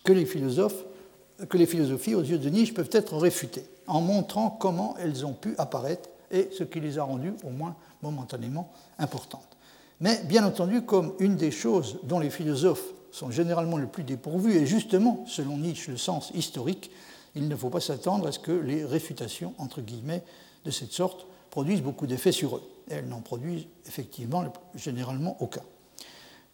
que 0.03 0.13
les 0.13 0.25
philosophies, 0.25 2.15
aux 2.15 2.21
yeux 2.21 2.37
de 2.37 2.49
Nietzsche, 2.49 2.73
peuvent 2.73 2.89
être 2.91 3.17
réfutées, 3.17 3.65
en 3.87 4.01
montrant 4.01 4.51
comment 4.51 4.95
elles 4.99 5.25
ont 5.25 5.33
pu 5.33 5.55
apparaître 5.57 6.09
et 6.31 6.49
ce 6.55 6.63
qui 6.63 6.79
les 6.79 6.99
a 6.99 7.03
rendues, 7.03 7.33
au 7.43 7.49
moins 7.49 7.75
momentanément, 8.03 8.71
importantes. 8.99 9.57
Mais 9.99 10.21
bien 10.25 10.45
entendu, 10.45 10.83
comme 10.83 11.13
une 11.19 11.37
des 11.37 11.51
choses 11.51 11.97
dont 12.03 12.19
les 12.19 12.29
philosophes 12.29 12.93
sont 13.11 13.31
généralement 13.31 13.77
le 13.77 13.87
plus 13.87 14.03
dépourvus, 14.03 14.55
et 14.57 14.67
justement, 14.67 15.23
selon 15.27 15.57
Nietzsche, 15.57 15.91
le 15.91 15.97
sens 15.97 16.31
historique, 16.35 16.91
il 17.33 17.47
ne 17.47 17.55
faut 17.55 17.69
pas 17.69 17.79
s'attendre 17.79 18.27
à 18.27 18.31
ce 18.31 18.39
que 18.39 18.51
les 18.51 18.85
réfutations, 18.85 19.53
entre 19.57 19.81
guillemets, 19.81 20.23
de 20.65 20.71
cette 20.71 20.91
sorte 20.91 21.25
produisent 21.49 21.81
beaucoup 21.81 22.07
d'effets 22.07 22.31
sur 22.31 22.57
eux. 22.57 22.63
elles 22.89 23.07
n'en 23.07 23.21
produisent 23.21 23.67
effectivement 23.87 24.43
généralement 24.75 25.37
aucun. 25.39 25.61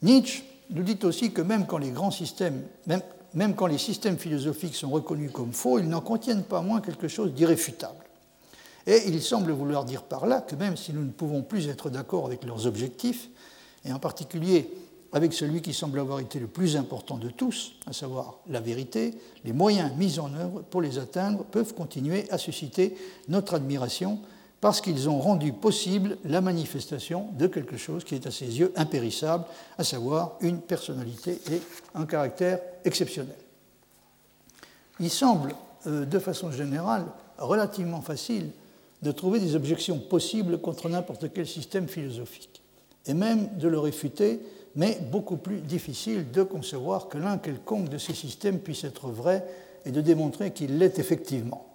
Nietzsche 0.01 0.43
nous 0.71 0.83
dit 0.83 0.99
aussi 1.03 1.31
que 1.31 1.41
même 1.41 1.65
quand 1.65 1.77
les 1.77 1.91
grands 1.91 2.11
systèmes, 2.11 2.63
même, 3.33 3.55
quand 3.55 3.67
les 3.67 3.77
systèmes 3.77 4.17
philosophiques 4.17 4.75
sont 4.75 4.89
reconnus 4.89 5.31
comme 5.31 5.53
faux, 5.53 5.79
ils 5.79 5.87
n'en 5.87 6.01
contiennent 6.01 6.43
pas 6.43 6.61
moins 6.61 6.81
quelque 6.81 7.07
chose 7.07 7.33
d'irréfutable. 7.33 8.05
Et 8.87 9.03
il 9.07 9.21
semble 9.21 9.51
vouloir 9.51 9.85
dire 9.85 10.03
par 10.03 10.25
là 10.25 10.41
que 10.41 10.55
même 10.55 10.75
si 10.75 10.93
nous 10.93 11.03
ne 11.03 11.11
pouvons 11.11 11.43
plus 11.43 11.67
être 11.67 11.89
d'accord 11.89 12.25
avec 12.25 12.43
leurs 12.45 12.65
objectifs, 12.65 13.29
et 13.85 13.93
en 13.93 13.99
particulier 13.99 14.69
avec 15.13 15.33
celui 15.33 15.61
qui 15.61 15.73
semble 15.73 15.99
avoir 15.99 16.19
été 16.19 16.39
le 16.39 16.47
plus 16.47 16.77
important 16.77 17.17
de 17.17 17.29
tous, 17.29 17.73
à 17.85 17.93
savoir 17.93 18.39
la 18.49 18.61
vérité, 18.61 19.13
les 19.43 19.53
moyens 19.53 19.91
mis 19.97 20.19
en 20.19 20.33
œuvre 20.33 20.61
pour 20.61 20.81
les 20.81 20.97
atteindre 20.99 21.43
peuvent 21.43 21.73
continuer 21.73 22.29
à 22.31 22.37
susciter 22.37 22.95
notre 23.27 23.55
admiration 23.55 24.19
parce 24.61 24.79
qu'ils 24.79 25.09
ont 25.09 25.19
rendu 25.19 25.53
possible 25.53 26.17
la 26.23 26.39
manifestation 26.39 27.29
de 27.37 27.47
quelque 27.47 27.77
chose 27.77 28.03
qui 28.03 28.13
est 28.13 28.27
à 28.27 28.31
ses 28.31 28.59
yeux 28.59 28.71
impérissable, 28.75 29.43
à 29.77 29.83
savoir 29.83 30.37
une 30.39 30.61
personnalité 30.61 31.41
et 31.51 31.61
un 31.95 32.05
caractère 32.05 32.59
exceptionnel. 32.85 33.35
Il 34.99 35.09
semble, 35.09 35.55
euh, 35.87 36.05
de 36.05 36.19
façon 36.19 36.51
générale, 36.51 37.05
relativement 37.39 38.01
facile 38.01 38.51
de 39.01 39.11
trouver 39.11 39.39
des 39.39 39.55
objections 39.55 39.97
possibles 39.97 40.59
contre 40.59 40.89
n'importe 40.89 41.33
quel 41.33 41.47
système 41.47 41.87
philosophique, 41.87 42.61
et 43.07 43.15
même 43.15 43.57
de 43.57 43.67
le 43.67 43.79
réfuter 43.79 44.39
mais 44.75 44.99
beaucoup 45.11 45.37
plus 45.37 45.59
difficile 45.59 46.31
de 46.31 46.43
concevoir 46.43 47.09
que 47.09 47.17
l'un 47.17 47.37
quelconque 47.37 47.89
de 47.89 47.97
ces 47.97 48.13
systèmes 48.13 48.59
puisse 48.59 48.83
être 48.83 49.09
vrai 49.09 49.45
et 49.85 49.91
de 49.91 49.99
démontrer 49.99 50.51
qu'il 50.51 50.77
l'est 50.77 50.97
effectivement. 50.97 51.67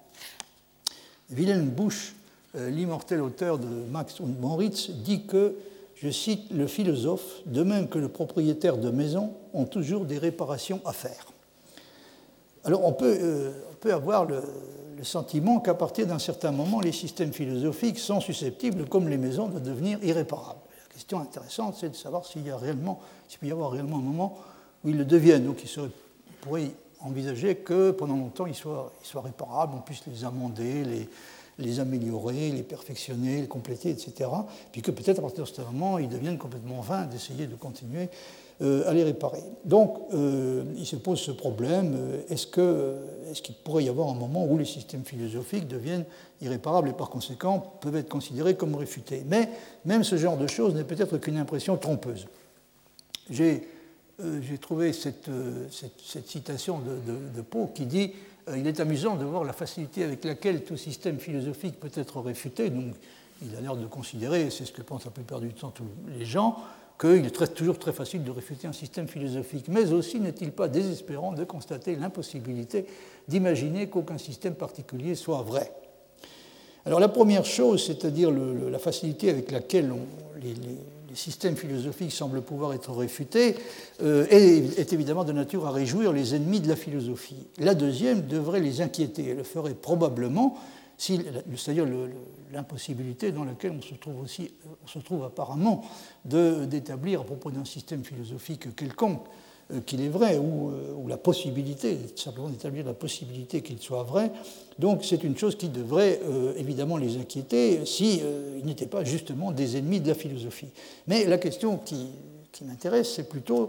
Wilhelm 1.30 1.68
Busch, 1.68 2.14
l'immortel 2.56 3.20
auteur 3.20 3.58
de 3.58 3.66
Max 3.66 4.20
und 4.20 4.40
Moritz, 4.40 4.90
dit 4.90 5.26
que, 5.26 5.56
je 5.94 6.10
cite, 6.10 6.50
le 6.52 6.66
philosophe, 6.66 7.42
de 7.46 7.62
même 7.62 7.88
que 7.88 7.98
le 7.98 8.08
propriétaire 8.08 8.76
de 8.76 8.90
maison, 8.90 9.32
ont 9.52 9.64
toujours 9.64 10.04
des 10.04 10.18
réparations 10.18 10.80
à 10.84 10.92
faire. 10.92 11.26
Alors 12.64 12.84
on 12.84 12.92
peut, 12.92 13.16
euh, 13.20 13.52
avoir 13.90 14.24
le, 14.24 14.42
sentiment 15.02 15.60
qu'à 15.60 15.74
partir 15.74 16.06
d'un 16.06 16.18
certain 16.18 16.50
moment, 16.50 16.80
les 16.80 16.90
systèmes 16.90 17.32
philosophiques 17.32 17.98
sont 17.98 18.20
susceptibles, 18.20 18.86
comme 18.86 19.08
les 19.08 19.18
maisons, 19.18 19.46
de 19.46 19.60
devenir 19.60 20.02
irréparables 20.02 20.58
question 20.96 21.20
intéressante, 21.20 21.76
c'est 21.78 21.90
de 21.90 21.94
savoir 21.94 22.24
s'il 22.24 22.46
y 22.46 22.50
a 22.50 22.56
réellement, 22.56 23.00
peut 23.38 23.46
y 23.46 23.52
avoir 23.52 23.70
réellement 23.70 23.98
un 23.98 24.02
moment 24.02 24.38
où 24.82 24.88
ils 24.88 24.96
le 24.96 25.04
deviennent. 25.04 25.44
Donc 25.44 25.62
on 25.76 25.90
pourrait 26.40 26.70
envisager 27.00 27.56
que 27.56 27.90
pendant 27.90 28.16
longtemps 28.16 28.46
ils 28.46 28.54
soient, 28.54 28.92
ils 29.02 29.06
soient 29.06 29.20
réparables, 29.20 29.74
on 29.76 29.82
puisse 29.82 30.06
les 30.06 30.24
amender, 30.24 30.84
les, 30.84 31.08
les 31.58 31.80
améliorer, 31.80 32.50
les 32.50 32.62
perfectionner, 32.62 33.40
les 33.40 33.46
compléter, 33.46 33.90
etc. 33.90 34.30
Puis 34.72 34.82
que 34.82 34.90
peut-être 34.90 35.18
à 35.18 35.22
partir 35.22 35.44
de 35.44 35.48
ce 35.48 35.62
moment, 35.62 35.98
ils 35.98 36.08
deviennent 36.08 36.38
complètement 36.38 36.80
vains 36.80 37.06
d'essayer 37.06 37.46
de 37.46 37.54
continuer 37.54 38.08
euh, 38.62 38.88
à 38.88 38.94
les 38.94 39.04
réparer. 39.04 39.42
Donc, 39.66 39.98
euh, 40.14 40.64
il 40.78 40.86
se 40.86 40.96
pose 40.96 41.20
ce 41.20 41.30
problème, 41.30 41.94
euh, 41.94 42.22
est-ce 42.30 42.46
qu'il 43.42 43.54
pourrait 43.56 43.84
y 43.84 43.88
avoir 43.90 44.08
un 44.08 44.14
moment 44.14 44.46
où 44.46 44.56
les 44.56 44.64
systèmes 44.64 45.04
philosophiques 45.04 45.68
deviennent 45.68 46.06
irréparables 46.40 46.88
et 46.88 46.94
par 46.94 47.10
conséquent 47.10 47.74
peuvent 47.82 47.96
être 47.96 48.08
considérés 48.08 48.54
comme 48.54 48.74
réfutés? 48.74 49.24
Mais 49.28 49.50
même 49.84 50.04
ce 50.04 50.16
genre 50.16 50.38
de 50.38 50.46
choses 50.46 50.74
n'est 50.74 50.84
peut-être 50.84 51.18
qu'une 51.18 51.36
impression 51.36 51.76
trompeuse. 51.76 52.28
J'ai 53.28 53.68
trouvé 54.58 54.94
cette, 54.94 55.28
citation 56.26 56.78
de, 56.78 57.42
Poe 57.42 57.68
qui 57.74 57.84
dit 57.84 58.12
Il 58.54 58.66
est 58.66 58.78
amusant 58.78 59.16
de 59.16 59.24
voir 59.24 59.42
la 59.44 59.52
facilité 59.52 60.04
avec 60.04 60.24
laquelle 60.24 60.62
tout 60.62 60.76
système 60.76 61.18
philosophique 61.18 61.80
peut 61.80 61.90
être 61.94 62.20
réfuté. 62.20 62.70
Donc, 62.70 62.94
il 63.42 63.56
a 63.56 63.60
l'air 63.60 63.76
de 63.76 63.86
considérer, 63.86 64.50
c'est 64.50 64.64
ce 64.64 64.72
que 64.72 64.82
pensent 64.82 65.04
la 65.04 65.10
plupart 65.10 65.40
du 65.40 65.52
temps 65.52 65.70
tous 65.70 65.84
les 66.08 66.24
gens, 66.24 66.56
qu'il 66.98 67.26
est 67.26 67.54
toujours 67.54 67.78
très 67.78 67.92
facile 67.92 68.24
de 68.24 68.30
réfuter 68.30 68.66
un 68.66 68.72
système 68.72 69.08
philosophique, 69.08 69.66
mais 69.68 69.92
aussi 69.92 70.20
n'est-il 70.20 70.52
pas 70.52 70.68
désespérant 70.68 71.32
de 71.32 71.44
constater 71.44 71.96
l'impossibilité 71.96 72.86
d'imaginer 73.28 73.88
qu'aucun 73.88 74.16
système 74.16 74.54
particulier 74.54 75.14
soit 75.14 75.42
vrai? 75.42 75.72
Alors 76.86 77.00
la 77.00 77.08
première 77.08 77.44
chose, 77.44 77.84
c'est-à-dire 77.84 78.30
la 78.30 78.78
facilité 78.78 79.28
avec 79.28 79.50
laquelle 79.50 79.92
les, 80.40 80.54
systèmes 81.16 81.56
philosophiques 81.56 82.12
semblent 82.12 82.42
pouvoir 82.42 82.74
être 82.74 82.92
réfutés, 82.92 83.56
euh, 84.02 84.26
est, 84.30 84.92
évidemment 84.92 85.24
de 85.24 85.32
nature 85.32 85.66
à 85.66 85.70
réjouir 85.70 86.12
les 86.12 86.34
ennemis 86.34 86.60
de 86.60 86.68
la 86.68 86.76
philosophie. 86.76 87.46
La 87.58 87.74
deuxième 87.74 88.26
devrait 88.26 88.60
les 88.60 88.80
inquiéter, 88.80 89.30
elle 89.30 89.38
le 89.38 89.42
ferait 89.42 89.74
probablement 89.74 90.56
c'est-à-dire 90.98 91.86
l'impossibilité 92.52 93.30
dans 93.30 93.44
laquelle 93.44 93.72
on 93.76 93.82
se 93.82 93.94
trouve 93.94 94.20
aussi, 94.20 94.52
on 94.82 94.86
se 94.86 94.98
trouve 94.98 95.24
apparemment 95.24 95.84
d'établir 96.24 97.20
à 97.20 97.24
propos 97.24 97.50
d'un 97.50 97.66
système 97.66 98.02
philosophique 98.02 98.74
quelconque 98.74 99.26
qu'il 99.84 100.00
est 100.00 100.08
vrai, 100.08 100.38
ou, 100.38 100.70
euh, 100.70 101.08
la 101.08 101.16
possibilité, 101.16 101.98
simplement 102.14 102.48
d'établir 102.48 102.84
la 102.84 102.94
possibilité 102.94 103.62
qu'il 103.62 103.78
soit 103.78 104.02
vrai. 104.02 104.30
Donc 104.78 105.04
c'est 105.04 105.24
une 105.24 105.36
chose 105.36 105.56
qui 105.56 105.68
devrait 105.68 106.20
euh, 106.24 106.52
évidemment 106.56 106.96
les 106.96 107.16
inquiéter 107.16 107.84
s'ils 107.84 108.20
si, 108.20 108.22
n'étaient 108.64 108.86
pas 108.86 109.04
justement 109.04 109.52
des 109.52 109.76
ennemis 109.76 110.00
de 110.00 110.08
la 110.08 110.14
philosophie. 110.14 110.68
Mais 111.06 111.24
la 111.24 111.38
question 111.38 111.78
qui, 111.78 112.06
qui 112.52 112.64
m'intéresse, 112.64 113.14
c'est 113.14 113.28
plutôt 113.28 113.68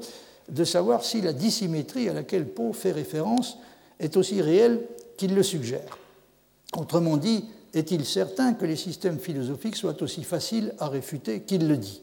de 0.50 0.64
savoir 0.64 1.04
si 1.04 1.22
la 1.22 1.34
dissymétrie 1.34 2.10
à 2.10 2.14
laquelle 2.14 2.48
Poe 2.48 2.74
fait 2.74 2.91
référence 2.91 3.58
est 4.00 4.18
aussi 4.18 4.41
réelle 4.41 4.82
qu'il 5.18 5.36
le 5.36 5.43
suggère. 5.43 5.98
Autrement 6.78 7.18
dit, 7.18 7.45
est-il 7.74 8.06
certain 8.06 8.54
que 8.54 8.66
les 8.66 8.76
systèmes 8.76 9.20
philosophiques 9.20 9.76
soient 9.76 10.02
aussi 10.02 10.24
faciles 10.24 10.74
à 10.80 10.88
réfuter 10.89 11.41
qu'il 11.41 11.68
le 11.68 11.78
dit? 11.78 12.02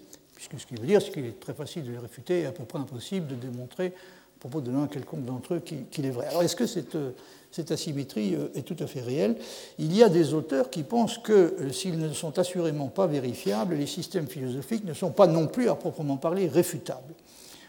Ce 0.58 0.66
qui 0.66 0.74
veut 0.74 0.86
dire, 0.86 1.02
c'est 1.02 1.10
qu'il 1.10 1.26
est 1.26 1.38
très 1.40 1.54
facile 1.54 1.84
de 1.84 1.90
les 1.90 1.98
réfuter 1.98 2.40
et 2.40 2.46
à 2.46 2.52
peu 2.52 2.64
près 2.64 2.78
impossible 2.78 3.26
de 3.26 3.34
démontrer, 3.34 3.86
à 3.86 4.40
propos 4.40 4.60
de 4.60 4.70
l'un 4.70 4.86
quelconque 4.86 5.24
d'entre 5.24 5.54
eux, 5.54 5.60
qu'il 5.60 6.06
est 6.06 6.10
vrai. 6.10 6.26
Alors, 6.26 6.42
est-ce 6.42 6.56
que 6.56 6.66
cette, 6.66 7.70
asymétrie 7.70 8.34
euh, 8.34 8.48
est 8.54 8.62
tout 8.62 8.76
à 8.78 8.86
fait 8.86 9.00
réelle? 9.00 9.36
Il 9.78 9.94
y 9.94 10.02
a 10.02 10.08
des 10.08 10.34
auteurs 10.34 10.70
qui 10.70 10.82
pensent 10.82 11.18
que 11.18 11.32
euh, 11.32 11.70
s'ils 11.70 11.98
ne 11.98 12.12
sont 12.12 12.38
assurément 12.38 12.88
pas 12.88 13.06
vérifiables, 13.06 13.74
les 13.74 13.86
systèmes 13.86 14.26
philosophiques 14.26 14.84
ne 14.84 14.94
sont 14.94 15.12
pas 15.12 15.26
non 15.26 15.46
plus, 15.46 15.68
à 15.68 15.74
proprement 15.74 16.16
parler, 16.16 16.48
réfutables. 16.48 17.14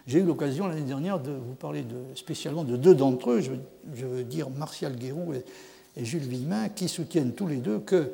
J'ai 0.08 0.20
eu 0.20 0.24
l'occasion 0.24 0.68
l'année 0.68 0.82
dernière 0.82 1.20
de 1.20 1.32
vous 1.32 1.56
parler 1.56 1.84
spécialement 2.14 2.64
de 2.64 2.78
deux 2.78 2.94
d'entre 2.94 3.32
eux, 3.32 3.42
je, 3.42 4.06
veux 4.06 4.24
dire 4.24 4.52
Martial 4.52 4.96
Guérou 4.96 5.34
et 5.34 5.44
et 5.98 6.06
Jules 6.06 6.28
Villemin, 6.28 6.70
qui 6.70 6.88
soutiennent 6.88 7.34
tous 7.34 7.48
les 7.48 7.58
deux 7.58 7.80
que 7.80 8.12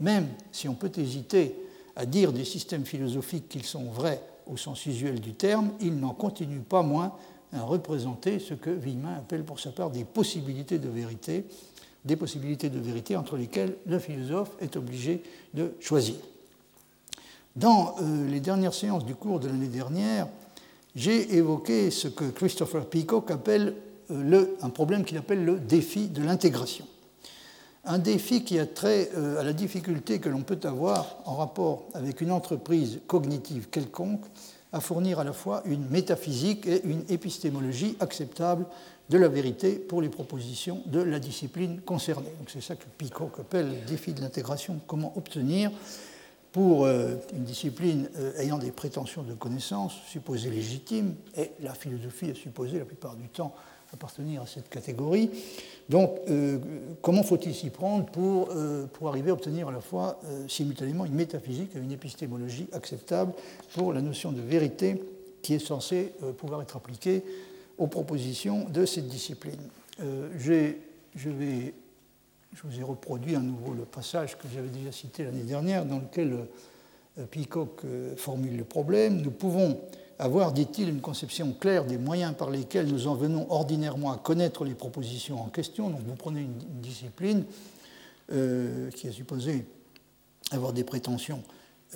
même 0.00 0.28
si 0.52 0.68
on 0.68 0.74
peut 0.74 0.90
hésiter 0.96 1.54
à 1.98 2.06
dire 2.06 2.32
des 2.32 2.44
systèmes 2.44 2.86
philosophiques 2.86 3.48
qu'ils 3.48 3.64
sont 3.64 3.90
vrais 3.90 4.22
au 4.46 4.56
sens 4.56 4.86
usuel 4.86 5.20
du 5.20 5.34
terme, 5.34 5.72
ils 5.80 5.98
n'en 5.98 6.14
continuent 6.14 6.62
pas 6.62 6.82
moins 6.82 7.12
à 7.52 7.62
représenter 7.62 8.38
ce 8.38 8.54
que 8.54 8.70
Villemin 8.70 9.16
appelle 9.16 9.42
pour 9.42 9.58
sa 9.58 9.72
part 9.72 9.90
des 9.90 10.04
possibilités 10.04 10.78
de 10.78 10.88
vérité, 10.88 11.44
des 12.04 12.14
possibilités 12.14 12.70
de 12.70 12.78
vérité 12.78 13.16
entre 13.16 13.36
lesquelles 13.36 13.76
le 13.84 13.98
philosophe 13.98 14.50
est 14.60 14.76
obligé 14.76 15.22
de 15.54 15.72
choisir. 15.80 16.14
Dans 17.56 17.96
euh, 18.00 18.28
les 18.28 18.40
dernières 18.40 18.74
séances 18.74 19.04
du 19.04 19.16
cours 19.16 19.40
de 19.40 19.48
l'année 19.48 19.66
dernière, 19.66 20.28
j'ai 20.94 21.34
évoqué 21.34 21.90
ce 21.90 22.06
que 22.06 22.30
Christopher 22.30 22.86
Peacock 22.86 23.32
appelle 23.32 23.74
euh, 24.12 24.46
un 24.62 24.70
problème 24.70 25.04
qu'il 25.04 25.18
appelle 25.18 25.44
le 25.44 25.58
défi 25.58 26.06
de 26.06 26.22
l'intégration 26.22 26.86
un 27.88 27.98
défi 27.98 28.44
qui 28.44 28.58
a 28.58 28.66
trait 28.66 29.10
euh, 29.16 29.40
à 29.40 29.42
la 29.42 29.52
difficulté 29.52 30.20
que 30.20 30.28
l'on 30.28 30.42
peut 30.42 30.60
avoir 30.64 31.16
en 31.24 31.36
rapport 31.36 31.86
avec 31.94 32.20
une 32.20 32.30
entreprise 32.30 33.00
cognitive 33.06 33.68
quelconque 33.70 34.24
à 34.72 34.80
fournir 34.80 35.18
à 35.18 35.24
la 35.24 35.32
fois 35.32 35.62
une 35.64 35.88
métaphysique 35.88 36.66
et 36.66 36.84
une 36.84 37.02
épistémologie 37.08 37.96
acceptable 38.00 38.66
de 39.08 39.16
la 39.16 39.28
vérité 39.28 39.72
pour 39.76 40.02
les 40.02 40.10
propositions 40.10 40.82
de 40.84 41.00
la 41.00 41.18
discipline 41.18 41.80
concernée. 41.80 42.28
C'est 42.46 42.60
ça 42.60 42.76
que 42.76 42.84
Peacock 42.98 43.40
appelle 43.40 43.70
le 43.70 43.86
défi 43.86 44.12
de 44.12 44.20
l'intégration. 44.20 44.78
Comment 44.86 45.14
obtenir 45.16 45.70
pour 46.52 46.84
euh, 46.84 47.14
une 47.32 47.44
discipline 47.44 48.10
euh, 48.18 48.38
ayant 48.38 48.58
des 48.58 48.70
prétentions 48.70 49.22
de 49.22 49.32
connaissance 49.32 49.94
supposées 50.06 50.50
légitimes, 50.50 51.14
et 51.36 51.52
la 51.60 51.72
philosophie 51.72 52.26
est 52.26 52.34
supposée 52.34 52.78
la 52.78 52.84
plupart 52.84 53.16
du 53.16 53.28
temps 53.28 53.54
appartenir 53.92 54.42
à 54.42 54.46
cette 54.46 54.68
catégorie. 54.68 55.30
Donc, 55.88 56.18
euh, 56.28 56.58
comment 57.00 57.22
faut-il 57.22 57.54
s'y 57.54 57.70
prendre 57.70 58.06
pour, 58.06 58.50
euh, 58.50 58.86
pour 58.86 59.08
arriver 59.08 59.30
à 59.30 59.32
obtenir 59.32 59.68
à 59.68 59.72
la 59.72 59.80
fois 59.80 60.20
euh, 60.24 60.46
simultanément 60.48 61.04
une 61.04 61.14
métaphysique 61.14 61.70
et 61.74 61.78
une 61.78 61.92
épistémologie 61.92 62.68
acceptable 62.72 63.32
pour 63.74 63.92
la 63.92 64.02
notion 64.02 64.32
de 64.32 64.40
vérité 64.40 65.02
qui 65.40 65.54
est 65.54 65.64
censée 65.64 66.12
pouvoir 66.36 66.60
être 66.62 66.76
appliquée 66.76 67.22
aux 67.78 67.86
propositions 67.86 68.68
de 68.68 68.84
cette 68.84 69.06
discipline? 69.06 69.60
Je, 70.00 70.52
vais, 71.30 71.74
je 72.52 72.62
vous 72.64 72.80
ai 72.80 72.82
reproduit 72.82 73.36
à 73.36 73.40
nouveau 73.40 73.72
le 73.72 73.84
passage 73.84 74.36
que 74.36 74.48
j'avais 74.52 74.68
déjà 74.68 74.90
cité 74.90 75.22
l'année 75.22 75.44
dernière 75.44 75.84
dans 75.84 76.00
lequel 76.00 76.36
Peacock 77.30 77.82
formule 78.16 78.56
le 78.56 78.64
problème. 78.64 79.22
Nous 79.22 79.30
pouvons 79.30 79.78
avoir, 80.18 80.52
dit-il, 80.52 80.88
une 80.88 81.00
conception 81.00 81.52
claire 81.52 81.84
des 81.84 81.98
moyens 81.98 82.34
par 82.34 82.50
lesquels 82.50 82.86
nous 82.86 83.06
en 83.06 83.14
venons 83.14 83.50
ordinairement 83.50 84.12
à 84.12 84.16
connaître 84.16 84.64
les 84.64 84.74
propositions 84.74 85.40
en 85.40 85.48
question. 85.48 85.90
Donc 85.90 86.00
vous 86.06 86.14
prenez 86.14 86.40
une, 86.40 86.80
discipline 86.80 87.44
euh, 88.32 88.90
qui 88.90 89.06
est 89.06 89.12
supposée 89.12 89.64
avoir 90.50 90.72
des 90.72 90.84
prétentions 90.84 91.42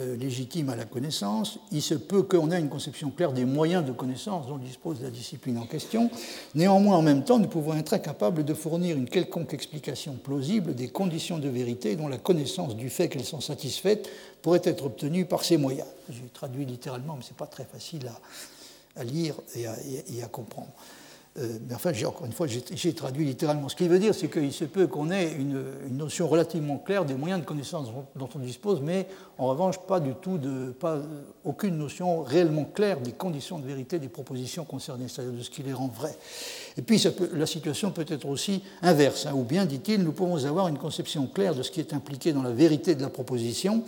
euh, 0.01 0.17
légitimes 0.17 0.71
à 0.71 0.77
la 0.77 0.87
connaissance. 0.87 1.59
Il 1.71 1.83
se 1.83 1.93
peut 1.93 2.23
qu'on 2.23 2.51
ait 2.51 2.59
une 2.59 2.71
conception 2.71 3.11
claire 3.11 3.33
des 3.33 3.45
moyens 3.45 3.85
de 3.85 3.93
connaissance 3.93 4.47
dont 4.47 4.57
dispose 4.57 5.03
la 5.03 5.11
discipline 5.11 5.59
en 5.59 5.67
question. 5.67 6.11
Néanmoins, 6.55 6.97
en 6.97 7.03
même 7.03 7.25
temps, 7.25 7.39
nous 7.39 7.47
pouvons 7.47 7.75
être 7.75 7.93
incapables 7.93 8.43
de 8.43 8.55
fournir 8.55 8.97
une 8.97 9.07
quelconque 9.07 9.53
explication 9.53 10.15
plausible 10.15 10.75
des 10.75 10.89
conditions 10.89 11.39
de 11.39 11.49
vérité 11.51 11.95
dont 11.95 12.09
la 12.09 12.17
connaissance 12.17 12.75
du 12.75 12.89
fait 12.89 13.11
qu'elles 13.11 13.27
sont 13.27 13.43
satisfaites 13.43 14.09
pourrait 14.41 14.63
être 14.65 14.87
obtenue 14.87 15.27
par 15.27 15.45
ces 15.45 15.59
moyens. 15.59 15.89
J'ai 16.09 16.23
traduit 16.33 16.65
littéralement, 16.65 17.17
mais 17.17 17.23
ce 17.23 17.29
n'est 17.29 17.37
pas 17.37 17.47
très 17.47 17.65
facile 17.65 18.11
à, 18.97 19.05
lire 19.05 19.35
et 19.55 20.23
à, 20.23 20.29
comprendre. 20.29 20.73
Euh, 21.39 21.59
mais 21.67 21.75
enfin, 21.75 21.93
encore 22.07 22.27
une 22.27 22.33
fois, 22.33 22.47
j'ai 22.47 22.93
traduit 22.93 23.25
littéralement. 23.25 23.71
Ce 23.71 23.77
qui 23.77 23.89
veut 23.89 23.99
dire, 23.99 24.15
c'est 24.15 24.29
qu'il 24.29 24.53
se 24.53 24.67
peut 24.67 24.87
qu'on 24.87 25.11
ait 25.11 25.33
une, 25.33 25.63
notion 25.91 26.29
relativement 26.29 26.77
claire 26.77 27.07
des 27.07 27.15
moyens 27.15 27.41
de 27.41 27.47
connaissance 27.47 27.89
dont, 28.17 28.29
on 28.35 28.39
dispose, 28.39 28.83
mais 28.83 29.07
en 29.39 29.47
revanche, 29.47 29.79
pas 29.79 29.99
du 29.99 30.13
tout 30.21 30.39
pas, 30.79 30.99
aucune 31.45 31.79
notion 31.79 32.23
réellement 32.23 32.65
claire 32.65 33.01
des 33.01 33.13
conditions 33.13 33.59
de 33.59 33.67
vérité 33.67 33.99
des 33.99 34.09
propositions 34.09 34.65
concernées, 34.65 35.09
c'est-à-dire 35.09 35.33
de 35.33 35.43
ce 35.43 35.49
qui 35.49 35.63
les 35.63 35.73
rend 35.73 35.89
vraies. 35.89 36.17
Et 36.77 36.83
puis, 36.83 37.03
la 37.33 37.47
situation 37.47 37.93
peut 37.93 38.07
être 38.09 38.27
aussi 38.27 38.63
inverse, 38.83 39.25
hein, 39.25 39.33
ou 39.35 39.45
bien, 39.45 39.65
dit-il, 39.65 40.03
nous 40.03 40.13
pouvons 40.13 40.45
avoir 40.45 40.69
une 40.69 40.79
conception 40.79 41.27
claire 41.27 41.55
de 41.55 41.63
ce 41.63 41.71
qui 41.71 41.81
est 41.81 41.95
impliqué 41.95 42.35
dans 42.35 42.43
la 42.43 42.53
vérité 42.53 42.95
de 42.95 43.03
la 43.03 43.09
proposition, 43.09 43.85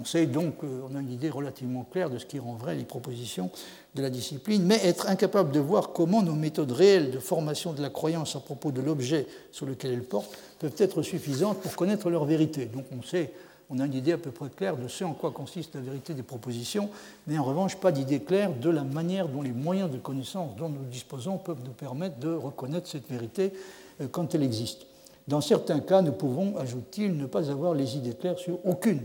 on 0.00 0.04
sait 0.04 0.26
donc, 0.26 0.58
qu'on 0.58 0.96
a 0.96 1.00
une 1.00 1.12
idée 1.12 1.30
relativement 1.30 1.84
claire 1.84 2.10
de 2.10 2.18
ce 2.18 2.26
qui 2.26 2.38
rend 2.38 2.54
vrai 2.54 2.74
les 2.74 2.84
propositions 2.84 3.50
de 3.94 4.02
la 4.02 4.10
discipline, 4.10 4.64
mais 4.64 4.84
être 4.84 5.08
incapable 5.08 5.52
de 5.52 5.60
voir 5.60 5.92
comment 5.92 6.22
nos 6.22 6.34
méthodes 6.34 6.72
réelles 6.72 7.12
de 7.12 7.20
formation 7.20 7.72
de 7.72 7.80
la 7.80 7.90
croyance 7.90 8.34
à 8.34 8.40
propos 8.40 8.72
de 8.72 8.80
l'objet 8.80 9.26
sur 9.52 9.66
lequel 9.66 9.92
elle 9.92 10.02
porte 10.02 10.36
peuvent 10.58 10.74
être 10.78 11.02
suffisantes 11.02 11.60
pour 11.60 11.76
connaître 11.76 12.10
leur 12.10 12.24
vérité. 12.24 12.66
Donc 12.66 12.86
on 12.96 13.02
sait, 13.02 13.32
on 13.70 13.78
a 13.78 13.86
une 13.86 13.94
idée 13.94 14.12
à 14.12 14.18
peu 14.18 14.32
près 14.32 14.48
claire 14.48 14.76
de 14.76 14.88
ce 14.88 15.04
en 15.04 15.12
quoi 15.12 15.30
consiste 15.30 15.76
la 15.76 15.80
vérité 15.80 16.12
des 16.12 16.24
propositions, 16.24 16.90
mais 17.28 17.38
en 17.38 17.44
revanche 17.44 17.76
pas 17.76 17.92
d'idée 17.92 18.20
claire 18.20 18.52
de 18.52 18.70
la 18.70 18.82
manière 18.82 19.28
dont 19.28 19.42
les 19.42 19.52
moyens 19.52 19.90
de 19.90 19.98
connaissance 19.98 20.56
dont 20.56 20.68
nous 20.68 20.84
disposons 20.90 21.38
peuvent 21.38 21.62
nous 21.64 21.72
permettre 21.72 22.18
de 22.18 22.32
reconnaître 22.32 22.88
cette 22.88 23.08
vérité 23.08 23.52
euh, 24.00 24.08
quand 24.10 24.34
elle 24.34 24.42
existe. 24.42 24.86
Dans 25.28 25.40
certains 25.40 25.80
cas, 25.80 26.02
nous 26.02 26.12
pouvons, 26.12 26.56
ajoute-t-il, 26.58 27.16
ne 27.16 27.26
pas 27.26 27.50
avoir 27.50 27.74
les 27.74 27.96
idées 27.96 28.14
claires 28.14 28.38
sur 28.38 28.58
aucune 28.66 29.00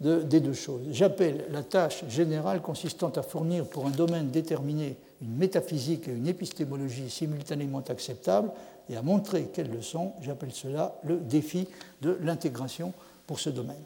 des 0.00 0.40
deux 0.40 0.52
choses. 0.52 0.82
J'appelle 0.90 1.46
la 1.50 1.62
tâche 1.62 2.04
générale 2.08 2.62
consistant 2.62 3.10
à 3.10 3.22
fournir 3.22 3.66
pour 3.66 3.86
un 3.86 3.90
domaine 3.90 4.30
déterminé 4.30 4.96
une 5.20 5.36
métaphysique 5.36 6.06
et 6.06 6.12
une 6.12 6.28
épistémologie 6.28 7.10
simultanément 7.10 7.82
acceptables 7.88 8.50
et 8.88 8.96
à 8.96 9.02
montrer 9.02 9.44
qu'elles 9.46 9.70
le 9.70 9.82
sont, 9.82 10.12
j'appelle 10.20 10.52
cela 10.52 10.94
le 11.02 11.16
défi 11.16 11.68
de 12.00 12.16
l'intégration 12.22 12.92
pour 13.26 13.40
ce 13.40 13.50
domaine. 13.50 13.82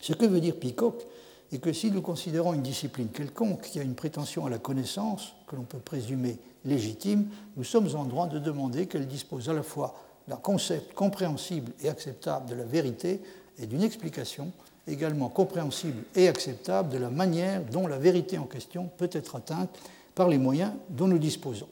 Ce 0.00 0.12
que 0.12 0.24
veut 0.24 0.40
dire 0.40 0.56
Peacock 0.56 1.04
est 1.52 1.58
que 1.58 1.72
si 1.72 1.90
nous 1.90 2.02
considérons 2.02 2.54
une 2.54 2.62
discipline 2.62 3.08
quelconque 3.08 3.62
qui 3.62 3.80
a 3.80 3.82
une 3.82 3.94
prétention 3.94 4.46
à 4.46 4.50
la 4.50 4.58
connaissance, 4.58 5.34
que 5.46 5.56
l'on 5.56 5.62
peut 5.62 5.78
présumer 5.78 6.38
légitime, 6.64 7.28
nous 7.56 7.64
sommes 7.64 7.94
en 7.94 8.04
droit 8.04 8.28
de 8.28 8.38
demander 8.38 8.86
qu'elle 8.86 9.06
dispose 9.06 9.48
à 9.48 9.52
la 9.52 9.62
fois 9.62 9.94
d'un 10.26 10.36
concept 10.36 10.94
compréhensible 10.94 11.72
et 11.82 11.88
acceptable 11.88 12.50
de 12.50 12.54
la 12.54 12.64
vérité 12.64 13.20
et 13.58 13.66
d'une 13.66 13.82
explication 13.82 14.52
également 14.88 15.28
compréhensible 15.28 16.02
et 16.14 16.28
acceptable 16.28 16.90
de 16.90 16.98
la 16.98 17.10
manière 17.10 17.62
dont 17.62 17.86
la 17.86 17.98
vérité 17.98 18.38
en 18.38 18.44
question 18.44 18.90
peut 18.96 19.10
être 19.12 19.36
atteinte 19.36 19.70
par 20.14 20.28
les 20.28 20.38
moyens 20.38 20.72
dont 20.90 21.06
nous 21.06 21.18
disposons. 21.18 21.68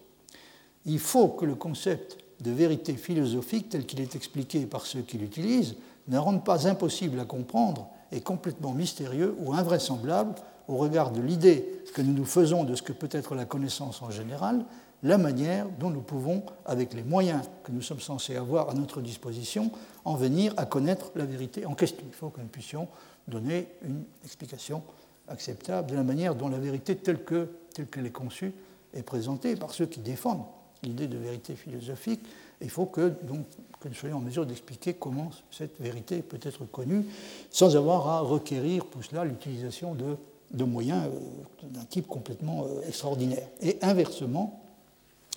Il 0.85 0.99
faut 0.99 1.29
que 1.29 1.45
le 1.45 1.55
concept 1.55 2.19
de 2.41 2.51
vérité 2.51 2.95
philosophique 2.95 3.71
tel 3.71 3.87
qu'il 3.87 4.01
est 4.01 4.15
expliqué 4.15 4.67
par 4.67 4.87
ceux 4.87 5.01
qui 5.01 5.19
l'utilisent 5.19 5.77
ne 6.09 6.19
rende 6.19 6.45
pas 6.45 6.69
impossible 6.69 7.19
à 7.19 7.25
comprendre 7.25 7.89
et 8.13 8.21
complètement 8.21 8.73
mystérieux 8.73 9.35
ou 9.39 9.53
invraisemblable 9.53 10.35
au 10.69 10.77
regard 10.77 11.11
de 11.11 11.21
l'idée 11.21 11.83
que 11.95 12.03
nous 12.03 12.13
nous 12.13 12.25
faisons 12.25 12.65
de 12.65 12.75
ce 12.75 12.83
que 12.83 12.93
peut 12.93 13.09
être 13.11 13.35
la 13.35 13.45
connaissance 13.45 14.03
en 14.03 14.11
général, 14.11 14.65
la 15.03 15.19
manière 15.19 15.69
dont 15.79 15.91
nous 15.91 16.01
pouvons, 16.01 16.43
avec 16.65 16.95
les 16.95 17.03
moyens 17.03 17.43
que 17.65 17.73
nous 17.73 17.83
sommes 17.83 18.01
censés 18.01 18.37
avoir 18.37 18.71
à 18.71 18.75
notre 18.75 19.01
disposition, 19.01 19.71
en 20.05 20.15
venir 20.15 20.55
à 20.57 20.67
connaître 20.67 21.11
la 21.15 21.25
vérité 21.25 21.67
en 21.67 21.75
question. 21.75 22.05
Il 22.07 22.15
faut 22.15 22.31
que 22.31 22.41
nous 22.41 22.47
puissions 22.47 22.89
donner 23.29 23.69
une 23.83 24.05
explication 24.25 24.83
acceptable 25.29 25.91
de 25.91 25.97
la 25.97 26.05
manière 26.05 26.35
dont 26.35 26.49
la 26.49 26.59
vérité 26.59 26.97
telle 26.97 27.25
que 27.25 27.49
telle 27.75 27.87
qu'elle 27.87 28.07
est 28.07 28.11
conçue 28.11 28.53
est 28.95 29.03
présentée 29.03 29.55
par 29.57 29.75
ceux 29.75 29.87
qui 29.87 30.01
défendent 30.01 30.45
l'idée 30.83 31.09
de 31.09 31.19
vérité 31.19 31.55
philosophique. 31.55 32.23
Il 32.63 32.71
faut 32.71 32.87
que, 32.87 33.13
nous 33.25 33.45
soyons 33.93 34.17
en 34.17 34.21
mesure 34.21 34.47
d'expliquer 34.47 34.95
comment 34.95 35.31
cette 35.51 35.79
vérité 35.81 36.23
peut 36.23 36.41
être 36.43 36.65
connue 36.65 37.05
sans 37.51 37.77
avoir 37.77 38.09
à 38.09 38.21
requérir 38.21 38.87
pour 38.87 39.05
cela 39.05 39.25
l'utilisation 39.25 39.95
de, 39.95 40.17
de, 40.53 40.65
moyens 40.65 41.05
euh, 41.07 41.67
d'un 41.69 41.85
type 41.85 42.07
complètement 42.07 42.65
euh, 42.65 42.89
extraordinaire. 42.89 43.47
Et 43.61 43.79
inversement, 43.83 44.66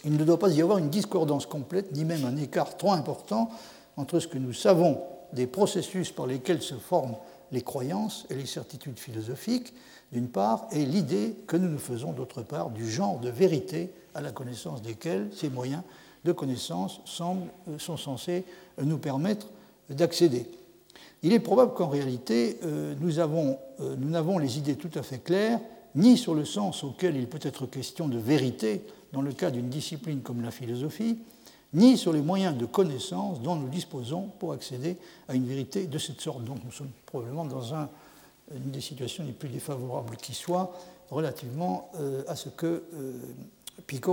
il 0.05 0.15
ne 0.15 0.23
doit 0.23 0.39
pas 0.39 0.49
y 0.49 0.61
avoir 0.61 0.77
une 0.77 0.89
discordance 0.89 1.45
complète, 1.45 1.95
ni 1.95 2.05
même 2.05 2.25
un 2.25 2.37
écart 2.37 2.77
trop 2.77 2.91
important 2.91 3.49
entre 3.97 4.19
ce 4.19 4.27
que 4.27 4.37
nous 4.37 4.53
savons 4.53 5.01
des 5.33 5.47
processus 5.47 6.11
par 6.11 6.25
lesquels 6.25 6.61
se 6.61 6.75
forment 6.75 7.15
les 7.51 7.61
croyances 7.61 8.25
et 8.29 8.35
les 8.35 8.45
certitudes 8.45 8.99
philosophiques, 8.99 9.73
d'une 10.11 10.29
part, 10.29 10.67
et 10.71 10.85
l'idée 10.85 11.35
que 11.47 11.57
nous 11.57 11.69
nous 11.69 11.79
faisons, 11.79 12.13
d'autre 12.13 12.41
part, 12.41 12.69
du 12.69 12.89
genre 12.89 13.19
de 13.19 13.29
vérité 13.29 13.91
à 14.15 14.21
la 14.21 14.31
connaissance 14.31 14.81
desquels 14.81 15.29
ces 15.33 15.49
moyens 15.49 15.83
de 16.25 16.31
connaissance 16.31 17.01
semblent, 17.05 17.49
euh, 17.69 17.77
sont 17.77 17.97
censés 17.97 18.43
nous 18.81 18.97
permettre 18.97 19.47
d'accéder. 19.89 20.45
Il 21.21 21.33
est 21.33 21.39
probable 21.39 21.73
qu'en 21.73 21.87
réalité, 21.87 22.59
euh, 22.63 22.95
euh, 22.99 23.95
nous 23.97 24.09
n'avons 24.09 24.37
les 24.37 24.57
idées 24.57 24.75
tout 24.75 24.91
à 24.95 25.03
fait 25.03 25.19
claires, 25.19 25.59
ni 25.95 26.17
sur 26.17 26.33
le 26.33 26.45
sens 26.45 26.83
auquel 26.83 27.15
il 27.17 27.27
peut 27.27 27.39
être 27.41 27.65
question 27.65 28.07
de 28.07 28.17
vérité 28.17 28.83
dans 29.13 29.21
le 29.21 29.33
cas 29.33 29.51
d'une 29.51 29.69
discipline 29.69 30.21
comme 30.21 30.41
la 30.41 30.51
philosophie, 30.51 31.17
ni 31.73 31.97
sur 31.97 32.13
les 32.13 32.21
moyens 32.21 32.57
de 32.57 32.65
connaissance 32.65 33.41
dont 33.41 33.55
nous 33.55 33.69
disposons 33.69 34.29
pour 34.39 34.53
accéder 34.53 34.97
à 35.27 35.35
une 35.35 35.45
vérité 35.45 35.87
de 35.87 35.97
cette 35.97 36.21
sorte. 36.21 36.43
Donc 36.43 36.57
nous 36.65 36.71
sommes 36.71 36.89
probablement 37.05 37.45
dans 37.45 37.73
un, 37.75 37.89
une 38.53 38.71
des 38.71 38.81
situations 38.81 39.23
les 39.23 39.33
plus 39.33 39.49
défavorables 39.49 40.17
qui 40.17 40.33
soit 40.33 40.73
relativement 41.11 41.91
euh, 41.99 42.23
à 42.27 42.35
ce 42.35 42.49
que 42.49 42.83
euh, 42.93 43.13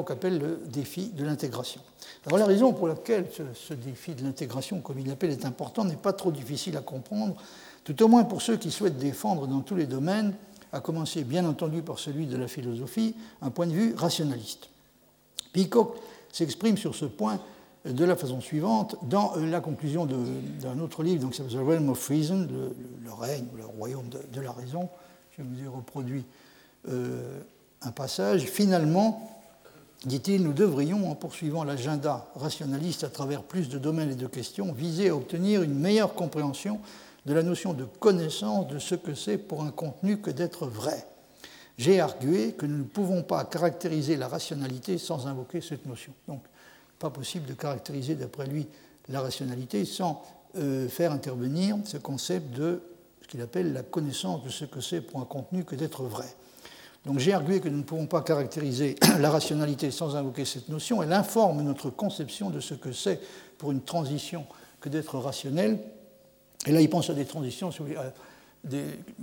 appelle 0.08 0.38
le 0.38 0.60
défi 0.68 1.08
de 1.08 1.24
l'intégration. 1.24 1.80
Alors 2.26 2.38
la 2.38 2.46
raison 2.46 2.72
pour 2.72 2.88
laquelle 2.88 3.26
ce 3.54 3.74
défi 3.74 4.14
de 4.14 4.22
l'intégration, 4.22 4.80
comme 4.80 4.98
il 4.98 5.08
l'appelle, 5.08 5.30
est 5.30 5.44
important 5.44 5.84
n'est 5.84 5.96
pas 5.96 6.12
trop 6.12 6.30
difficile 6.30 6.76
à 6.76 6.80
comprendre, 6.80 7.36
tout 7.84 8.00
au 8.02 8.08
moins 8.08 8.24
pour 8.24 8.42
ceux 8.42 8.56
qui 8.56 8.70
souhaitent 8.70 8.98
défendre 8.98 9.46
dans 9.46 9.60
tous 9.60 9.74
les 9.74 9.86
domaines, 9.86 10.34
à 10.72 10.80
commencer 10.80 11.24
bien 11.24 11.44
entendu 11.46 11.82
par 11.82 11.98
celui 11.98 12.26
de 12.26 12.36
la 12.36 12.48
philosophie, 12.48 13.14
un 13.42 13.50
point 13.50 13.66
de 13.66 13.72
vue 13.72 13.94
rationaliste. 13.94 14.68
Peacock 15.56 15.96
s'exprime 16.30 16.76
sur 16.76 16.94
ce 16.94 17.06
point 17.06 17.40
de 17.86 18.04
la 18.04 18.14
façon 18.14 18.42
suivante 18.42 18.96
dans 19.04 19.32
la 19.36 19.60
conclusion 19.60 20.04
d'un 20.04 20.78
autre 20.80 21.02
livre, 21.02 21.22
donc 21.22 21.34
The 21.34 21.54
Realm 21.54 21.88
of 21.88 22.06
Reason, 22.08 22.46
le, 22.46 23.12
règne 23.12 23.46
ou 23.54 23.56
le 23.56 23.64
royaume 23.64 24.10
de, 24.10 24.40
la 24.42 24.52
raison. 24.52 24.90
Je 25.30 25.42
vous 25.42 25.64
ai 25.64 25.66
reproduit 25.66 26.26
euh, 26.90 27.40
un 27.80 27.90
passage. 27.90 28.42
Finalement, 28.42 29.30
dit-il, 30.04 30.42
nous 30.42 30.52
devrions, 30.52 31.10
en 31.10 31.14
poursuivant 31.14 31.64
l'agenda 31.64 32.26
rationaliste 32.34 33.02
à 33.04 33.08
travers 33.08 33.42
plus 33.42 33.70
de 33.70 33.78
domaines 33.78 34.10
et 34.10 34.16
de 34.16 34.26
questions, 34.26 34.72
viser 34.72 35.08
à 35.08 35.16
obtenir 35.16 35.62
une 35.62 35.78
meilleure 35.78 36.12
compréhension 36.12 36.80
de 37.24 37.32
la 37.32 37.42
notion 37.42 37.72
de 37.72 37.84
connaissance 37.84 38.68
de 38.68 38.78
ce 38.78 38.94
que 38.94 39.14
c'est 39.14 39.38
pour 39.38 39.62
un 39.62 39.70
contenu 39.70 40.18
que 40.18 40.30
d'être 40.30 40.66
vrai 40.66 41.06
j'ai 41.78 42.00
argué 42.00 42.52
que 42.52 42.66
nous 42.66 42.78
ne 42.78 42.84
pouvons 42.84 43.22
pas 43.22 43.44
caractériser 43.44 44.16
la 44.16 44.28
rationalité 44.28 44.98
sans 44.98 45.26
invoquer 45.26 45.60
cette 45.60 45.86
notion. 45.86 46.12
Donc, 46.26 46.42
pas 46.98 47.10
possible 47.10 47.46
de 47.46 47.54
caractériser, 47.54 48.14
d'après 48.14 48.46
lui, 48.46 48.66
la 49.08 49.20
rationalité 49.20 49.84
sans 49.84 50.24
euh, 50.56 50.88
faire 50.88 51.12
intervenir 51.12 51.76
ce 51.84 51.98
concept 51.98 52.50
de 52.54 52.82
ce 53.22 53.28
qu'il 53.28 53.40
appelle 53.40 53.72
la 53.72 53.82
connaissance 53.82 54.42
de 54.44 54.48
ce 54.48 54.64
que 54.64 54.80
c'est 54.80 55.00
pour 55.00 55.20
un 55.20 55.24
contenu 55.24 55.64
que 55.64 55.74
d'être 55.74 56.04
vrai. 56.04 56.26
Donc 57.04 57.18
j'ai 57.18 57.32
argué 57.32 57.60
que 57.60 57.68
nous 57.68 57.78
ne 57.78 57.82
pouvons 57.82 58.06
pas 58.06 58.22
caractériser 58.22 58.96
la 59.20 59.30
rationalité 59.30 59.90
sans 59.90 60.16
invoquer 60.16 60.44
cette 60.44 60.68
notion. 60.68 61.02
Elle 61.02 61.12
informe 61.12 61.62
notre 61.62 61.90
conception 61.90 62.50
de 62.50 62.60
ce 62.60 62.74
que 62.74 62.92
c'est 62.92 63.20
pour 63.58 63.70
une 63.70 63.82
transition 63.82 64.46
que 64.80 64.88
d'être 64.88 65.18
rationnel. 65.18 65.78
Et 66.66 66.72
là, 66.72 66.80
il 66.80 66.90
pense 66.90 67.10
à 67.10 67.14
des 67.14 67.24
transitions, 67.24 67.70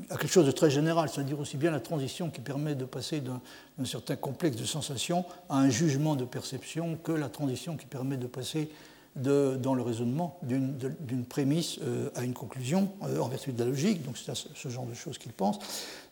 à 0.10 0.18
quelque 0.18 0.32
chose 0.32 0.46
de 0.46 0.52
très 0.52 0.70
général, 0.70 1.10
c'est-à-dire 1.10 1.40
aussi 1.40 1.58
bien 1.58 1.72
la 1.72 1.80
transition 1.80 2.30
qui 2.30 2.42
permet 2.42 2.76
de 2.76 2.86
passer 2.86 3.22
d'un 3.22 3.42
certain 3.86 4.16
complexe 4.16 4.58
de 4.58 4.66
sensations 4.66 5.26
à 5.50 5.58
un 5.58 5.70
jugement 5.70 6.16
de 6.16 6.26
perception 6.26 6.98
que 7.04 7.12
la 7.12 7.30
transition 7.30 7.76
qui 7.78 7.86
permet 7.86 8.18
de 8.18 8.28
passer 8.28 8.70
de, 9.16 9.58
dans 9.62 9.76
le 9.76 9.84
raisonnement 9.84 10.40
d'une 10.42 11.26
prémisse 11.26 11.78
euh, 11.84 12.10
à 12.16 12.24
une 12.24 12.34
conclusion 12.34 12.90
euh, 13.04 13.20
en 13.20 13.28
vertu 13.28 13.52
de 13.52 13.60
la 13.60 13.70
logique. 13.70 14.04
Donc 14.04 14.18
c'est 14.18 14.34
ce 14.34 14.70
genre 14.70 14.86
de 14.86 14.94
choses 14.94 15.18
qu'il 15.18 15.34
pense. 15.34 15.60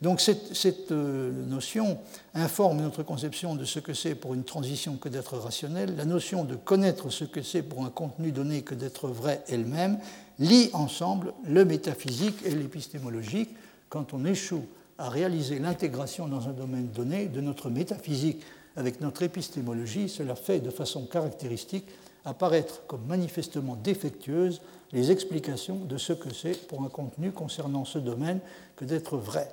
Donc 0.02 0.22
cette, 0.22 0.92
euh, 0.92 1.32
notion 1.48 1.98
informe 2.36 2.82
notre 2.82 3.04
conception 3.04 3.56
de 3.56 3.66
ce 3.66 3.80
que 3.80 3.94
c'est 3.94 4.14
pour 4.14 4.34
une 4.34 4.44
transition 4.44 4.98
que 4.98 5.10
d'être 5.10 5.38
rationnel. 5.38 5.96
La 5.96 6.06
notion 6.06 6.44
de 6.44 6.56
connaître 6.56 7.10
ce 7.10 7.24
que 7.24 7.42
c'est 7.42 7.64
pour 7.64 7.86
un 7.86 7.90
contenu 7.90 8.32
donné 8.32 8.62
que 8.62 8.76
d'être 8.76 9.08
vrai 9.08 9.44
elle-même 9.48 9.98
lie 10.42 10.72
ensemble 10.74 11.34
le 11.46 11.64
métaphysique 11.64 12.44
et 12.46 12.50
l'épistémologique. 12.50 13.56
Quand 13.90 14.14
on 14.14 14.26
échoue 14.26 14.66
à 14.98 15.08
réaliser 15.08 15.60
l'intégration 15.60 16.28
dans 16.28 16.50
un 16.50 16.54
domaine 16.54 16.88
donné 16.88 17.28
de 17.28 17.42
notre 17.42 17.70
métaphysique 17.70 18.42
avec 18.76 19.02
notre 19.02 19.22
épistémologie, 19.22 20.10
cela 20.10 20.36
fait 20.36 20.60
de 20.60 20.72
façon 20.72 21.06
caractéristique 21.06 21.86
apparaître 22.26 22.82
comme 22.88 23.06
manifestement 23.06 23.76
défectueuses 23.76 24.62
les 24.92 25.12
explications 25.12 25.78
de 25.78 25.98
ce 25.98 26.14
que 26.14 26.34
c'est 26.34 26.68
pour 26.68 26.84
un 26.84 26.90
contenu 26.90 27.32
concernant 27.32 27.86
ce 27.86 28.00
domaine 28.00 28.40
que 28.76 28.86
d'être 28.86 29.18
vrai. 29.18 29.48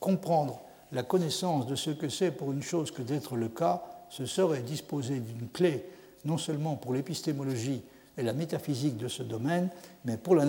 Comprendre 0.00 0.60
la 0.92 1.02
connaissance 1.02 1.66
de 1.66 1.74
ce 1.74 1.90
que 1.90 2.08
c'est 2.08 2.30
pour 2.30 2.52
une 2.52 2.62
chose 2.62 2.90
que 2.90 3.02
d'être 3.02 3.36
le 3.36 3.48
cas, 3.48 3.82
ce 4.08 4.24
serait 4.24 4.62
disposer 4.62 5.20
d'une 5.20 5.48
clé 5.48 5.84
non 6.24 6.38
seulement 6.38 6.76
pour 6.76 6.94
l'épistémologie 6.94 7.82
et 8.18 8.22
la 8.22 8.32
métaphysique 8.32 8.96
de 8.96 9.08
ce 9.08 9.22
domaine, 9.22 9.70
mais 10.08 10.16
pour 10.16 10.34
la, 10.34 10.46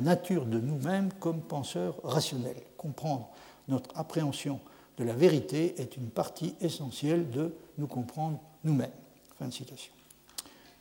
nature 0.00 0.46
de 0.46 0.60
nous-mêmes 0.60 1.12
comme 1.18 1.40
penseurs 1.40 1.96
rationnels. 2.04 2.62
Comprendre 2.76 3.28
notre 3.66 3.90
appréhension 3.98 4.60
de 4.98 5.02
la 5.02 5.14
vérité 5.14 5.74
est 5.78 5.96
une 5.96 6.10
partie 6.10 6.54
essentielle 6.60 7.28
de 7.30 7.52
nous 7.76 7.88
comprendre 7.88 8.38
nous-mêmes. 8.62 8.92
Fin 9.36 9.48
de 9.48 9.52
citation. 9.52 9.92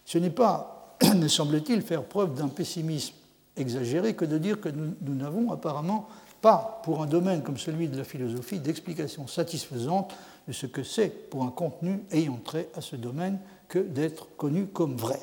Ce 0.06 0.20
n'est 0.20 0.30
pas, 0.30 0.96
me 1.16 1.28
semble-t-il, 1.28 1.82
faire 1.82 2.04
preuve 2.04 2.36
d'un 2.36 2.50
pessimisme 2.50 3.16
exagéré 3.58 4.16
que 4.16 4.26
de 4.26 4.38
dire 4.38 4.62
que 4.62 4.70
nous 4.70 5.16
n'avons 5.16 5.52
apparemment 5.52 6.08
pas, 6.40 6.82
pour 6.84 7.02
un 7.02 7.08
domaine 7.08 7.42
comme 7.42 7.58
celui 7.58 7.88
de 7.88 7.98
la 7.98 8.04
philosophie, 8.04 8.60
d'explication 8.60 9.26
satisfaisante 9.26 10.14
de 10.48 10.54
ce 10.54 10.68
que 10.68 10.84
c'est 10.84 11.30
pour 11.30 11.44
un 11.44 11.52
contenu 11.52 12.04
ayant 12.12 12.38
trait 12.38 12.70
à 12.76 12.82
ce 12.82 12.96
domaine 12.96 13.40
que 13.68 13.80
d'être 13.80 14.28
connu 14.38 14.68
comme 14.68 14.96
vrai. 14.96 15.20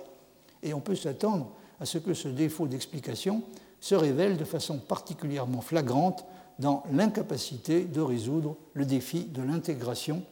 Et 0.65 0.75
on 0.75 0.81
peut 0.81 0.97
s'attendre 0.97 1.53
à 1.81 1.87
ce 1.87 1.99
que 1.99 2.14
ce 2.14 2.29
défaut 2.29 2.66
d'explication 2.66 3.43
se 3.81 3.95
révèle 3.95 4.37
de 4.37 4.45
façon 4.45 4.79
particulièrement 4.79 5.61
flagrante 5.61 6.24
dans 6.59 6.83
l'incapacité 6.91 7.85
de 7.85 8.01
résoudre 8.01 8.57
le 8.74 8.87
défi 8.87 9.24
de 9.24 9.43
l'intégration 9.43 10.22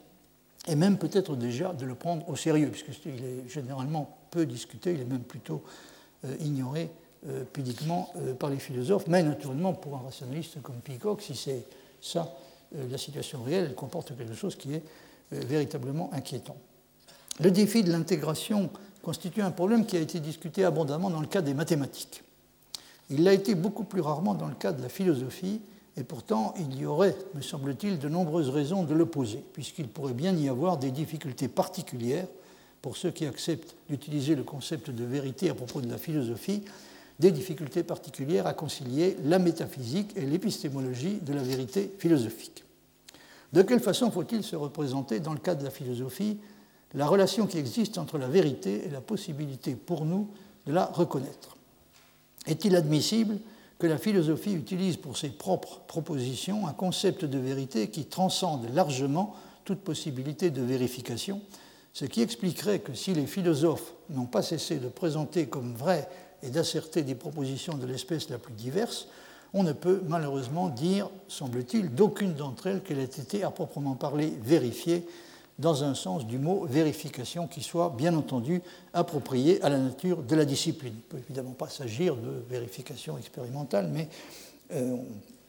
et 0.66 0.76
même 0.76 0.96
peut-être 0.96 1.36
déjà 1.36 1.72
de 1.72 1.84
le 1.84 1.94
prendre 1.94 2.28
au 2.28 2.36
sérieux, 2.36 2.70
puisqu'il 2.70 3.24
est 3.24 3.48
généralement 3.48 4.16
peu 4.30 4.46
discuté, 4.46 4.94
il 4.94 5.00
est 5.00 5.04
même 5.04 5.20
plutôt 5.20 5.62
euh, 6.24 6.34
ignoré 6.40 6.90
euh, 7.28 7.44
pudiquement 7.44 8.10
euh, 8.16 8.34
par 8.34 8.50
les 8.50 8.58
philosophes, 8.58 9.06
mais 9.06 9.22
naturellement 9.22 9.74
pour 9.74 9.96
un 9.96 10.02
rationaliste 10.02 10.62
comme 10.62 10.76
Peacock, 10.76 11.22
si 11.22 11.34
c'est 11.34 11.64
ça 12.00 12.34
la 12.90 12.98
situation 12.98 13.40
réelle, 13.44 13.66
elle 13.68 13.74
comporte 13.76 14.16
quelque 14.16 14.34
chose 14.34 14.56
qui 14.56 14.74
est 14.74 14.82
véritablement 15.30 16.12
inquiétant. 16.12 16.56
Le 17.40 17.52
défi 17.52 17.84
de 17.84 17.92
l'intégration 17.92 18.68
constitue 19.04 19.42
un 19.42 19.50
problème 19.52 19.86
qui 19.86 19.96
a 19.96 20.00
été 20.00 20.18
discuté 20.18 20.64
abondamment 20.64 21.10
dans 21.10 21.20
le 21.20 21.26
cas 21.26 21.42
des 21.42 21.54
mathématiques. 21.54 22.24
Il 23.10 23.22
l'a 23.22 23.34
été 23.34 23.54
beaucoup 23.54 23.84
plus 23.84 24.00
rarement 24.00 24.34
dans 24.34 24.48
le 24.48 24.54
cas 24.54 24.72
de 24.72 24.82
la 24.82 24.88
philosophie, 24.88 25.60
et 25.96 26.02
pourtant 26.02 26.54
il 26.58 26.76
y 26.80 26.86
aurait, 26.86 27.16
me 27.34 27.42
semble-t-il, 27.42 27.98
de 27.98 28.08
nombreuses 28.08 28.48
raisons 28.48 28.82
de 28.82 28.94
l'opposer, 28.94 29.44
puisqu'il 29.52 29.88
pourrait 29.88 30.14
bien 30.14 30.34
y 30.34 30.48
avoir 30.48 30.78
des 30.78 30.90
difficultés 30.90 31.48
particulières 31.48 32.26
pour 32.82 32.96
ceux 32.96 33.10
qui 33.10 33.26
acceptent 33.26 33.76
d'utiliser 33.88 34.34
le 34.34 34.42
concept 34.42 34.90
de 34.90 35.04
vérité 35.04 35.50
à 35.50 35.54
propos 35.54 35.80
de 35.80 35.88
la 35.88 35.98
philosophie, 35.98 36.64
des 37.20 37.30
difficultés 37.30 37.82
particulières 37.82 38.46
à 38.46 38.54
concilier 38.54 39.16
la 39.24 39.38
métaphysique 39.38 40.12
et 40.16 40.26
l'épistémologie 40.26 41.18
de 41.22 41.32
la 41.32 41.42
vérité 41.42 41.92
philosophique. 41.98 42.64
De 43.52 43.62
quelle 43.62 43.80
façon 43.80 44.10
faut-il 44.10 44.42
se 44.42 44.56
représenter, 44.56 45.20
dans 45.20 45.32
le 45.32 45.38
cas 45.38 45.54
de 45.54 45.62
la 45.62 45.70
philosophie, 45.70 46.38
la 46.94 47.06
relation 47.06 47.46
qui 47.46 47.58
existe 47.58 47.98
entre 47.98 48.18
la 48.18 48.28
vérité 48.28 48.84
et 48.86 48.90
la 48.90 49.00
possibilité 49.00 49.74
pour 49.74 50.04
nous 50.04 50.28
de 50.66 50.72
la 50.72 50.86
reconnaître. 50.86 51.56
Est-il 52.46 52.76
admissible 52.76 53.38
que 53.78 53.86
la 53.86 53.98
philosophie 53.98 54.54
utilise 54.54 54.96
pour 54.96 55.16
ses 55.16 55.30
propres 55.30 55.80
propositions 55.86 56.66
un 56.66 56.72
concept 56.72 57.24
de 57.24 57.38
vérité 57.38 57.88
qui 57.88 58.04
transcende 58.04 58.72
largement 58.72 59.34
toute 59.64 59.80
possibilité 59.80 60.50
de 60.50 60.62
vérification, 60.62 61.40
ce 61.92 62.04
qui 62.04 62.22
expliquerait 62.22 62.80
que 62.80 62.94
si 62.94 63.14
les 63.14 63.26
philosophes 63.26 63.94
n'ont 64.10 64.26
pas 64.26 64.42
cessé 64.42 64.76
de 64.76 64.88
présenter 64.88 65.46
comme 65.46 65.74
vraies 65.74 66.08
et 66.42 66.50
d'asserter 66.50 67.02
des 67.02 67.14
propositions 67.14 67.74
de 67.74 67.86
l'espèce 67.86 68.28
la 68.30 68.38
plus 68.38 68.52
diverse, 68.52 69.08
on 69.54 69.62
ne 69.62 69.72
peut 69.72 70.02
malheureusement 70.08 70.68
dire, 70.68 71.08
semble-t-il, 71.28 71.94
d'aucune 71.94 72.34
d'entre 72.34 72.66
elles 72.66 72.82
qu'elle 72.82 72.98
ait 72.98 73.04
été 73.04 73.44
à 73.44 73.50
proprement 73.50 73.94
parler 73.94 74.32
vérifiée 74.42 75.06
dans 75.58 75.84
un 75.84 75.94
sens 75.94 76.26
du 76.26 76.38
mot 76.38 76.66
vérification 76.66 77.46
qui 77.46 77.62
soit 77.62 77.94
bien 77.96 78.14
entendu 78.14 78.62
approprié 78.92 79.62
à 79.62 79.68
la 79.68 79.78
nature 79.78 80.22
de 80.22 80.34
la 80.34 80.44
discipline. 80.44 80.94
Il 80.94 80.96
ne 80.96 81.02
peut 81.02 81.18
évidemment 81.18 81.52
pas 81.52 81.68
s'agir 81.68 82.16
de 82.16 82.42
vérification 82.48 83.16
expérimentale, 83.18 83.88
mais 83.92 84.08
euh, 84.72 84.96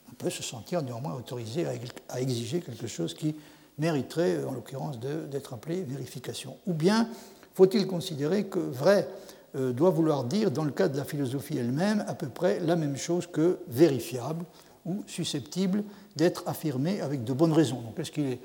on 0.08 0.14
peut 0.14 0.30
se 0.30 0.42
sentir 0.42 0.82
néanmoins 0.82 1.14
autorisé 1.14 1.66
à, 2.08 2.20
exiger 2.20 2.60
quelque 2.60 2.86
chose 2.86 3.14
qui 3.14 3.34
mériterait, 3.78 4.44
en 4.44 4.52
l'occurrence, 4.52 4.98
d'être 4.98 5.52
appelé 5.52 5.82
vérification. 5.82 6.56
Ou 6.66 6.72
bien 6.72 7.08
faut-il 7.54 7.86
considérer 7.86 8.46
que 8.46 8.58
vrai 8.58 9.08
euh, 9.56 9.72
doit 9.72 9.90
vouloir 9.90 10.24
dire, 10.24 10.50
dans 10.50 10.64
le 10.64 10.70
cas 10.70 10.88
de 10.88 10.96
la 10.96 11.04
philosophie 11.04 11.58
elle-même, 11.58 12.04
à 12.06 12.14
peu 12.14 12.28
près 12.28 12.60
la 12.60 12.76
même 12.76 12.96
chose 12.96 13.26
que 13.26 13.58
vérifiable 13.68 14.44
ou 14.84 15.02
susceptible 15.06 15.82
d'être 16.14 16.44
affirmé 16.46 17.00
avec 17.00 17.24
de 17.24 17.32
bonnes 17.32 17.52
raisons? 17.52 17.80
Donc 17.80 17.98
est-ce 17.98 18.12
qu'il 18.12 18.26
est, 18.26 18.40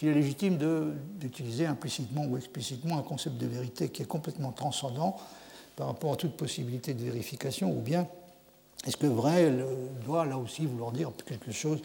est, 0.00 0.10
est, 0.10 0.14
légitime 0.14 0.58
d'utiliser 1.18 1.66
implicitement 1.66 2.24
ou 2.24 2.36
explicitement 2.36 2.98
un 2.98 3.02
concept 3.02 3.38
de 3.38 3.46
vérité 3.46 3.88
qui 3.88 4.02
est 4.02 4.06
complètement 4.06 4.52
transcendant 4.52 5.16
par 5.76 5.86
rapport 5.86 6.12
à 6.12 6.16
toute 6.16 6.36
possibilité 6.36 6.94
de 6.94 7.02
vérification, 7.02 7.70
ou 7.70 7.80
bien 7.80 8.06
est-ce 8.86 8.96
que 8.96 9.06
vrai 9.06 9.52
doit 10.04 10.26
là 10.26 10.36
aussi 10.36 10.66
vouloir 10.66 10.92
dire 10.92 11.10
quelque 11.24 11.52
chose 11.52 11.78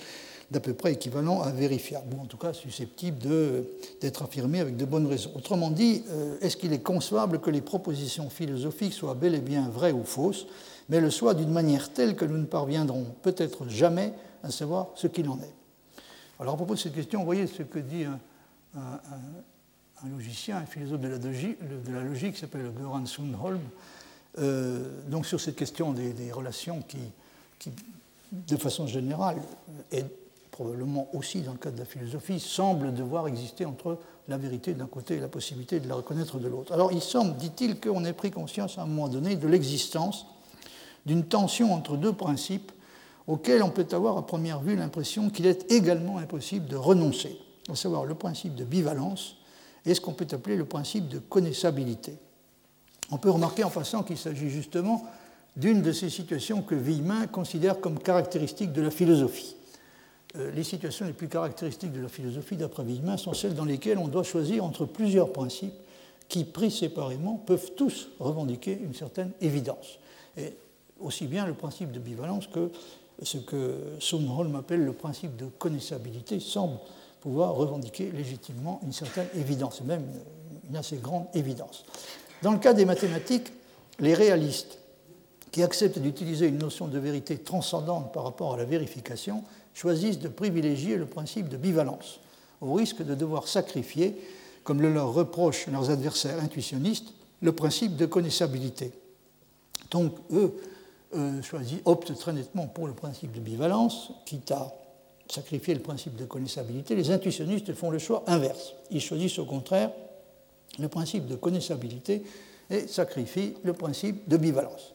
d'à 0.49 0.60
peu 0.60 0.74
près 0.74 0.93
équivalent 0.93 1.41
à 1.41 1.51
vérifiable, 1.51 2.16
ou 2.16 2.22
en 2.22 2.26
tout 2.26 2.38
cas 2.38 2.53
susceptible 2.53 3.20
d'être 4.01 4.24
affirmé 4.24 4.62
avec 4.62 4.78
de 4.78 4.86
bonnes 4.86 5.05
raisons. 5.05 5.32
Autrement 5.36 5.70
dit, 5.70 6.03
euh, 6.10 6.38
est-ce 6.41 6.55
qu'il 6.55 6.72
est 6.72 6.80
concevable 6.80 7.39
que 7.39 7.49
les 7.49 7.62
propositions 7.62 8.30
philosophiques 8.30 8.93
soient 8.93 9.14
bel 9.14 9.36
et 9.36 9.41
bien 9.41 9.68
vraies 9.68 9.91
ou 9.91 10.03
fausses, 10.03 10.47
mais 10.89 11.01
le 11.01 11.12
soient 11.12 11.34
d'une 11.34 11.51
manière 11.51 11.91
telle 11.91 12.16
que 12.16 12.24
nous 12.24 12.38
ne 12.38 12.45
parviendrons 12.45 13.05
peut-être 13.22 13.68
jamais 13.68 14.14
à 14.41 14.49
savoir 14.49 14.88
ce 14.95 15.08
qu'il 15.08 15.28
en 15.28 15.38
est? 15.39 15.53
Alors 16.39 16.53
à 16.53 16.57
propos 16.57 16.75
de 16.75 16.79
cette 16.79 16.93
question, 16.93 17.19
vous 17.19 17.25
voyez 17.25 17.47
ce 17.47 17.63
que 17.63 17.79
dit 17.79 18.05
un, 18.05 18.19
logicien, 20.09 20.57
un 20.57 20.65
philosophe 20.65 21.01
de 21.01 21.07
la 21.93 22.03
logique, 22.03 22.33
qui 22.33 22.39
s'appelle 22.39 22.71
Göran 22.77 23.05
Sundholm, 23.05 23.61
euh, 24.39 24.83
donc 25.07 25.25
sur 25.25 25.39
cette 25.39 25.55
question 25.55 25.93
des, 25.93 26.31
relations 26.31 26.83
qui, 26.88 26.99
qui, 27.57 27.71
de 28.31 28.57
façon 28.57 28.85
générale, 28.85 29.41
est 29.91 30.05
probablement 30.51 31.07
aussi 31.13 31.41
dans 31.41 31.53
le 31.53 31.57
cas 31.57 31.71
de 31.71 31.79
la 31.79 31.85
philosophie, 31.85 32.39
semble 32.39 32.93
devoir 32.93 33.27
exister 33.27 33.65
entre 33.65 33.99
la 34.27 34.38
vérité 34.38 34.73
d'un 34.73 34.88
côté 34.88 35.15
et 35.15 35.19
la 35.19 35.27
possibilité 35.27 35.79
de 35.79 35.88
la 35.88 35.95
reconnaître 35.95 36.39
de 36.39 36.47
l'autre. 36.47 36.73
Alors 36.73 36.91
il 36.91 37.01
semble, 37.01 37.35
dit-il, 37.38 37.79
qu'on 37.79 38.05
ait 38.05 38.13
pris 38.13 38.31
conscience 38.31 38.77
à 38.77 38.81
un 38.81 38.85
moment 38.85 39.07
donné 39.07 39.35
de 39.35 39.47
l'existence 39.47 40.25
d'une 41.05 41.23
tension 41.23 41.73
entre 41.73 41.95
deux 41.95 42.13
principes 42.13 42.71
auxquels 43.28 43.61
on 43.61 43.69
peut 43.69 43.88
avoir 43.91 44.17
à 44.17 44.25
première 44.25 44.61
vue 44.61 44.75
l'impression 44.75 45.30
qu'il 45.30 45.45
est 45.45 45.71
également 45.71 46.17
impossible 46.17 46.67
de 46.67 46.75
renoncer, 46.75 47.38
à 47.69 47.75
savoir 47.75 48.05
le 48.05 48.15
principe 48.15 48.55
de 48.55 48.63
bivalence 48.63 49.36
et 49.86 49.93
ce 49.93 50.01
qu'on 50.01 50.13
peut 50.13 50.28
appeler 50.32 50.55
le 50.55 50.65
principe 50.65 51.07
de 51.09 51.19
connaissabilité. 51.19 52.17
On 53.11 53.17
peut 53.17 53.30
remarquer 53.30 53.63
en 53.63 53.69
passant 53.69 54.03
qu'il 54.03 54.17
s'agit 54.17 54.49
justement 54.49 55.05
d'une 55.55 55.82
de 55.82 55.91
ces 55.91 56.09
situations 56.09 56.61
que 56.61 56.75
Villemin 56.75 57.28
considère 57.28 57.80
comme 57.80 57.99
caractéristiques 57.99 58.73
de 58.73 58.82
la 58.82 58.91
philosophie. 58.91 59.55
Euh, 60.36 60.51
les 60.51 60.63
situations 60.63 61.05
les 61.05 61.13
plus 61.13 61.30
caractéristiques 61.30 61.93
de 61.93 62.01
la 62.01 62.09
philosophie, 62.09 62.57
d'après 62.57 62.84
Villemin, 62.84 63.17
sont 63.17 63.34
celles 63.34 63.55
dans 63.55 63.65
lesquelles 63.65 63.97
on 63.97 64.07
doit 64.07 64.23
choisir 64.23 64.63
entre 64.63 64.86
plusieurs 64.86 65.32
principes 65.32 65.73
qui, 66.28 66.43
pris 66.43 66.69
séparément, 66.69 67.36
peuvent 67.36 67.71
tous 67.75 68.09
revendiquer 68.19 68.78
une 68.82 68.93
certaine 68.93 69.32
évidence. 69.41 69.99
Et 70.38 70.53
aussi 70.99 71.28
bien 71.28 71.45
le 71.45 71.53
principe 71.53 71.91
de 71.91 71.99
bivalence 71.99 72.47
que 72.47 72.69
ce 73.24 73.38
que 73.38 73.76
Sondholm 73.99 74.55
appelle 74.55 74.84
le 74.84 74.93
principe 74.93 75.36
de 75.36 75.45
connaissabilité 75.45 76.39
semble 76.39 76.78
pouvoir 77.22 77.55
revendiquer 77.55 78.11
légitimement 78.11 78.80
une 78.84 78.93
certaine 78.93 79.28
évidence, 79.36 79.82
même 79.82 80.05
une 80.70 80.76
assez 80.76 80.97
grande 80.97 81.26
évidence. 81.34 81.86
Dans 82.43 82.51
le 82.51 82.59
cas 82.59 82.74
des 82.74 82.86
mathématiques, 82.86 83.51
les 83.99 84.13
réalistes 84.13 84.78
qui 85.51 85.63
acceptent 85.63 85.99
d'utiliser 85.99 86.47
une 86.47 86.59
notion 86.59 86.88
de 86.88 86.99
vérité 86.99 87.38
transcendante 87.38 88.13
par 88.13 88.24
rapport 88.24 88.53
à 88.53 88.57
la 88.57 88.65
vérification 88.65 89.43
choisissent 89.74 90.20
de 90.20 90.28
privilégier 90.28 90.97
le 90.97 91.05
principe 91.05 91.49
de 91.49 91.57
bivalence, 91.57 92.20
au 92.61 92.74
risque 92.74 93.03
de 93.03 93.15
devoir 93.15 93.47
sacrifier, 93.47 94.15
comme 94.63 94.82
le 94.82 94.93
leur 94.93 95.13
reprochent 95.13 95.68
leurs 95.68 95.89
adversaires 95.89 96.43
intuitionnistes, 96.43 97.13
le 97.41 97.51
principe 97.51 97.95
de 97.95 98.05
connaissabilité. 98.05 98.91
Donc, 99.91 100.13
eux 100.32 100.55
choisissent, 101.41 101.82
optent 101.86 102.18
très 102.18 102.34
nettement 102.34 102.68
pour 102.68 102.88
le 102.88 102.93
principe 102.93 103.32
de 103.32 103.39
bivalence, 103.39 104.12
quitte 104.26 104.51
à 104.51 104.74
sacrifier 105.30 105.74
le 105.74 105.82
principe 105.82 106.16
de 106.16 106.26
connaissabilité. 106.26 106.95
Les 106.95 107.12
intuitionnistes 107.12 107.74
font 107.74 107.91
le 107.91 107.99
choix 107.99 108.24
inverse. 108.28 108.74
Ils 108.91 109.01
choisissent 109.01 109.39
au 109.39 109.45
contraire 109.45 109.91
le 110.80 110.88
principe 110.88 111.28
de 111.28 111.36
connaissabilité 111.36 112.24
et 112.70 112.88
sacrifient 112.88 113.55
le 113.64 113.74
principe 113.74 114.28
de 114.28 114.38
bivalence. 114.38 114.93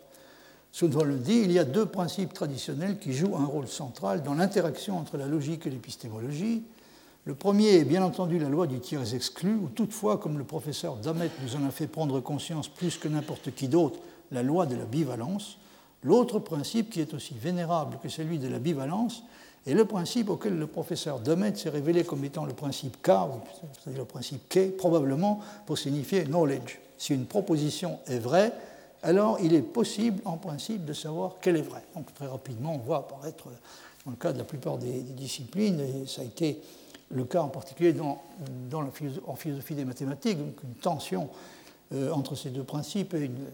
Souvent 0.71 1.05
le 1.05 1.19
dit, 1.19 1.41
il 1.45 1.53
y 1.53 1.59
a 1.59 1.65
deux 1.65 1.85
principes 1.85 2.33
traditionnels 2.33 2.99
qui 2.99 3.13
jouent 3.13 3.37
un 3.37 3.45
rôle 3.45 3.69
central 3.69 4.23
dans 4.23 4.35
l'interaction 4.35 4.99
entre 4.99 5.19
la 5.19 5.27
logique 5.27 5.67
et 5.67 5.71
l'épistémologie. 5.71 6.63
Le 7.25 7.35
premier 7.35 7.75
est 7.75 7.85
bien 7.85 8.03
entendu 8.03 8.39
la 8.39 8.49
loi 8.49 8.67
du 8.67 8.81
tiers 8.81 9.15
exclu, 9.15 9.55
ou 9.55 9.69
toutefois, 9.69 10.17
comme 10.17 10.39
le 10.39 10.45
professeur 10.45 10.97
Damet 10.97 11.31
nous 11.43 11.57
en 11.57 11.67
a 11.67 11.71
fait 11.71 11.87
prendre 11.87 12.21
conscience 12.21 12.69
plus 12.69 12.97
que 12.97 13.07
n'importe 13.07 13.55
qui 13.55 13.69
d'autre, 13.69 13.99
la 14.31 14.43
loi 14.43 14.65
de 14.65 14.75
la 14.75 14.87
bivalence. 14.87 15.59
L'autre 16.03 16.39
principe, 16.41 16.91
qui 16.91 17.01
est 17.01 17.15
aussi 17.15 17.35
vénérable 17.35 17.99
que 18.03 18.09
celui 18.09 18.39
de 18.39 18.49
la 18.49 18.59
bivalence, 18.59 19.23
est 19.67 19.75
le 19.75 19.85
principe 19.85 20.31
auquel 20.31 20.59
le 20.59 20.67
professeur 20.67 21.21
Damet 21.21 21.55
s'est 21.55 21.69
révélé 21.69 22.03
comme 22.03 22.25
étant 22.25 22.45
le 22.45 22.53
principe 22.53 23.01
K, 23.01 23.11
c'est-à-dire 23.75 24.01
le 24.01 24.05
principe 24.05 24.49
K, 24.49 24.77
probablement 24.77 25.41
pour 25.67 25.79
signifier 25.79 26.25
knowledge. 26.25 26.81
Si 26.99 27.15
une 27.15 27.27
proposition 27.27 27.99
est 28.07 28.19
vraie, 28.19 28.53
alors 29.03 29.39
il 29.41 29.55
est 29.55 29.63
possible, 29.63 30.21
en 30.25 30.37
principe, 30.37 30.85
de 30.85 30.93
savoir 30.93 31.37
qu'elle 31.41 31.57
est 31.57 31.63
vraie. 31.63 31.85
Donc 31.95 32.13
très 32.15 32.27
rapidement, 32.27 32.75
on 32.75 32.79
voit 32.79 32.99
apparaître, 32.99 33.45
dans 34.05 34.11
le 34.11 34.17
cas 34.17 34.33
de 34.33 34.39
la 34.39 34.45
plupart 34.45 34.79
des, 34.79 35.01
disciplines, 35.01 35.81
et 35.81 36.07
ça 36.09 36.23
a 36.23 36.25
été 36.25 36.61
le 37.11 37.25
cas 37.25 37.43
en 37.43 37.49
particulier 37.49 37.93
dans, 37.93 38.21
en 39.27 39.37
philosophie 39.37 39.75
des 39.75 39.85
mathématiques, 39.85 40.39
une 40.65 40.75
tension 40.75 41.29
euh, 41.95 42.13
entre 42.13 42.35
ces 42.35 42.51
deux 42.51 42.65
principes 42.65 43.15
et 43.15 43.25
une, 43.27 43.47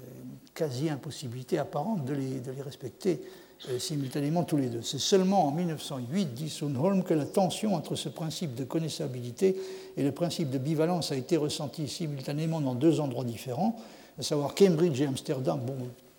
quasi-impossibilité 0.55 1.59
apparente 1.59 2.05
de 2.05 2.15
les, 2.15 2.43
respecter 2.63 3.21
euh, 3.69 3.79
simultanément 3.79 4.43
tous 4.43 4.57
les 4.57 4.69
deux. 4.69 4.83
C'est 4.83 4.99
seulement 4.99 5.47
en 5.47 5.53
1908, 5.53 6.35
dit 6.35 6.51
Sundholm, 6.51 7.05
que 7.05 7.15
la 7.15 7.27
tension 7.27 7.75
entre 7.75 7.95
ce 7.95 8.09
principe 8.09 8.55
de 8.55 8.65
connaissabilité 8.65 9.57
et 9.97 10.03
le 10.03 10.11
principe 10.11 10.51
de 10.51 10.59
bivalence 10.59 11.13
a 11.13 11.17
été 11.17 11.37
ressentie 11.37 11.87
simultanément 11.87 12.61
dans 12.61 12.75
deux 12.75 12.99
endroits 12.99 13.25
différents 13.25 13.77
à 14.19 14.23
savoir 14.23 14.55
Cambridge 14.55 15.01
et 15.01 15.07
Amsterdam. 15.07 15.61
Bon, 15.65 15.77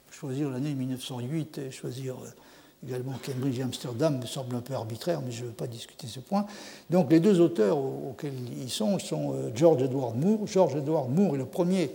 choisir 0.10 0.50
l'année 0.50 0.74
1908 0.74 1.58
et 1.58 1.72
choisir 1.72 2.16
euh, 2.16 2.30
également 2.86 3.14
Cambridge 3.26 3.60
et 3.60 3.64
Amsterdam 3.64 4.20
me 4.20 4.26
semble 4.26 4.56
un 4.56 4.62
peu 4.62 4.74
arbitraire, 4.74 5.22
mais 5.24 5.32
je 5.32 5.44
ne 5.44 5.48
veux 5.48 5.54
pas 5.54 5.68
discuter 5.68 6.08
ce 6.08 6.20
point. 6.20 6.46
Donc 6.90 7.12
les 7.12 7.20
deux 7.20 7.40
auteurs 7.42 7.78
auxquels 7.78 8.34
ils 8.62 8.70
sont 8.70 9.00
sont 9.00 9.34
euh, 9.34 9.52
George 9.54 9.84
Edward 9.84 10.16
Moore. 10.16 10.48
George 10.48 10.76
Edward 10.76 11.10
Moore 11.10 11.36
est 11.36 11.40
le 11.40 11.46
premier 11.46 11.92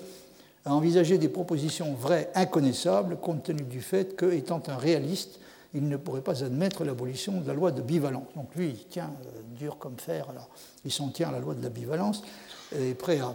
à 0.64 0.74
envisager 0.74 1.18
des 1.18 1.28
propositions 1.28 1.95
vraies 1.95 2.30
inconnaissables, 2.35 3.16
compte 3.16 3.43
tenu 3.43 3.62
du 3.62 3.82
fait 3.82 4.16
que, 4.16 4.32
étant 4.32 4.62
un 4.66 4.76
réaliste, 4.76 5.39
il 5.74 5.89
ne 5.89 5.97
pourrait 5.97 6.22
pas 6.22 6.43
admettre 6.45 6.85
l'abolition 6.85 7.41
de 7.41 7.47
la 7.47 7.55
loi 7.55 7.70
de 7.70 7.82
bivalence. 7.82 8.28
Donc 8.37 8.55
lui, 8.55 8.68
il 8.68 8.85
tient 8.87 9.11
euh, 9.26 9.41
dur 9.59 9.78
comme 9.78 9.99
fer, 9.99 10.26
alors 10.30 10.49
il 10.85 10.93
s'en 10.93 11.09
tient 11.09 11.28
à 11.28 11.32
la 11.32 11.41
loi 11.41 11.55
de 11.55 11.62
la 11.62 11.70
bivalence, 11.70 12.22
et 12.76 12.91
est 12.91 12.95
prêt 12.95 13.20
à 13.20 13.35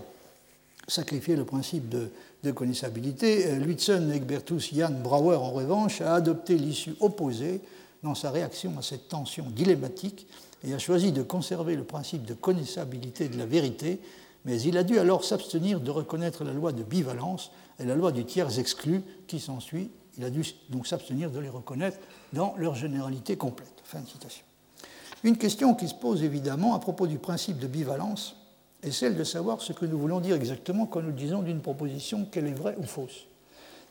sacrifier 0.88 1.36
le 1.36 1.46
principe 1.46 1.90
de, 1.90 2.10
de 2.44 2.52
connaissabilité. 2.52 3.56
Lutzen, 3.60 4.12
Egbertus, 4.12 4.74
Jan 4.74 4.92
Brauer, 4.92 5.36
en 5.36 5.52
revanche, 5.52 6.02
a 6.02 6.16
adopté 6.16 6.58
l'issue 6.58 6.96
opposée 7.00 7.62
dans 8.04 8.16
sa 8.16 8.32
réaction 8.32 8.78
à 8.78 8.82
cette 8.82 9.10
tension 9.10 9.46
dilemmatique 9.50 10.28
et 10.64 10.74
a 10.74 10.80
choisi 10.80 11.12
de 11.12 11.22
conserver 11.22 11.76
le 11.76 11.84
principe 11.84 12.24
de 12.26 12.34
connaissabilité 12.34 13.30
de 13.30 13.38
la 13.38 13.46
vérité, 13.46 14.00
mais 14.46 14.62
il 14.62 14.78
a 14.78 14.84
dû 14.84 15.00
alors 15.00 15.24
s'abstenir 15.24 15.80
de 15.80 15.92
reconnaître 15.92 16.44
la 16.44 16.54
loi 16.54 16.72
de 16.72 16.84
bivalence 16.84 17.52
et 17.80 17.86
la 17.86 17.96
loi 17.96 18.12
du 18.12 18.26
tiers 18.26 18.58
exclu 18.60 19.02
qui 19.28 19.40
s'ensuit. 19.40 19.90
Il 20.18 20.24
a 20.24 20.30
dû 20.30 20.44
donc 20.70 20.88
s'abstenir 20.88 21.32
de 21.32 21.40
les 21.40 21.50
reconnaître 21.50 21.98
dans 22.34 22.54
leur 22.58 22.76
généralité 22.76 23.38
complète. 23.38 23.74
Fin 23.84 24.02
de 24.02 24.08
citation. 24.08 24.44
Une 25.24 25.38
question 25.38 25.76
qui 25.76 25.88
se 25.88 25.94
pose 25.94 26.24
évidemment 26.24 26.74
à 26.74 26.80
propos 26.80 27.08
du 27.08 27.18
principe 27.18 27.60
de 27.60 27.68
bivalence 27.68 28.36
est 28.84 28.92
celle 28.92 29.16
de 29.16 29.24
savoir 29.24 29.62
ce 29.62 29.74
que 29.74 29.86
nous 29.86 29.98
voulons 29.98 30.20
dire 30.20 30.36
exactement 30.36 30.86
quand 30.86 31.02
nous 31.02 31.12
disons 31.12 31.42
d'une 31.42 31.62
proposition 31.62 32.26
qu'elle 32.26 32.48
est 32.48 32.54
vraie 32.54 32.76
ou 32.78 32.84
fausse. 32.84 33.26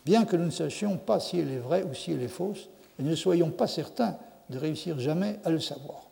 Bien 0.05 0.25
que 0.25 0.37
nous 0.37 0.47
ne 0.47 0.51
sachions 0.51 0.97
pas 0.97 1.21
si 1.21 1.39
elle 1.39 1.51
est 1.51 1.59
vraie 1.59 1.83
ou 1.83 1.95
si 1.95 2.13
elle 2.13 2.23
est 2.23 2.29
fausse, 2.29 2.69
et 2.99 3.03
ne 3.03 3.15
soyons 3.15 3.51
pas 3.51 3.67
certains 3.67 4.17
de 4.51 4.59
réussir 4.59 4.99
jamais 4.99 5.39
à 5.45 5.51
le 5.51 5.61
savoir. 5.61 6.09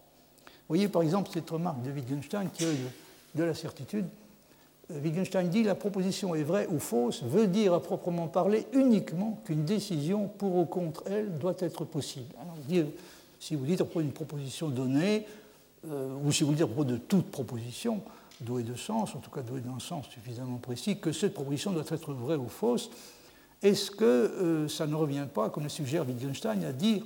Voyez 0.68 0.88
par 0.88 1.02
exemple 1.02 1.30
cette 1.32 1.48
remarque 1.48 1.82
de 1.82 1.90
Wittgenstein 1.90 2.50
qui 2.52 2.64
est 2.64 2.76
de 3.34 3.44
la 3.44 3.54
certitude. 3.54 4.06
Wittgenstein 4.90 5.48
dit 5.48 5.62
la 5.62 5.74
proposition 5.74 6.34
est 6.34 6.42
vraie 6.42 6.66
ou 6.68 6.78
fausse 6.78 7.22
veut 7.22 7.46
dire 7.46 7.74
à 7.74 7.82
proprement 7.82 8.28
parler 8.28 8.66
uniquement 8.72 9.40
qu'une 9.44 9.64
décision 9.64 10.28
pour 10.28 10.56
ou 10.56 10.64
contre 10.64 11.02
elle 11.06 11.38
doit 11.38 11.56
être 11.58 11.84
possible. 11.84 12.34
si 13.40 13.54
vous 13.54 13.64
dites 13.64 13.80
à 13.80 13.84
propos 13.84 14.02
d'une 14.02 14.12
proposition 14.12 14.68
donnée, 14.68 15.26
euh, 15.90 16.14
ou 16.24 16.32
si 16.32 16.44
vous 16.44 16.52
dites 16.52 16.62
à 16.62 16.66
propos 16.66 16.84
de 16.84 16.96
toute 16.96 17.30
proposition, 17.30 18.00
douée 18.40 18.62
de 18.62 18.74
sens, 18.74 19.14
en 19.14 19.18
tout 19.18 19.30
cas 19.30 19.42
douée 19.42 19.60
d'un 19.60 19.78
sens 19.78 20.06
suffisamment 20.08 20.58
précis, 20.58 20.98
que 20.98 21.12
cette 21.12 21.34
proposition 21.34 21.72
doit 21.72 21.84
être 21.88 22.12
vraie 22.12 22.36
ou 22.36 22.48
fausse, 22.48 22.90
est-ce 23.62 23.90
que 23.90 24.04
euh, 24.04 24.68
ça 24.68 24.86
ne 24.86 24.94
revient 24.94 25.26
pas, 25.32 25.50
comme 25.50 25.64
le 25.64 25.68
suggère 25.68 26.06
Wittgenstein, 26.06 26.62
à 26.64 26.72
dire, 26.72 27.02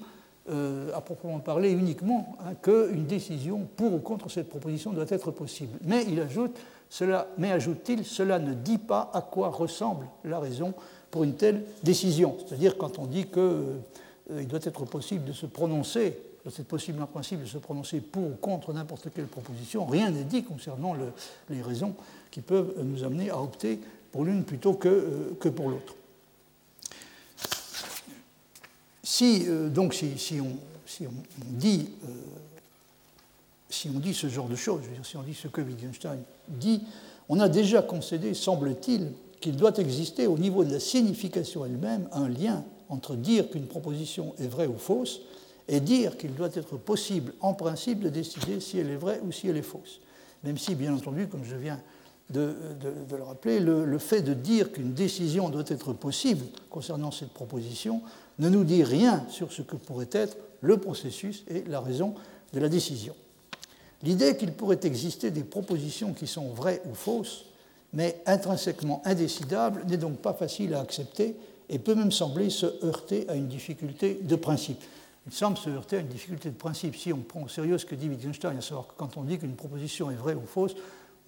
euh, 0.49 0.91
à 0.95 1.01
proprement 1.01 1.39
parler, 1.39 1.71
uniquement 1.71 2.37
hein, 2.41 2.55
qu'une 2.61 3.07
décision 3.07 3.69
pour 3.77 3.95
ou 3.95 3.99
contre 3.99 4.29
cette 4.29 4.49
proposition 4.49 4.93
doit 4.93 5.07
être 5.09 5.31
possible? 5.31 5.79
Mais 5.85 6.05
il 6.09 6.21
ajoute, 6.21 6.59
cela, 6.89 7.29
ajoute-t-il, 7.41 8.05
cela 8.05 8.39
ne 8.39 8.55
dit 8.55 8.79
pas 8.79 9.11
à 9.15 9.21
quoi 9.21 9.51
ressemble 9.51 10.07
la 10.25 10.41
raison 10.41 10.75
pour 11.11 11.23
une 11.25 11.35
telle 11.35 11.65
décision. 11.85 12.37
C'est-à-dire 12.45 12.77
quand 12.77 12.99
on 12.99 13.07
dit 13.07 13.27
qu'il 13.27 13.43
euh, 13.43 14.45
doit 14.49 14.61
être 14.63 14.85
possible 14.87 15.25
de 15.25 15.33
se 15.33 15.47
prononcer, 15.47 16.19
c'est 16.49 16.67
possible 16.67 17.03
en 17.03 17.07
principe 17.07 17.41
de 17.41 17.47
se 17.47 17.59
prononcer 17.59 18.01
pour 18.01 18.23
ou 18.23 18.35
contre 18.41 18.73
n'importe 18.73 19.09
quelle 19.15 19.27
proposition, 19.27 19.85
rien 19.85 20.11
n'est 20.11 20.25
dit 20.25 20.43
concernant 20.43 20.95
les 21.51 21.63
raisons 21.63 21.95
qui 22.31 22.41
peuvent 22.41 22.75
nous 22.83 23.05
amener 23.05 23.31
à 23.31 23.41
opter 23.41 23.81
pour 24.13 24.25
l'une 24.25 24.45
plutôt 24.45 24.75
que, 24.75 25.35
que 25.39 25.49
pour 25.49 25.71
l'autre. 25.71 25.95
Si, 29.03 29.45
euh, 29.49 29.69
donc, 29.69 29.93
si, 29.95 30.41
on, 30.41 30.57
dit, 31.51 31.91
euh, 32.05 32.09
si 33.69 33.91
on 33.95 33.99
dit 33.99 34.15
ce 34.15 34.29
genre 34.29 34.49
de 34.49 34.57
choses, 34.57 34.83
si 35.03 35.17
on 35.17 35.23
dit 35.23 35.35
ce 35.35 35.49
que 35.49 35.61
Wittgenstein 35.61 36.21
dit, 36.49 36.83
on 37.29 37.41
a 37.41 37.49
déjà 37.49 37.83
concédé, 37.83 38.35
semble-t-il, 38.35 39.13
qu'il 39.41 39.57
doit 39.57 39.77
exister 39.79 40.27
au 40.27 40.39
niveau 40.39 40.65
de 40.65 40.73
la 40.73 40.81
signification 40.81 41.65
elle-même 41.65 42.09
un 42.13 42.29
lien 42.29 42.65
entre 42.89 43.15
dire 43.15 43.51
qu'une 43.51 43.67
proposition 43.67 44.35
est 44.39 44.49
vraie 44.49 44.67
ou 44.67 44.79
fausse 44.79 45.21
et 45.71 45.79
dire 45.79 46.19
qu'il 46.19 46.35
doit 46.35 46.51
être 46.55 46.77
possible 46.77 47.33
en 47.41 47.55
principe 47.55 48.01
de 48.01 48.09
décider 48.09 48.59
si 48.61 48.79
elle 48.79 48.91
est 48.91 48.97
vraie 48.97 49.21
ou 49.25 49.31
si 49.31 49.49
elle 49.49 49.57
est 49.57 49.63
fausse. 49.63 50.01
Même 50.43 50.59
si, 50.59 50.75
bien 50.75 50.93
entendu, 50.93 51.29
comme 51.29 51.45
je 51.45 51.55
viens 51.55 51.81
de, 52.29 52.55
le 53.11 53.23
rappeler, 53.23 53.61
le, 53.61 53.99
fait 53.99 54.21
de 54.21 54.35
dire 54.35 54.73
qu'une 54.73 54.95
décision 54.95 55.49
doit 55.49 55.65
être 55.69 55.93
possible 55.93 56.45
concernant 56.71 57.13
cette 57.13 57.33
proposition 57.33 58.03
ne 58.41 58.49
nous 58.49 58.65
dit 58.65 58.83
rien 58.83 59.25
sur 59.29 59.53
ce 59.53 59.63
que 59.63 59.77
pourrait 59.77 60.09
être 60.11 60.37
le 60.61 60.77
processus 60.77 61.45
et 61.49 61.63
la 61.69 61.81
raison 61.81 62.15
de 62.53 62.59
la 62.59 62.69
décision. 62.69 63.15
L'idée 64.03 64.37
qu'il 64.37 64.53
pourrait 64.53 64.81
exister 64.83 65.31
des 65.31 65.45
propositions 65.45 66.15
qui 66.15 66.27
sont 66.27 66.49
vraies 66.49 66.83
ou 66.91 66.95
fausses, 66.95 67.45
mais 67.93 68.21
intrinsèquement 68.27 69.03
indécidables, 69.05 69.85
n'est 69.87 69.99
donc 69.99 70.19
pas 70.19 70.35
facile 70.35 70.75
à 70.75 70.81
accepter 70.81 71.37
et 71.69 71.79
peut 71.79 71.95
même 71.95 72.13
sembler 72.13 72.51
se 72.51 72.67
heurter 72.85 73.29
à 73.29 73.37
une 73.37 73.47
difficulté 73.47 74.19
de 74.23 74.37
principe. 74.37 74.83
Il 75.31 75.37
semble 75.37 75.57
se 75.57 75.71
heurter 75.71 75.99
à 75.99 76.01
une 76.01 76.09
difficulté 76.09 76.51
de 76.51 76.57
principe 76.57 76.97
si 76.97 77.13
on 77.13 77.19
prend 77.19 77.43
au 77.43 77.49
sérieux 77.49 77.79
ce 77.79 77.87
que 77.87 77.95
dit 77.95 78.09
Wittgenstein, 78.09 78.59
à 78.59 78.61
savoir 78.61 78.89
que 78.89 78.95
quand 78.97 79.17
on 79.17 79.23
dit 79.23 79.39
qu'une 79.39 79.55
proposition 79.55 80.11
est 80.11 80.17
vraie 80.17 80.35
ou 80.35 80.45
fausse, 80.45 80.75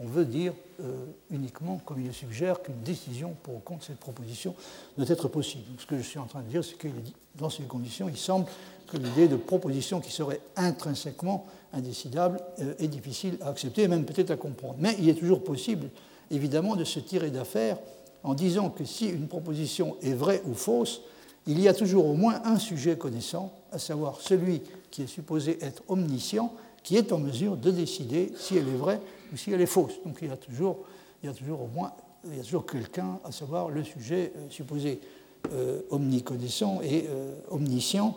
on 0.00 0.06
veut 0.06 0.24
dire 0.24 0.54
euh, 0.80 1.04
uniquement, 1.30 1.80
comme 1.84 2.00
il 2.00 2.08
le 2.08 2.12
suggère, 2.12 2.60
qu'une 2.62 2.82
décision 2.82 3.36
pour 3.44 3.54
ou 3.54 3.58
contre 3.60 3.84
cette 3.84 4.00
proposition 4.00 4.56
doit 4.98 5.06
être 5.08 5.28
possible. 5.28 5.62
ce 5.78 5.86
que 5.86 5.96
je 5.98 6.02
suis 6.02 6.18
en 6.18 6.24
train 6.24 6.40
de 6.40 6.48
dire, 6.48 6.64
c'est 6.64 6.74
que 6.74 6.88
dans 7.36 7.48
ces 7.48 7.62
conditions, 7.62 8.08
il 8.08 8.16
semble 8.16 8.46
que 8.88 8.96
l'idée 8.96 9.28
de 9.28 9.36
proposition 9.36 10.00
qui 10.00 10.10
serait 10.10 10.40
intrinsèquement 10.56 11.46
indécidable 11.72 12.40
euh, 12.58 12.74
est 12.80 12.88
difficile 12.88 13.38
à 13.40 13.50
accepter 13.50 13.86
même 13.86 14.04
peut-être 14.04 14.32
à 14.32 14.36
comprendre. 14.36 14.74
Mais 14.80 14.96
il 14.98 15.08
est 15.08 15.14
toujours 15.14 15.44
possible, 15.44 15.90
évidemment, 16.32 16.74
de 16.74 16.82
se 16.82 16.98
tirer 16.98 17.30
d'affaire 17.30 17.78
en 18.24 18.34
disant 18.34 18.68
que 18.68 18.84
si 18.84 19.06
une 19.06 19.28
proposition 19.28 19.96
est 20.02 20.14
vraie 20.14 20.42
ou 20.44 20.54
fausse, 20.54 21.02
il 21.46 21.60
y 21.60 21.68
a 21.68 21.74
toujours 21.74 22.06
au 22.06 22.14
moins 22.14 22.40
un 22.44 22.58
sujet 22.58 22.96
connaissant, 22.96 23.52
à 23.72 23.78
savoir 23.78 24.20
celui 24.20 24.62
qui 24.90 25.02
est 25.02 25.08
supposé 25.08 25.58
être 25.62 25.82
omniscient, 25.88 26.52
qui 26.82 26.96
est 26.96 27.12
en 27.12 27.18
mesure 27.18 27.56
de 27.56 27.70
décider 27.70 28.32
si 28.36 28.56
elle 28.56 28.68
est 28.68 28.76
vraie 28.76 29.00
ou 29.32 29.36
si 29.36 29.52
elle 29.52 29.60
est 29.60 29.66
fausse. 29.66 29.94
Donc 30.04 30.18
il 30.22 30.28
y 30.28 30.30
a 30.30 30.36
toujours, 30.36 30.78
quelqu'un, 32.66 33.18
à 33.24 33.32
savoir 33.32 33.70
le 33.70 33.84
sujet 33.84 34.32
euh, 34.36 34.50
supposé 34.50 35.00
euh, 35.52 35.80
omniconnaissant 35.90 36.80
et 36.82 37.06
euh, 37.08 37.34
omniscient, 37.50 38.16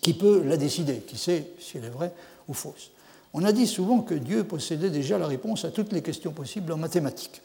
qui 0.00 0.14
peut 0.14 0.42
la 0.42 0.56
décider, 0.56 0.98
qui 0.98 1.16
sait 1.16 1.50
si 1.58 1.78
elle 1.78 1.84
est 1.84 1.90
vraie 1.90 2.12
ou 2.48 2.54
fausse. 2.54 2.90
On 3.32 3.44
a 3.44 3.52
dit 3.52 3.66
souvent 3.66 4.00
que 4.00 4.14
Dieu 4.14 4.44
possédait 4.44 4.90
déjà 4.90 5.18
la 5.18 5.26
réponse 5.26 5.64
à 5.64 5.70
toutes 5.70 5.92
les 5.92 6.02
questions 6.02 6.32
possibles 6.32 6.72
en 6.72 6.76
mathématiques. 6.76 7.42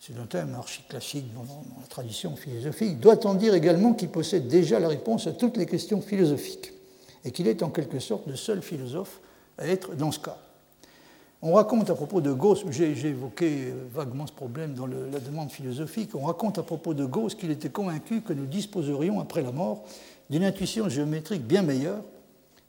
C'est 0.00 0.16
un 0.16 0.26
thème 0.26 0.54
archi-classique 0.54 1.34
dans, 1.34 1.42
la 1.80 1.86
tradition 1.88 2.36
philosophique. 2.36 3.00
Doit-on 3.00 3.34
dire 3.34 3.54
également 3.54 3.94
qu'il 3.94 4.08
possède 4.08 4.46
déjà 4.46 4.78
la 4.78 4.88
réponse 4.88 5.26
à 5.26 5.32
toutes 5.32 5.56
les 5.56 5.66
questions 5.66 6.00
philosophiques 6.00 6.72
et 7.24 7.32
qu'il 7.32 7.48
est 7.48 7.62
en 7.62 7.70
quelque 7.70 7.98
sorte 7.98 8.26
le 8.26 8.36
seul 8.36 8.62
philosophe 8.62 9.20
à 9.58 9.66
être 9.66 9.96
dans 9.96 10.12
ce 10.12 10.20
cas? 10.20 10.38
On 11.42 11.52
raconte 11.52 11.90
à 11.90 11.94
propos 11.94 12.20
de 12.20 12.32
Gauss, 12.32 12.64
j'ai 12.70 12.90
évoqué 12.90 13.68
euh, 13.68 13.86
vaguement 13.92 14.26
ce 14.26 14.32
problème 14.32 14.74
dans 14.74 14.86
la 14.86 15.20
demande 15.20 15.50
philosophique, 15.50 16.16
on 16.16 16.24
raconte 16.26 16.58
à 16.58 16.64
propos 16.64 16.94
de 16.94 17.04
Gauss 17.04 17.36
qu'il 17.36 17.52
était 17.52 17.68
convaincu 17.68 18.22
que 18.22 18.32
nous 18.32 18.46
disposerions 18.46 19.20
après 19.20 19.42
la 19.42 19.52
mort 19.52 19.84
d'une 20.30 20.42
intuition 20.42 20.88
géométrique 20.88 21.42
bien 21.42 21.62
meilleure 21.62 22.02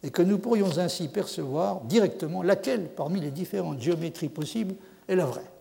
et 0.04 0.12
que 0.12 0.22
nous 0.22 0.38
pourrions 0.38 0.78
ainsi 0.78 1.08
percevoir 1.08 1.82
directement 1.82 2.44
laquelle 2.44 2.90
parmi 2.96 3.20
les 3.20 3.32
différentes 3.32 3.82
géométries 3.82 4.30
possibles 4.30 4.76
est 5.08 5.16
la 5.16 5.26
vraie. 5.26 5.59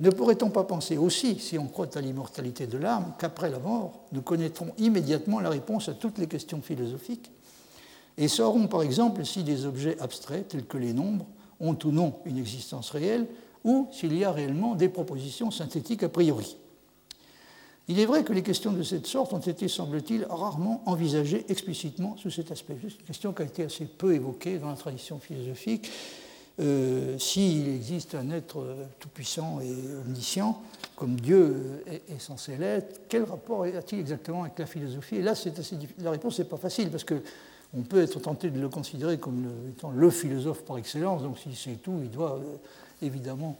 Ne 0.00 0.10
pourrait-on 0.10 0.50
pas 0.50 0.64
penser 0.64 0.96
aussi, 0.96 1.38
si 1.38 1.58
on 1.58 1.66
croit 1.66 1.96
à 1.96 2.00
l'immortalité 2.00 2.66
de 2.66 2.78
l'âme, 2.78 3.12
qu'après 3.18 3.50
la 3.50 3.58
mort, 3.58 4.06
nous 4.12 4.22
connaîtrons 4.22 4.72
immédiatement 4.78 5.40
la 5.40 5.50
réponse 5.50 5.88
à 5.88 5.94
toutes 5.94 6.18
les 6.18 6.26
questions 6.26 6.62
philosophiques 6.62 7.30
et 8.20 8.28
saurons 8.28 8.68
par 8.68 8.82
exemple 8.82 9.24
si 9.24 9.42
des 9.42 9.64
objets 9.64 9.98
abstraits 10.00 10.48
tels 10.48 10.66
que 10.66 10.76
les 10.76 10.92
nombres 10.92 11.26
ont 11.58 11.76
ou 11.84 11.90
non 11.90 12.14
une 12.26 12.38
existence 12.38 12.90
réelle, 12.90 13.26
ou 13.64 13.88
s'il 13.92 14.16
y 14.16 14.24
a 14.24 14.32
réellement 14.32 14.74
des 14.74 14.88
propositions 14.88 15.50
synthétiques 15.50 16.02
a 16.02 16.08
priori. 16.08 16.56
Il 17.88 17.98
est 17.98 18.06
vrai 18.06 18.22
que 18.22 18.32
les 18.32 18.42
questions 18.42 18.72
de 18.72 18.82
cette 18.82 19.06
sorte 19.06 19.32
ont 19.32 19.40
été, 19.40 19.68
semble-t-il, 19.68 20.24
rarement 20.30 20.82
envisagées 20.86 21.44
explicitement 21.48 22.16
sous 22.16 22.30
cet 22.30 22.52
aspect. 22.52 22.76
C'est 22.80 23.00
une 23.00 23.06
question 23.06 23.32
qui 23.32 23.42
a 23.42 23.46
été 23.46 23.64
assez 23.64 23.84
peu 23.86 24.14
évoquée 24.14 24.58
dans 24.58 24.68
la 24.68 24.76
tradition 24.76 25.18
philosophique. 25.18 25.90
Euh, 26.60 27.18
s'il 27.18 27.68
existe 27.68 28.14
un 28.14 28.30
être 28.30 28.60
euh, 28.60 28.84
tout-puissant 28.98 29.60
et 29.60 29.72
omniscient, 30.04 30.60
comme 30.94 31.18
Dieu 31.18 31.82
est, 31.86 32.20
censé 32.20 32.56
l'être, 32.56 33.00
quel 33.08 33.24
rapport 33.24 33.64
a-t-il 33.64 34.00
exactement 34.00 34.42
avec 34.42 34.58
la 34.58 34.66
philosophie? 34.66 35.16
Et 35.16 35.22
là, 35.22 35.32
la 36.00 36.10
réponse 36.10 36.38
n'est 36.38 36.44
pas 36.44 36.58
facile, 36.58 36.90
parce 36.90 37.04
que 37.04 37.22
on 37.72 37.82
peut 37.82 38.02
être 38.02 38.18
tenté 38.20 38.50
de 38.50 38.60
le 38.60 38.68
considérer 38.68 39.18
comme 39.18 39.48
étant 39.70 39.90
le 39.90 40.10
philosophe 40.10 40.62
par 40.64 40.76
excellence, 40.76 41.22
donc 41.22 41.38
s'il 41.38 41.56
sait 41.56 41.78
tout, 41.82 42.00
il 42.02 42.10
doit 42.10 42.34
euh, 42.34 43.06
évidemment 43.06 43.56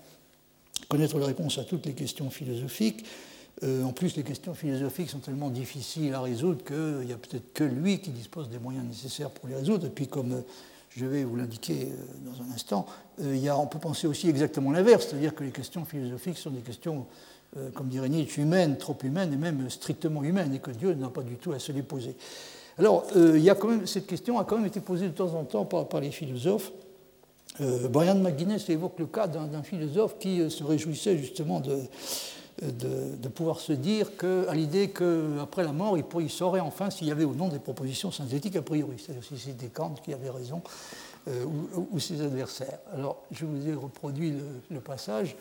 connaître 0.88 1.18
la 1.18 1.26
réponse 1.26 1.56
à 1.58 1.64
toutes 1.64 1.86
les 1.86 1.94
questions 1.94 2.28
philosophiques. 2.28 3.04
En 3.62 3.92
plus, 3.92 4.16
les 4.16 4.22
questions 4.22 4.54
philosophiques 4.54 5.10
sont 5.10 5.18
tellement 5.18 5.50
difficiles 5.50 6.14
à 6.14 6.22
résoudre 6.22 6.64
qu'il 6.64 7.06
n'y 7.06 7.12
a 7.12 7.18
peut-être 7.18 7.52
que 7.52 7.64
lui 7.64 8.00
qui 8.00 8.08
dispose 8.08 8.48
des 8.48 8.58
moyens 8.58 8.86
nécessaires 8.86 9.28
pour 9.28 9.50
les 9.50 9.54
résoudre. 9.54 9.86
Et 9.86 10.06
comme 10.06 10.42
je 10.90 11.06
vais 11.06 11.24
vous 11.24 11.36
l'indiquer 11.36 11.88
dans 12.24 12.42
un 12.42 12.54
instant, 12.54 12.86
il 13.20 13.38
y 13.38 13.48
a, 13.48 13.56
on 13.56 13.66
peut 13.66 13.78
penser 13.78 14.06
aussi 14.06 14.28
exactement 14.28 14.72
l'inverse, 14.72 15.06
c'est-à-dire 15.08 15.34
que 15.34 15.44
les 15.44 15.52
questions 15.52 15.84
philosophiques 15.84 16.36
sont 16.36 16.50
des 16.50 16.62
questions, 16.62 17.06
comme 17.74 17.88
dirait 17.88 18.08
Nietzsche, 18.08 18.42
humaines, 18.42 18.76
trop 18.76 18.96
humaines 19.04 19.32
et 19.32 19.36
même 19.36 19.70
strictement 19.70 20.24
humaines, 20.24 20.52
et 20.52 20.58
que 20.58 20.72
Dieu 20.72 20.94
n'a 20.94 21.08
pas 21.08 21.22
du 21.22 21.36
tout 21.36 21.52
à 21.52 21.60
se 21.60 21.70
les 21.70 21.82
poser. 21.82 22.16
Alors, 22.80 23.06
euh, 23.14 23.36
il 23.36 23.42
y 23.42 23.50
a 23.50 23.54
quand 23.54 23.68
même, 23.68 23.86
cette 23.86 24.06
question 24.06 24.38
a 24.38 24.44
quand 24.44 24.56
même 24.56 24.64
été 24.64 24.80
posée 24.80 25.06
de 25.06 25.12
temps 25.12 25.34
en 25.34 25.44
temps 25.44 25.66
par, 25.66 26.00
les 26.00 26.10
philosophes. 26.10 26.72
Euh, 27.60 27.88
Brian 27.88 28.14
McGuinness 28.14 28.70
évoque 28.70 28.98
le 28.98 29.06
cas 29.06 29.26
d'un 29.26 29.62
philosophe 29.62 30.18
qui 30.18 30.50
se 30.50 30.64
réjouissait 30.64 31.18
justement 31.18 31.60
de, 31.60 31.76
de, 32.62 33.28
pouvoir 33.28 33.60
se 33.60 33.72
dire 33.72 34.16
que, 34.16 34.46
à 34.48 34.54
l'idée 34.54 34.90
qu'après 34.90 35.64
la 35.64 35.72
mort, 35.72 35.96
il, 35.96 36.04
il 36.20 36.30
saurait 36.30 36.60
enfin 36.60 36.90
s'il 36.90 37.08
y 37.08 37.10
avait 37.10 37.24
ou 37.24 37.34
non 37.34 37.48
des 37.48 37.58
propositions 37.58 38.10
synthétiques 38.10 38.56
a 38.56 38.62
priori, 38.62 38.96
c'est-à-dire 38.98 39.24
si 39.24 39.38
c'était 39.38 39.68
Kant 39.68 39.94
qui 40.04 40.12
avait 40.12 40.30
raison 40.30 40.62
euh, 41.28 41.44
ou, 41.92 41.98
ses 41.98 42.20
adversaires. 42.20 42.78
Alors, 42.94 43.22
je 43.30 43.44
vous 43.44 43.68
ai 43.68 43.74
reproduit 43.74 44.34
le, 44.70 44.80
passage 44.80 45.36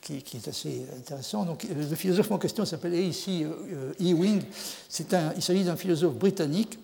qui, 0.00 0.16
est 0.16 0.48
assez 0.48 0.86
intéressant. 0.96 1.44
Donc, 1.44 1.64
le 1.64 1.96
philosophe 1.96 2.30
en 2.30 2.38
question 2.38 2.64
s'appelle 2.64 2.94
A.C. 2.94 3.46
Ewing. 4.00 4.42
il 5.36 5.42
s'agit 5.42 5.64
d'un 5.64 5.76
philosophe 5.76 6.14
britannique 6.14 6.78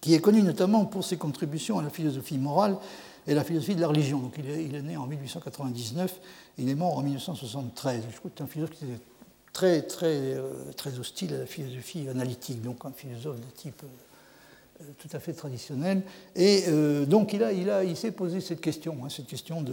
qui 0.00 0.14
est 0.14 0.20
connu 0.20 0.42
notamment 0.42 0.84
pour 0.84 1.04
ses 1.04 1.16
contributions 1.16 1.78
à 1.78 1.82
la 1.82 1.90
philosophie 1.90 2.38
morale 2.38 2.76
et 3.26 3.34
la 3.34 3.44
philosophie 3.44 3.74
de 3.74 3.80
la 3.80 3.88
religion. 3.88 4.18
Donc 4.18 4.34
il 4.38 4.74
est, 4.74 4.82
né 4.82 4.96
en 4.96 5.06
1899, 5.06 6.20
il 6.58 6.68
est 6.68 6.74
mort 6.74 6.98
en 6.98 7.02
1973. 7.02 8.04
Je 8.10 8.18
crois 8.18 8.30
que 8.30 8.36
c'est 8.36 8.44
un 8.44 8.46
philosophe 8.46 8.76
qui 8.76 8.84
était 8.84 9.00
très, 9.52 9.82
très, 9.82 10.06
euh, 10.06 10.72
très 10.76 10.98
hostile 10.98 11.34
à 11.34 11.38
la 11.38 11.46
philosophie 11.46 12.08
analytique, 12.08 12.62
donc 12.62 12.84
un 12.84 12.92
philosophe 12.92 13.40
de 13.40 13.50
type 13.54 13.82
euh, 13.84 13.86
tout 14.98 15.08
à 15.12 15.20
fait 15.20 15.32
traditionnel. 15.32 16.02
Et 16.36 16.64
euh, 16.68 17.04
donc 17.06 17.32
il, 17.32 17.42
a, 17.42 17.52
il, 17.52 17.70
a, 17.70 17.84
il 17.84 17.96
s'est 17.96 18.10
posé 18.10 18.40
cette 18.40 18.60
question, 18.60 18.96
hein, 19.02 19.08
cette 19.08 19.26
question 19.26 19.62
de, 19.62 19.72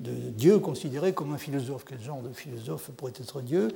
Dieu 0.00 0.60
considéré 0.60 1.12
comme 1.12 1.32
un 1.32 1.38
philosophe. 1.38 1.84
Quel 1.88 2.00
genre 2.00 2.22
de 2.22 2.32
philosophe 2.32 2.90
pourrait 2.96 3.12
être 3.18 3.40
Dieu? 3.40 3.68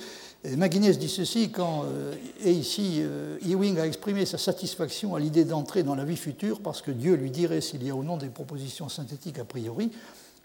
Et 0.45 0.55
McGuinness 0.57 0.99
dit 0.99 1.09
ceci 1.09 1.51
quand, 1.51 1.85
euh, 1.85 2.15
et 2.45 2.53
ici, 2.53 3.03
Ewing 3.45 3.79
a 3.79 3.87
exprimé 3.87 4.25
sa 4.25 4.39
satisfaction 4.39 5.15
à 5.17 5.21
l'idée 5.21 5.45
d'entrer 5.45 5.83
dans 5.83 5.97
la 5.97 6.05
vie 6.05 6.17
future 6.17 6.61
parce 6.61 6.81
que 6.81 6.93
Dieu 6.93 7.15
lui 7.15 7.31
dirait 7.31 7.61
s'il 7.61 7.85
y 7.85 7.91
a 7.91 7.95
ou 7.95 8.05
non 8.05 8.17
des 8.17 8.29
propositions 8.29 8.89
synthétiques 8.89 9.39
a 9.39 9.45
priori. 9.45 9.91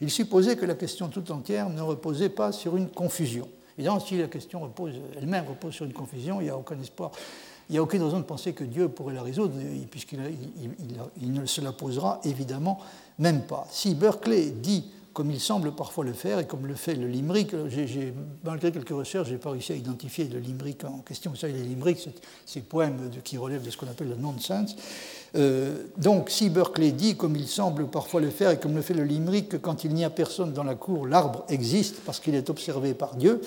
Il 0.02 0.12
supposait 0.12 0.56
que 0.56 0.66
la 0.66 0.76
question 0.76 1.10
tout 1.10 1.32
entière 1.32 1.70
ne 1.70 1.82
reposait 1.82 2.30
pas 2.30 2.52
sur 2.52 2.76
une 2.76 2.90
confusion. 2.90 3.48
Évidemment, 3.78 4.00
si 4.00 4.18
la 4.18 4.28
question 4.28 4.62
repose, 4.62 4.94
elle-même 5.16 5.46
repose 5.48 5.74
sur 5.74 5.86
une 5.86 5.94
confusion, 5.94 6.42
il 6.42 6.46
n'y 6.46 6.50
a 6.50 6.58
aucun 6.58 6.80
espoir 6.80 7.12
il 7.70 7.74
n'y 7.74 7.80
a 7.80 7.84
aucune 7.84 8.02
raison 8.02 8.20
de 8.20 8.26
penser 8.26 8.54
que 8.54 8.64
Dieu 8.64 8.88
pourrait 8.88 9.14
la 9.14 9.24
résoudre, 9.24 9.56
puisqu'il 9.92 10.20
ne 11.22 11.46
se 11.46 11.62
la 11.62 11.72
posera 11.72 12.22
évidemment 12.24 12.80
même 13.20 13.42
pas. 13.42 13.68
Si 13.72 13.94
Berkeley 13.94 14.52
dit, 14.52 14.86
comme 15.18 15.32
il 15.32 15.40
semble 15.40 15.72
parfois 15.72 16.06
le 16.06 16.14
faire, 16.14 16.38
et 16.38 16.46
comme 16.46 16.68
le 16.68 16.76
fait 16.76 16.94
le 16.94 17.08
limerick, 17.08 17.56
malgré 18.44 18.72
quelques 18.72 18.90
recherches, 18.90 19.30
je 19.30 19.34
n'ai 19.34 19.40
pas 19.40 19.50
réussi 19.50 19.74
à 19.74 19.76
identifier 19.76 20.26
le 20.26 20.38
limerick 20.38 20.86
en 20.86 21.00
question. 21.00 21.32
Vous 21.32 21.38
savez, 21.38 21.54
les 21.54 21.64
limericks, 21.64 22.08
c'est 22.46 22.62
poèmes 22.62 23.10
qui 23.24 23.38
relèvent 23.40 23.64
de 23.64 23.72
ce 23.72 23.78
qu'on 23.78 23.88
appelle 23.88 24.10
le 24.10 24.16
nonsense. 24.16 24.76
Euh, 25.36 25.86
donc, 25.98 26.30
si 26.30 26.52
Berkeley 26.52 26.92
dit, 26.92 27.18
comme 27.18 27.36
il 27.36 27.48
semble 27.48 27.88
parfois 27.88 28.22
le 28.22 28.30
faire, 28.30 28.52
et 28.52 28.60
comme 28.60 28.76
le 28.76 28.84
fait 28.84 28.94
le 28.94 29.06
limerick, 29.06 29.50
que 29.50 29.58
quand 29.58 29.84
il 29.84 29.96
n'y 29.96 30.06
a 30.06 30.12
personne 30.12 30.54
dans 30.54 30.64
la 30.64 30.76
cour, 30.76 31.08
l'arbre 31.08 31.46
existe 31.50 31.96
parce 32.06 32.20
qu'il 32.20 32.36
est 32.36 32.52
observé 32.52 32.94
par 32.94 33.16
Dieu, 33.16 33.42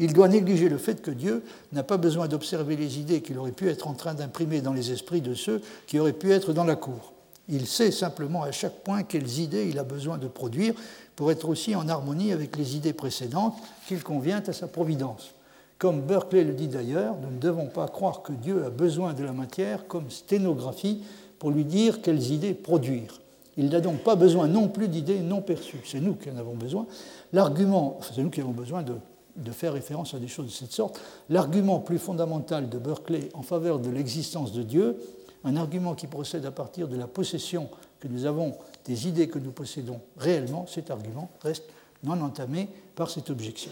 il 0.00 0.14
doit 0.14 0.28
négliger 0.28 0.70
le 0.70 0.78
fait 0.78 1.02
que 1.02 1.10
Dieu 1.10 1.44
n'a 1.72 1.82
pas 1.82 1.98
besoin 1.98 2.26
d'observer 2.26 2.74
les 2.74 2.98
idées 2.98 3.20
qu'il 3.20 3.38
aurait 3.38 3.52
pu 3.52 3.68
être 3.68 3.86
en 3.86 3.92
train 3.92 4.14
d'imprimer 4.14 4.62
dans 4.62 4.72
les 4.72 4.90
esprits 4.90 5.20
de 5.20 5.34
ceux 5.34 5.60
qui 5.86 6.00
auraient 6.00 6.14
pu 6.14 6.32
être 6.32 6.54
dans 6.54 6.64
la 6.64 6.74
cour. 6.74 7.12
Il 7.50 7.66
sait 7.66 7.90
simplement 7.90 8.42
à 8.42 8.50
chaque 8.50 8.82
point 8.82 9.02
quelles 9.02 9.40
idées 9.40 9.68
il 9.68 9.78
a 9.78 9.84
besoin 9.84 10.16
de 10.16 10.26
produire 10.26 10.72
pour 11.16 11.30
être 11.30 11.46
aussi 11.48 11.76
en 11.76 11.86
harmonie 11.86 12.32
avec 12.32 12.56
les 12.56 12.76
idées 12.76 12.94
précédentes 12.94 13.56
qu'il 13.86 14.02
convient 14.02 14.42
à 14.46 14.52
sa 14.54 14.68
providence. 14.68 15.34
Comme 15.76 16.00
Berkeley 16.00 16.44
le 16.44 16.54
dit 16.54 16.68
d'ailleurs, 16.68 17.16
nous 17.20 17.30
ne 17.30 17.40
devons 17.40 17.66
pas 17.66 17.86
croire 17.86 18.22
que 18.22 18.32
Dieu 18.32 18.64
a 18.64 18.70
besoin 18.70 19.12
de 19.12 19.24
la 19.24 19.32
matière 19.32 19.86
comme 19.86 20.10
sténographie 20.10 21.02
pour 21.38 21.50
lui 21.50 21.64
dire 21.66 22.00
quelles 22.00 22.30
idées 22.30 22.54
produire. 22.54 23.20
Il 23.58 23.68
n'a 23.68 23.80
donc 23.80 23.98
pas 23.98 24.14
besoin 24.14 24.46
non 24.46 24.68
plus 24.68 24.88
d'idées 24.88 25.20
non 25.20 25.42
perçues. 25.42 25.82
C'est 25.84 26.00
nous 26.00 26.14
qui 26.14 26.30
en 26.30 26.38
avons 26.38 26.54
besoin. 26.54 26.86
L'argument, 27.34 27.98
c'est 28.00 28.22
nous 28.22 28.30
qui 28.30 28.40
avons 28.40 28.52
besoin 28.52 28.82
de 28.82 28.94
de 29.40 29.50
faire 29.52 29.72
référence 29.72 30.14
à 30.14 30.18
des 30.18 30.28
choses 30.28 30.46
de 30.46 30.52
cette 30.52 30.72
sorte. 30.72 31.00
L'argument 31.28 31.80
plus 31.80 31.98
fondamental 31.98 32.68
de 32.68 32.78
Berkeley 32.78 33.28
en 33.34 33.42
faveur 33.42 33.78
de 33.78 33.90
l'existence 33.90 34.52
de 34.52 34.62
Dieu, 34.62 34.96
un 35.44 35.56
argument 35.56 35.94
qui 35.94 36.06
procède 36.06 36.44
à 36.46 36.50
partir 36.50 36.88
de 36.88 36.96
la 36.96 37.06
possession 37.06 37.68
que 37.98 38.08
nous 38.08 38.26
avons 38.26 38.54
des 38.84 39.08
idées 39.08 39.28
que 39.28 39.38
nous 39.38 39.52
possédons 39.52 40.00
réellement, 40.16 40.66
cet 40.66 40.90
argument 40.90 41.30
reste 41.42 41.64
non 42.02 42.20
entamé 42.20 42.68
par 42.94 43.10
cette 43.10 43.30
objection. 43.30 43.70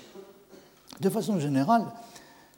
De 1.00 1.10
façon 1.10 1.38
générale, 1.38 1.84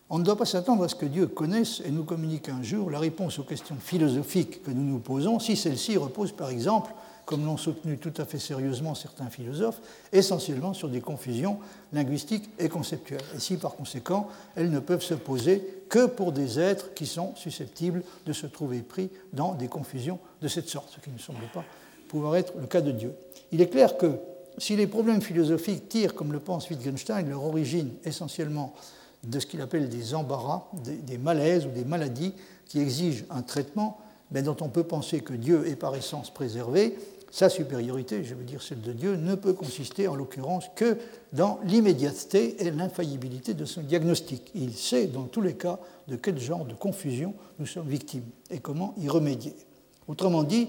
on 0.08 0.18
ne 0.18 0.24
doit 0.24 0.36
pas 0.36 0.44
s'attendre 0.44 0.82
à 0.82 0.88
ce 0.88 0.96
que 0.96 1.06
Dieu 1.06 1.26
connaisse 1.28 1.80
et 1.84 1.90
nous 1.90 2.04
communique 2.04 2.48
un 2.48 2.62
jour 2.62 2.90
la 2.90 2.98
réponse 2.98 3.38
aux 3.38 3.44
questions 3.44 3.76
philosophiques 3.76 4.62
que 4.62 4.70
nous 4.70 4.82
nous 4.82 4.98
posons, 4.98 5.38
si 5.38 5.56
celle-ci 5.56 5.96
repose 5.96 6.32
par 6.32 6.50
exemple 6.50 6.90
comme 7.30 7.46
l'ont 7.46 7.56
soutenu 7.56 7.96
tout 7.96 8.12
à 8.16 8.24
fait 8.24 8.40
sérieusement 8.40 8.96
certains 8.96 9.30
philosophes, 9.30 9.80
essentiellement 10.12 10.74
sur 10.74 10.88
des 10.88 11.00
confusions 11.00 11.60
linguistiques 11.92 12.50
et 12.58 12.68
conceptuelles. 12.68 13.22
Et 13.36 13.38
si 13.38 13.56
par 13.56 13.76
conséquent, 13.76 14.26
elles 14.56 14.68
ne 14.68 14.80
peuvent 14.80 15.00
se 15.00 15.14
poser 15.14 15.84
que 15.88 16.06
pour 16.06 16.32
des 16.32 16.58
êtres 16.58 16.92
qui 16.92 17.06
sont 17.06 17.36
susceptibles 17.36 18.02
de 18.26 18.32
se 18.32 18.48
trouver 18.48 18.80
pris 18.80 19.10
dans 19.32 19.54
des 19.54 19.68
confusions 19.68 20.18
de 20.42 20.48
cette 20.48 20.68
sorte, 20.68 20.92
ce 20.92 20.98
qui 20.98 21.10
ne 21.10 21.18
semble 21.18 21.46
pas 21.54 21.64
pouvoir 22.08 22.34
être 22.34 22.52
le 22.60 22.66
cas 22.66 22.80
de 22.80 22.90
Dieu. 22.90 23.14
Il 23.52 23.60
est 23.60 23.68
clair 23.68 23.96
que 23.96 24.18
si 24.58 24.74
les 24.74 24.88
problèmes 24.88 25.22
philosophiques 25.22 25.88
tirent, 25.88 26.16
comme 26.16 26.32
le 26.32 26.40
pense 26.40 26.68
Wittgenstein, 26.68 27.28
leur 27.28 27.44
origine 27.44 27.92
essentiellement 28.04 28.74
de 29.22 29.38
ce 29.38 29.46
qu'il 29.46 29.60
appelle 29.60 29.88
des 29.88 30.16
embarras, 30.16 30.64
des, 30.82 31.16
malaises 31.16 31.64
ou 31.64 31.70
des 31.70 31.84
maladies 31.84 32.34
qui 32.66 32.80
exigent 32.80 33.22
un 33.30 33.42
traitement, 33.42 34.00
mais 34.32 34.42
dont 34.42 34.56
on 34.62 34.68
peut 34.68 34.82
penser 34.82 35.20
que 35.20 35.32
Dieu 35.32 35.68
est 35.68 35.76
par 35.76 35.94
essence 35.94 36.30
préservé, 36.30 36.96
sa 37.30 37.48
supériorité, 37.48 38.24
je 38.24 38.34
veux 38.34 38.44
dire 38.44 38.62
celle 38.62 38.80
de 38.80 38.92
Dieu, 38.92 39.16
ne 39.16 39.34
peut 39.34 39.52
consister 39.52 40.08
en 40.08 40.14
l'occurrence 40.14 40.64
que 40.74 40.98
dans 41.32 41.60
l'immédiateté 41.64 42.64
et 42.64 42.70
l'infaillibilité 42.70 43.54
de 43.54 43.64
son 43.64 43.82
diagnostic. 43.82 44.50
Il 44.54 44.74
sait 44.74 45.06
dans 45.06 45.24
tous 45.24 45.40
les 45.40 45.54
cas 45.54 45.78
de 46.08 46.16
quel 46.16 46.38
genre 46.38 46.64
de 46.64 46.74
confusion 46.74 47.34
nous 47.58 47.66
sommes 47.66 47.88
victimes 47.88 48.28
et 48.50 48.58
comment 48.58 48.94
y 48.98 49.08
remédier. 49.08 49.54
Autrement 50.08 50.42
dit, 50.42 50.68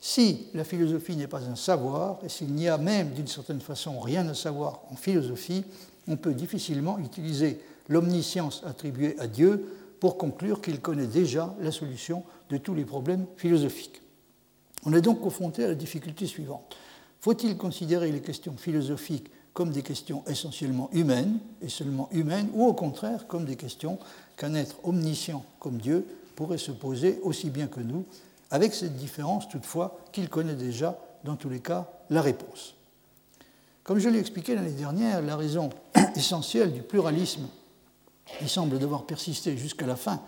si 0.00 0.46
la 0.54 0.64
philosophie 0.64 1.16
n'est 1.16 1.26
pas 1.26 1.44
un 1.44 1.56
savoir, 1.56 2.18
et 2.24 2.30
s'il 2.30 2.54
n'y 2.54 2.68
a 2.68 2.78
même 2.78 3.10
d'une 3.10 3.26
certaine 3.26 3.60
façon 3.60 4.00
rien 4.00 4.26
à 4.28 4.34
savoir 4.34 4.80
en 4.90 4.96
philosophie, 4.96 5.64
on 6.08 6.16
peut 6.16 6.32
difficilement 6.32 6.98
utiliser 6.98 7.60
l'omniscience 7.88 8.62
attribuée 8.64 9.16
à 9.18 9.26
Dieu 9.26 9.66
pour 10.00 10.16
conclure 10.16 10.62
qu'il 10.62 10.80
connaît 10.80 11.06
déjà 11.06 11.54
la 11.60 11.70
solution 11.70 12.24
de 12.48 12.56
tous 12.56 12.72
les 12.72 12.86
problèmes 12.86 13.26
philosophiques. 13.36 14.00
On 14.84 14.92
est 14.92 15.00
donc 15.00 15.20
confronté 15.20 15.64
à 15.64 15.68
la 15.68 15.74
difficulté 15.74 16.26
suivante. 16.26 16.76
Faut-il 17.20 17.56
considérer 17.56 18.10
les 18.10 18.22
questions 18.22 18.56
philosophiques 18.56 19.30
comme 19.52 19.70
des 19.70 19.82
questions 19.82 20.22
essentiellement 20.26 20.88
humaines 20.92 21.38
et 21.60 21.68
seulement 21.68 22.08
humaines, 22.12 22.48
ou 22.54 22.66
au 22.66 22.72
contraire 22.72 23.26
comme 23.26 23.44
des 23.44 23.56
questions 23.56 23.98
qu'un 24.36 24.54
être 24.54 24.76
omniscient 24.84 25.44
comme 25.58 25.78
Dieu 25.78 26.06
pourrait 26.36 26.58
se 26.58 26.70
poser 26.70 27.18
aussi 27.22 27.50
bien 27.50 27.66
que 27.66 27.80
nous, 27.80 28.04
avec 28.50 28.72
cette 28.74 28.96
différence 28.96 29.48
toutefois 29.48 29.98
qu'il 30.12 30.28
connaît 30.28 30.54
déjà, 30.54 30.98
dans 31.24 31.36
tous 31.36 31.50
les 31.50 31.60
cas, 31.60 31.90
la 32.08 32.22
réponse. 32.22 32.74
Comme 33.82 33.98
je 33.98 34.08
l'ai 34.08 34.20
expliqué 34.20 34.54
l'année 34.54 34.70
dernière, 34.70 35.20
la 35.20 35.36
raison 35.36 35.70
essentielle 36.16 36.72
du 36.72 36.82
pluralisme 36.82 37.46
qui 38.38 38.48
semble 38.48 38.78
devoir 38.78 39.04
persister 39.04 39.56
jusqu'à 39.56 39.86
la 39.86 39.96
fin 39.96 40.20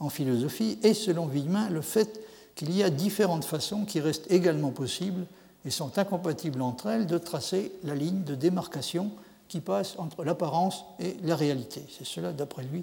en 0.00 0.10
philosophie 0.10 0.78
est, 0.82 0.94
selon 0.94 1.26
Villemin, 1.26 1.70
le 1.70 1.80
fait 1.80 2.20
qu'il 2.56 2.74
y 2.74 2.82
a 2.82 2.90
différentes 2.90 3.44
façons 3.44 3.84
qui 3.84 4.00
restent 4.00 4.30
également 4.30 4.72
possibles 4.72 5.26
et 5.64 5.70
sont 5.70 5.98
incompatibles 5.98 6.62
entre 6.62 6.88
elles 6.88 7.06
de 7.06 7.18
tracer 7.18 7.70
la 7.84 7.94
ligne 7.94 8.24
de 8.24 8.34
démarcation 8.34 9.12
qui 9.46 9.60
passe 9.60 9.94
entre 9.98 10.24
l'apparence 10.24 10.84
et 10.98 11.16
la 11.22 11.36
réalité. 11.36 11.82
C'est 11.96 12.06
cela, 12.06 12.32
d'après 12.32 12.64
lui, 12.64 12.82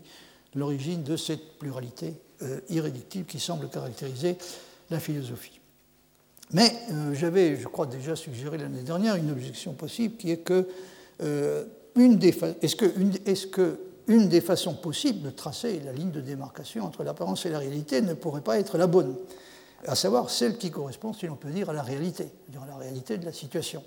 l'origine 0.56 1.04
de 1.04 1.18
cette 1.18 1.58
pluralité 1.58 2.14
euh, 2.44 2.60
irréductible 2.70 3.26
qui 3.26 3.40
semble 3.40 3.68
caractériser 3.68 4.38
la 4.90 5.00
philosophie. 5.00 5.60
Mais 6.52 6.72
euh, 6.92 7.14
j'avais, 7.14 7.58
je 7.58 7.68
crois, 7.68 7.88
déjà 7.88 8.16
suggéré 8.16 8.58
l'année 8.58 8.84
dernière 8.84 9.16
une 9.16 9.32
objection 9.32 9.74
possible 9.74 10.16
qui 10.18 10.32
est 10.32 10.38
que, 10.38 10.68
euh, 11.22 11.66
est-ce 11.96 12.76
que, 12.76 12.86
est-ce 13.26 13.48
que 13.48 13.80
une 14.08 14.28
des 14.28 14.42
façons 14.42 14.74
possibles 14.74 15.22
de 15.22 15.30
tracer 15.30 15.80
la 15.84 15.94
ligne 15.94 16.12
de 16.12 16.22
démarcation 16.22 16.86
entre 16.86 17.04
l'apparence 17.04 17.46
et 17.46 17.50
la 17.50 17.60
réalité 17.60 18.02
ne 18.02 18.14
pourrait 18.14 18.42
pas 18.42 18.60
être 18.60 18.78
la 18.78 18.88
bonne? 18.88 19.16
À 19.88 19.96
savoir 19.96 20.30
celle 20.30 20.58
qui 20.58 20.72
correspond, 20.72 21.14
si 21.14 21.28
l'on 21.28 21.36
peut 21.36 21.52
dire, 21.52 21.70
à 21.70 21.74
la 21.74 21.84
réalité, 21.84 22.28
à 22.62 22.66
la 22.68 22.76
réalité 22.76 23.18
de 23.18 23.26
la 23.26 23.34
situation. 23.34 23.84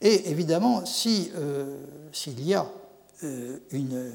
Et 0.00 0.30
évidemment, 0.30 0.82
euh, 0.82 1.76
s'il 2.12 2.46
y 2.46 2.54
a, 2.54 2.66
euh, 3.22 3.58
une, 3.72 4.12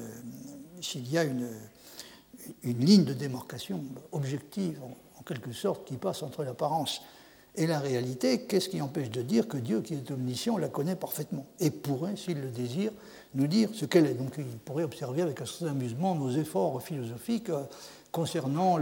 y 0.94 1.18
a 1.18 1.24
une, 1.24 1.48
une, 2.62 2.84
ligne 2.84 3.04
de 3.04 3.12
démarcation 3.12 3.82
objective, 4.12 4.80
en, 5.18 5.22
quelque 5.22 5.52
sorte, 5.52 5.86
qui 5.86 5.96
passe 5.96 6.22
entre 6.22 6.44
l'apparence 6.44 7.02
et 7.56 7.66
la 7.66 7.80
réalité, 7.80 8.42
qu'est-ce 8.42 8.68
qui 8.68 8.80
empêche 8.80 9.10
de 9.10 9.22
dire 9.22 9.48
que 9.48 9.56
Dieu, 9.56 9.80
qui 9.80 9.94
est 9.94 10.10
omniscient, 10.10 10.56
la 10.58 10.68
connaît 10.68 10.96
parfaitement 10.96 11.46
et 11.58 11.70
pourrait, 11.70 12.16
s'il 12.16 12.40
le 12.40 12.50
désire, 12.50 12.92
nous 13.34 13.46
dire 13.46 13.70
ce 13.72 13.84
qu'elle 13.84 14.06
est? 14.06 14.14
Donc 14.14 14.34
il 14.38 14.44
pourrait 14.44 14.84
observer 14.84 15.22
avec 15.22 15.40
un 15.40 15.46
certain 15.46 15.72
amusement 15.72 16.14
nos 16.14 16.30
efforts 16.30 16.80
philosophiques 16.82 17.50
concernant 18.12 18.78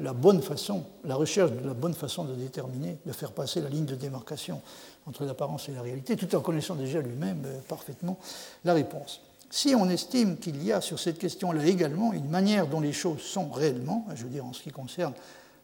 la 0.00 0.12
bonne 0.12 0.42
façon, 0.42 0.84
la 1.04 1.16
recherche 1.16 1.52
de 1.52 1.66
la 1.66 1.74
bonne 1.74 1.94
façon 1.94 2.24
de 2.24 2.34
déterminer, 2.34 2.98
de 3.04 3.12
faire 3.12 3.32
passer 3.32 3.60
la 3.60 3.68
ligne 3.68 3.86
de 3.86 3.94
démarcation 3.94 4.60
entre 5.06 5.24
l'apparence 5.24 5.68
et 5.68 5.72
la 5.72 5.82
réalité, 5.82 6.16
tout 6.16 6.34
en 6.36 6.40
connaissant 6.40 6.74
déjà 6.74 7.00
lui-même 7.00 7.42
euh, 7.44 7.58
parfaitement 7.68 8.18
la 8.64 8.72
réponse. 8.72 9.20
Si 9.50 9.74
on 9.74 9.88
estime 9.90 10.38
qu'il 10.38 10.62
y 10.62 10.72
a 10.72 10.80
sur 10.80 10.98
cette 10.98 11.18
question-là 11.18 11.66
également 11.66 12.12
une 12.12 12.28
manière 12.28 12.66
dont 12.66 12.80
les 12.80 12.92
choses 12.92 13.20
sont 13.20 13.50
réellement, 13.50 14.06
je 14.14 14.22
veux 14.22 14.30
dire 14.30 14.46
en 14.46 14.52
ce 14.52 14.62
qui 14.62 14.70
concerne 14.70 15.12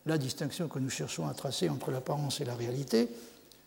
la 0.06 0.18
distinction 0.18 0.68
que 0.68 0.78
nous 0.78 0.90
cherchons 0.90 1.26
à 1.28 1.34
tracer 1.34 1.68
entre 1.68 1.90
l'apparence 1.90 2.40
et 2.40 2.44
la 2.44 2.54
réalité, 2.54 3.08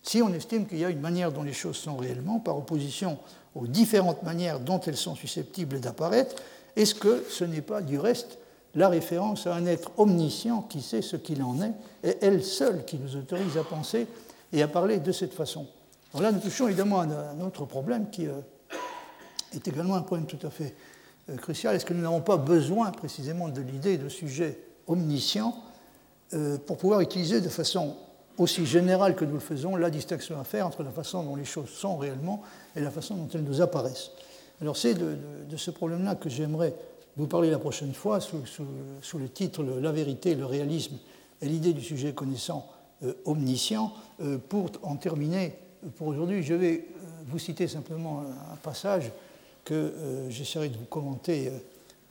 si 0.04 0.22
on 0.22 0.34
estime 0.34 0.68
qu'il 0.68 0.80
y 0.80 0.86
a 0.86 0.90
une 0.90 1.00
manière 1.00 1.32
dont 1.32 1.44
les 1.44 1.54
choses 1.54 1.78
sont 1.78 1.96
réellement, 1.96 2.40
par 2.40 2.58
opposition 2.58 3.18
aux 3.56 3.68
différentes 3.68 4.24
manières 4.24 4.60
dont 4.60 4.80
elles 4.82 4.98
sont 4.98 5.16
susceptibles 5.16 5.80
d'apparaître, 5.80 6.36
est-ce 6.76 6.96
que 6.96 7.24
ce 7.30 7.44
n'est 7.44 7.62
pas 7.62 7.82
du 7.82 8.00
reste 8.00 8.38
la 8.76 8.90
référence 8.90 9.48
à 9.48 9.56
un 9.56 9.66
être 9.66 9.92
omniscient 9.98 10.62
qui 10.62 10.82
sait 10.82 11.02
ce 11.02 11.16
qu'il 11.16 11.44
en 11.44 11.62
est, 11.62 11.74
et 12.04 12.18
elle 12.22 12.44
seule 12.44 12.86
qui 12.86 12.98
nous 12.98 13.16
autorise 13.16 13.58
à 13.58 13.64
penser 13.64 14.08
et 14.54 14.62
à 14.62 14.68
parler 14.68 15.00
de 15.00 15.12
cette 15.12 15.34
façon 15.34 15.68
Alors 16.14 16.24
là, 16.24 16.32
nous 16.32 16.40
touchons 16.40 16.68
évidemment 16.68 17.02
à 17.02 17.06
un 17.06 17.42
autre 17.42 17.66
problème 17.66 18.10
qui 18.10 18.28
euh, 18.28 18.34
est 19.54 19.68
également 19.68 19.96
un 19.96 20.02
problème 20.02 20.28
tout 20.28 20.46
à 20.46 20.50
fait 20.50 20.76
euh, 21.30 21.36
crucial. 21.38 21.76
Est-ce 21.76 21.86
que 21.86 21.94
nous 21.94 22.02
n'avons 22.02 22.22
pas 22.22 22.38
besoin 22.38 22.92
précisément 22.92 23.50
de 23.50 23.62
l'idée 23.62 23.98
de 23.98 24.10
sujet 24.10 24.60
omniscient 24.88 25.56
euh, 26.34 26.58
pour 26.58 26.78
pouvoir 26.78 27.02
utiliser 27.02 27.42
de 27.42 27.50
façon 27.50 27.96
aussi 28.38 28.66
générale 28.66 29.16
que 29.16 29.26
nous 29.26 29.34
le 29.34 29.40
faisons 29.40 29.76
la 29.76 29.90
distinction 29.90 30.40
à 30.40 30.44
faire 30.44 30.66
entre 30.66 30.84
la 30.84 30.92
façon 30.92 31.24
dont 31.24 31.36
les 31.36 31.46
choses 31.46 31.70
sont 31.70 31.98
réellement 31.98 32.42
et 32.76 32.80
la 32.80 32.92
façon 32.92 33.16
dont 33.16 33.28
elles 33.34 33.44
nous 33.44 33.62
apparaissent? 33.62 34.12
Alors 34.62 34.78
c'est 34.78 34.94
de, 34.94 35.58
ce 35.58 35.72
problème-là 35.72 36.16
que 36.16 36.30
j'aimerais 36.30 36.74
vous 37.18 37.28
parler 37.28 37.50
la 37.50 37.60
prochaine 37.60 37.94
fois 37.94 38.20
sous, 38.20 39.18
le 39.18 39.30
titre 39.30 39.64
La 39.64 39.92
vérité, 39.92 40.36
le 40.36 40.46
réalisme 40.46 40.98
et 41.42 41.48
l'idée 41.48 41.74
du 41.74 41.82
sujet 41.82 42.14
connaissant 42.14 42.68
euh, 43.04 43.14
omniscient. 43.26 43.94
pour 44.50 44.70
en 44.84 44.96
terminer 44.96 45.56
pour 45.98 46.08
aujourd'hui, 46.08 46.44
je 46.44 46.54
vais 46.54 46.86
vous 47.26 47.40
citer 47.40 47.68
simplement 47.68 48.24
un 48.52 48.56
passage 48.58 49.12
que 49.64 49.74
euh, 49.74 50.30
j'essaierai 50.30 50.70
de 50.70 50.78
vous 50.78 50.86
commenter 50.86 51.48
euh, 51.48 51.52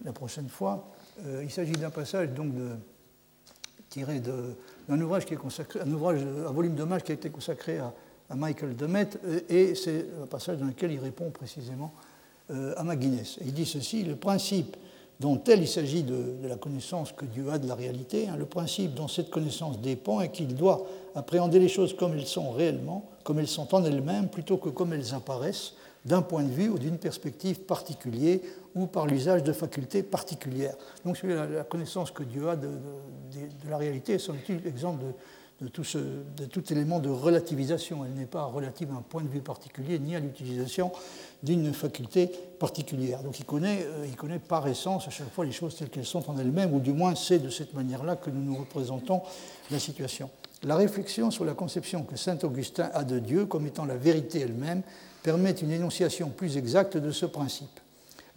la 0.05 0.13
prochaine 0.13 0.49
fois. 0.49 0.89
Euh, 1.27 1.43
il 1.45 1.51
s'agit 1.51 1.73
d'un 1.73 1.91
passage 1.91 2.31
donc 2.31 2.53
tiré 3.89 4.21
d'un 4.21 5.01
ouvrage 5.01 5.27
qui 5.27 5.35
est 5.35 5.39
consacré, 5.39 5.81
un 5.81 5.93
ouvrage, 5.93 6.21
un 6.23 6.53
volume 6.53 6.75
d'hommage 6.75 7.03
qui 7.03 7.13
a 7.13 7.15
été 7.15 7.29
consacré 7.31 7.79
à, 7.79 7.93
Michael 8.33 8.77
Demet, 8.77 9.09
et 9.49 9.75
c'est 9.75 10.07
un 10.23 10.27
passage 10.27 10.59
dans 10.59 10.67
lequel 10.67 10.93
il 10.93 11.01
répond 11.01 11.31
précisément 11.31 11.93
à 12.49 12.85
McGuinness. 12.85 13.39
il 13.41 13.53
dit 13.53 13.67
ceci 13.67 14.05
le 14.05 14.15
principe 14.15 14.77
dont 15.21 15.37
tel 15.37 15.61
il 15.61 15.69
s'agit 15.69 16.03
de, 16.03 16.35
la 16.49 16.57
connaissance 16.57 17.13
que 17.13 17.27
Dieu 17.27 17.51
a 17.51 17.59
de 17.59 17.69
la 17.69 17.75
réalité, 17.75 18.27
hein, 18.29 18.37
le 18.39 18.47
principe 18.47 18.95
dont 18.95 19.07
cette 19.07 19.31
connaissance 19.31 19.79
dépend 19.79 20.23
est 20.23 20.31
qu'il 20.31 20.55
doit 20.55 20.87
appréhender 21.15 21.59
les 21.59 21.69
choses 21.69 21.95
comme 21.95 22.15
elles 22.15 22.27
sont 22.27 22.51
réellement, 22.51 23.05
comme 23.23 23.39
elles 23.39 23.49
sont 23.49 23.75
en 23.75 23.85
elles-mêmes, 23.85 24.29
plutôt 24.29 24.57
que 24.57 24.71
comme 24.71 24.95
elles 24.95 25.15
apparaissent, 25.15 25.75
d'un 26.07 26.23
point 26.23 26.43
de 26.43 26.49
vue 26.49 26.71
ou 26.71 26.79
d'une 26.79 26.97
perspective 26.97 27.61
particulière 27.61 28.39
ou 28.75 28.87
par 28.87 29.07
l'usage 29.07 29.43
de 29.43 29.53
facultés 29.53 30.03
particulières. 30.03 30.75
Donc 31.05 31.23
la, 31.23 31.65
connaissance 31.65 32.11
que 32.11 32.23
Dieu 32.23 32.49
a 32.49 32.57
de, 32.57 32.69
la 33.69 33.77
réalité 33.77 34.15
est 34.15 34.19
sans 34.19 34.33
doute 34.33 34.65
l'exemple 34.65 35.05
de, 35.61 36.45
tout 36.47 36.73
élément 36.73 37.01
de 37.01 37.11
relativisation. 37.11 38.05
Elle 38.05 38.15
n'est 38.15 38.27
pas 38.27 38.45
relative 38.45 38.91
à 38.93 38.95
un 38.95 39.03
point 39.03 39.23
de 39.23 39.29
vue 39.29 39.41
particulier 39.41 39.99
ni 39.99 40.17
à 40.17 40.21
l'utilisation 40.21 40.91
d'une 41.43 41.73
faculté 41.73 42.31
particulière. 42.59 43.23
Donc 43.23 43.39
il 43.39 43.45
connaît, 43.45 43.83
euh, 43.83 44.07
il 44.07 44.17
connaît 44.17 44.39
par 44.39 44.67
essence 44.69 45.07
à 45.07 45.11
chaque 45.11 45.31
fois 45.33 45.45
les 45.45 45.53
choses 45.53 45.77
telles 45.77 45.91
qu'elles 45.91 46.07
sont 46.07 46.31
en 46.31 46.39
elles-mêmes, 46.39 46.73
ou 46.73 46.81
du 46.81 46.93
moins 46.93 47.15
c'est 47.15 47.39
de 47.39 47.51
cette 47.51 47.75
manière-là 47.75 48.17
que 48.17 48.31
nous 48.31 48.43
nous 48.43 48.57
représentons 48.57 49.23
la 49.71 49.79
situation. 49.79 50.31
La 50.63 50.77
réflexion 50.77 51.31
sur 51.31 51.45
la 51.45 51.55
conception 51.55 52.03
que 52.03 52.17
saint 52.17 52.39
Augustin 52.43 52.91
a 52.93 53.05
de 53.05 53.19
Dieu 53.19 53.47
comme 53.47 53.67
étant 53.67 53.87
la 53.87 53.97
vérité 53.97 54.41
elle-même 54.41 54.83
permet 55.23 55.53
une 55.53 55.71
énonciation 55.71 56.29
plus 56.31 56.57
exacte 56.57 56.97
de 56.97 57.11
ce 57.11 57.27
principe. 57.27 57.80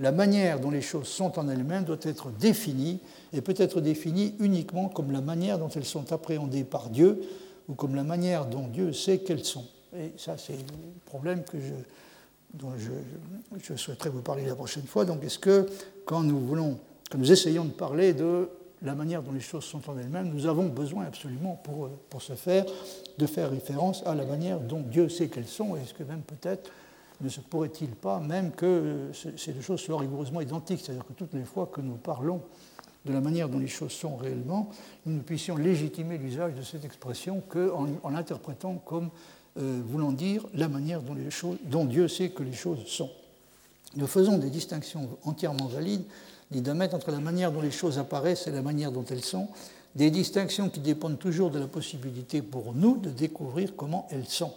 La 0.03 0.11
manière 0.11 0.59
dont 0.59 0.69
les 0.69 0.81
choses 0.81 1.07
sont 1.07 1.39
en 1.39 1.47
elles-mêmes 1.47 1.85
doit 1.85 1.95
être 2.01 2.29
définie 2.29 2.99
et 3.31 3.39
peut 3.39 3.53
être 3.55 3.79
définie 3.79 4.35
uniquement 4.41 4.89
comme 4.89 5.13
la 5.13 5.21
manière 5.21 5.57
dont 5.57 5.69
elles 5.69 5.85
sont 5.85 6.11
appréhendées 6.11 6.65
par 6.65 6.89
Dieu 6.89 7.21
ou 7.69 7.73
comme 7.73 7.95
la 7.95 8.03
manière 8.03 8.45
dont 8.45 8.67
Dieu 8.67 8.91
sait 8.91 9.19
qu'elles 9.19 9.45
sont. 9.45 9.65
Et 9.97 10.11
ça, 10.17 10.37
c'est 10.37 10.57
le 10.57 10.99
problème 11.05 11.43
dont 12.53 12.73
je, 12.77 13.75
souhaiterais 13.77 14.09
vous 14.09 14.21
parler 14.21 14.45
la 14.45 14.55
prochaine 14.55 14.83
fois. 14.83 15.05
Donc, 15.05 15.23
est-ce 15.23 15.39
que 15.39 15.67
quand 16.03 16.21
nous 16.21 17.31
essayons 17.31 17.63
de 17.63 17.71
parler 17.71 18.13
de 18.13 18.49
la 18.81 18.95
manière 18.95 19.23
dont 19.23 19.31
les 19.31 19.39
choses 19.39 19.63
sont 19.63 19.89
en 19.89 19.97
elles-mêmes, 19.97 20.27
nous 20.27 20.47
avons 20.47 20.65
besoin 20.65 21.05
absolument 21.05 21.61
pour, 21.63 21.87
pour 22.09 22.21
ce 22.21 22.33
faire 22.33 22.65
de 23.17 23.25
faire 23.25 23.51
référence 23.51 24.03
à 24.05 24.15
la 24.15 24.25
manière 24.25 24.59
dont 24.59 24.81
Dieu 24.81 25.07
sait 25.07 25.29
qu'elles 25.29 25.47
sont. 25.47 25.77
Est-ce 25.77 25.93
que 25.93 26.03
même 26.03 26.23
peut-être 26.23 26.69
ne 27.23 27.29
se 27.29 27.39
pourrait-il 27.39 27.89
pas 27.89 28.19
même 28.19 28.51
que 28.51 29.11
ces 29.13 29.53
deux 29.53 29.61
choses 29.61 29.79
soient 29.79 29.99
rigoureusement 29.99 30.41
identiques 30.41 30.81
C'est-à-dire 30.83 31.05
que 31.05 31.13
toutes 31.13 31.33
les 31.33 31.45
fois 31.45 31.67
que 31.67 31.81
nous 31.81 31.95
parlons 31.95 32.41
de 33.05 33.13
la 33.13 33.21
manière 33.21 33.49
dont 33.49 33.59
les 33.59 33.67
choses 33.67 33.91
sont 33.91 34.15
réellement, 34.15 34.69
nous 35.05 35.21
puissions 35.21 35.57
légitimer 35.57 36.17
l'usage 36.17 36.53
de 36.53 36.61
cette 36.61 36.85
expression 36.85 37.41
qu'en 37.47 37.87
en 38.03 38.09
l'interprétant 38.09 38.75
comme 38.75 39.09
euh, 39.57 39.81
voulant 39.85 40.11
dire 40.11 40.45
la 40.53 40.67
manière 40.67 41.01
dont, 41.01 41.85
Dieu 41.85 42.07
sait 42.07 42.29
que 42.29 42.43
les 42.43 42.53
choses 42.53 42.85
sont. 42.87 43.09
Nous 43.95 44.07
faisons 44.07 44.37
des 44.37 44.49
distinctions 44.49 45.09
entièrement 45.23 45.67
valides 45.67 46.05
dit 46.51 46.61
mettre 46.71 46.95
entre 46.95 47.11
la 47.11 47.19
manière 47.19 47.51
dont 47.51 47.61
les 47.61 47.71
choses 47.71 47.97
apparaissent 47.97 48.47
et 48.47 48.51
la 48.51 48.61
manière 48.61 48.91
dont 48.91 49.05
elles 49.09 49.23
sont, 49.23 49.47
des 49.95 50.11
distinctions 50.11 50.69
qui 50.69 50.79
dépendent 50.79 51.19
toujours 51.19 51.49
de 51.49 51.59
la 51.59 51.67
possibilité 51.67 52.41
pour 52.41 52.73
nous 52.73 52.97
de 52.97 53.09
découvrir 53.09 53.75
comment 53.75 54.07
elles 54.11 54.27
sont. 54.27 54.53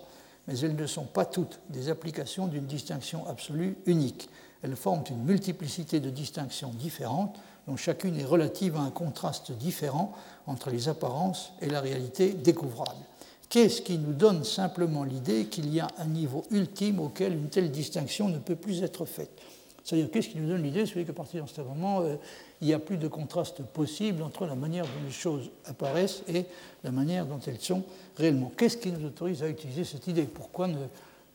Mais 0.48 0.58
elles 0.60 0.76
ne 0.76 0.86
sont 0.86 1.04
pas 1.04 1.24
toutes 1.24 1.58
des 1.70 1.88
applications 1.88 2.46
d'une 2.46 2.66
distinction 2.66 3.26
absolue 3.26 3.76
unique. 3.86 4.28
Elles 4.62 4.76
forment 4.76 5.04
une 5.10 5.24
multiplicité 5.24 6.00
de 6.00 6.10
distinctions 6.10 6.70
différentes, 6.70 7.38
dont 7.66 7.76
chacune 7.76 8.18
est 8.18 8.24
relative 8.24 8.76
à 8.76 8.80
un 8.80 8.90
contraste 8.90 9.52
différent 9.52 10.12
entre 10.46 10.70
les 10.70 10.88
apparences 10.88 11.52
et 11.60 11.68
la 11.68 11.80
réalité 11.80 12.32
découvrable. 12.32 13.00
Qu'est-ce 13.48 13.82
qui 13.82 13.98
nous 13.98 14.12
donne 14.12 14.44
simplement 14.44 15.04
l'idée 15.04 15.46
qu'il 15.46 15.72
y 15.72 15.80
a 15.80 15.88
un 15.98 16.06
niveau 16.06 16.44
ultime 16.50 17.00
auquel 17.00 17.32
une 17.34 17.48
telle 17.48 17.70
distinction 17.70 18.28
ne 18.28 18.38
peut 18.38 18.56
plus 18.56 18.82
être 18.82 19.04
faite? 19.04 19.40
C'est-à-dire, 19.84 20.10
qu'est-ce 20.10 20.28
qui 20.28 20.38
nous 20.38 20.48
donne 20.48 20.64
l'idée? 20.64 20.84
C'est 20.84 21.04
qu'à 21.04 21.12
partir 21.12 21.44
de 21.44 21.48
ce 21.48 21.60
moment, 21.60 22.00
euh, 22.00 22.16
il 22.60 22.68
n'y 22.68 22.74
a 22.74 22.78
plus 22.78 22.96
de 22.96 23.08
contraste 23.08 23.62
possible 23.62 24.22
entre 24.22 24.46
la 24.46 24.54
manière 24.54 24.84
dont 24.84 25.04
les 25.04 25.12
choses 25.12 25.50
apparaissent 25.66 26.22
et 26.28 26.46
la 26.84 26.90
manière 26.90 27.26
dont 27.26 27.40
elles 27.46 27.60
sont 27.60 27.82
réellement. 28.16 28.50
Qu'est-ce 28.56 28.78
qui 28.78 28.90
nous 28.90 29.06
autorise 29.06 29.42
à 29.42 29.48
utiliser 29.48 29.84
cette 29.84 30.06
idée? 30.06 30.22
Pourquoi 30.24 30.68
ne, 30.68 30.86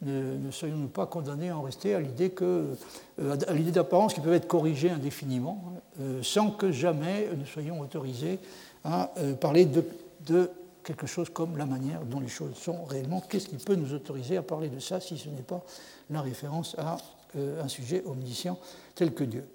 ne, 0.01 0.51
soyons-nous 0.51 0.87
pas 0.87 1.05
condamnés 1.05 1.49
à 1.49 1.57
en 1.57 1.61
rester 1.61 1.93
à 1.93 1.99
l'idée 1.99 2.31
que, 2.31 2.75
euh, 3.21 3.37
à 3.47 3.53
l'idée 3.53 3.71
d'apparence 3.71 4.15
qui 4.15 4.21
peuvent 4.21 4.33
être 4.33 4.47
corrigées 4.47 4.89
indéfiniment, 4.89 5.63
euh, 5.99 6.23
sans 6.23 6.49
que 6.51 6.71
jamais 6.71 7.29
nous 7.37 7.45
soyons 7.45 7.79
autorisés 7.79 8.39
à 8.83 9.11
parler 9.39 9.65
de, 9.65 9.85
de 10.25 10.49
quelque 10.83 11.05
chose 11.05 11.29
comme 11.29 11.55
la 11.55 11.67
manière 11.67 12.01
dont 12.01 12.19
les 12.19 12.27
choses 12.27 12.55
sont 12.55 12.83
réellement? 12.85 13.21
Qu'est-ce 13.29 13.47
qui 13.47 13.57
peut 13.57 13.75
nous 13.75 13.93
autoriser 13.93 14.37
à 14.37 14.41
parler 14.41 14.69
de 14.69 14.79
ça 14.79 14.99
si 14.99 15.19
ce 15.19 15.29
n'est 15.29 15.43
pas 15.43 15.63
la 16.09 16.21
référence 16.21 16.75
à 16.79 16.97
un 17.37 17.67
sujet 17.67 18.01
omniscient 18.07 18.57
tel 18.95 19.13
que 19.13 19.23
Dieu? 19.23 19.45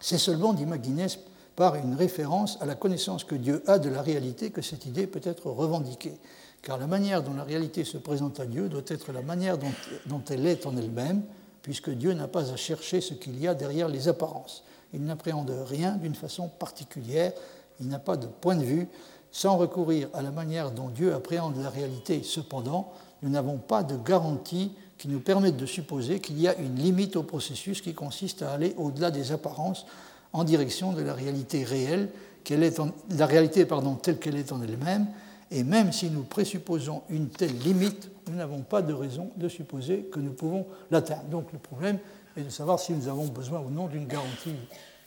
C'est 0.00 0.18
seulement, 0.18 0.52
dit 0.52 0.66
McGuinness, 0.66 1.18
par 1.56 1.74
une 1.74 1.94
référence 1.94 2.56
à 2.60 2.66
la 2.66 2.74
connaissance 2.74 3.24
que 3.24 3.34
Dieu 3.34 3.62
a 3.66 3.78
de 3.78 3.90
la 3.90 4.00
réalité 4.00 4.50
que 4.50 4.62
cette 4.62 4.86
idée 4.86 5.06
peut 5.06 5.20
être 5.22 5.50
revendiquée. 5.50 6.16
Car 6.62 6.78
la 6.78 6.86
manière 6.86 7.22
dont 7.22 7.34
la 7.34 7.44
réalité 7.44 7.84
se 7.84 7.98
présente 7.98 8.40
à 8.40 8.46
Dieu 8.46 8.68
doit 8.68 8.82
être 8.86 9.12
la 9.12 9.22
manière 9.22 9.58
dont, 9.58 9.72
dont 10.06 10.22
elle 10.30 10.46
est 10.46 10.66
en 10.66 10.76
elle-même, 10.76 11.22
puisque 11.62 11.90
Dieu 11.90 12.14
n'a 12.14 12.28
pas 12.28 12.50
à 12.50 12.56
chercher 12.56 13.00
ce 13.00 13.14
qu'il 13.14 13.38
y 13.38 13.46
a 13.46 13.54
derrière 13.54 13.88
les 13.88 14.08
apparences. 14.08 14.64
Il 14.92 15.04
n'appréhende 15.04 15.52
rien 15.66 15.96
d'une 15.96 16.14
façon 16.14 16.48
particulière, 16.48 17.32
il 17.80 17.88
n'a 17.88 17.98
pas 17.98 18.16
de 18.16 18.26
point 18.26 18.56
de 18.56 18.64
vue. 18.64 18.88
Sans 19.32 19.56
recourir 19.56 20.08
à 20.12 20.22
la 20.22 20.32
manière 20.32 20.72
dont 20.72 20.88
Dieu 20.88 21.14
appréhende 21.14 21.56
la 21.56 21.70
réalité, 21.70 22.22
cependant, 22.24 22.92
nous 23.22 23.28
n'avons 23.28 23.58
pas 23.58 23.84
de 23.84 23.96
garantie 23.96 24.72
qui 25.00 25.08
nous 25.08 25.20
permettent 25.20 25.56
de 25.56 25.64
supposer 25.64 26.20
qu'il 26.20 26.38
y 26.38 26.46
a 26.46 26.54
une 26.58 26.76
limite 26.76 27.16
au 27.16 27.22
processus 27.22 27.80
qui 27.80 27.94
consiste 27.94 28.42
à 28.42 28.52
aller 28.52 28.74
au-delà 28.76 29.10
des 29.10 29.32
apparences 29.32 29.86
en 30.34 30.44
direction 30.44 30.92
de 30.92 31.00
la 31.00 31.14
réalité 31.14 31.64
réelle, 31.64 32.10
est 32.50 32.80
la 33.16 33.26
réalité 33.26 33.66
telle 34.02 34.18
qu'elle 34.18 34.36
est 34.36 34.52
en 34.52 34.60
elle-même. 34.60 35.06
Et 35.50 35.64
même 35.64 35.90
si 35.90 36.10
nous 36.10 36.22
présupposons 36.24 37.00
une 37.08 37.28
telle 37.28 37.56
limite, 37.60 38.10
nous 38.28 38.36
n'avons 38.36 38.60
pas 38.60 38.82
de 38.82 38.92
raison 38.92 39.30
de 39.38 39.48
supposer 39.48 40.06
que 40.12 40.20
nous 40.20 40.32
pouvons 40.32 40.66
l'atteindre. 40.90 41.24
Donc 41.30 41.50
le 41.54 41.58
problème 41.58 41.98
est 42.36 42.42
de 42.42 42.50
savoir 42.50 42.78
si 42.78 42.92
nous 42.92 43.08
avons 43.08 43.24
besoin 43.24 43.60
ou 43.60 43.70
non 43.70 43.86
d'une 43.86 44.06
garantie, 44.06 44.54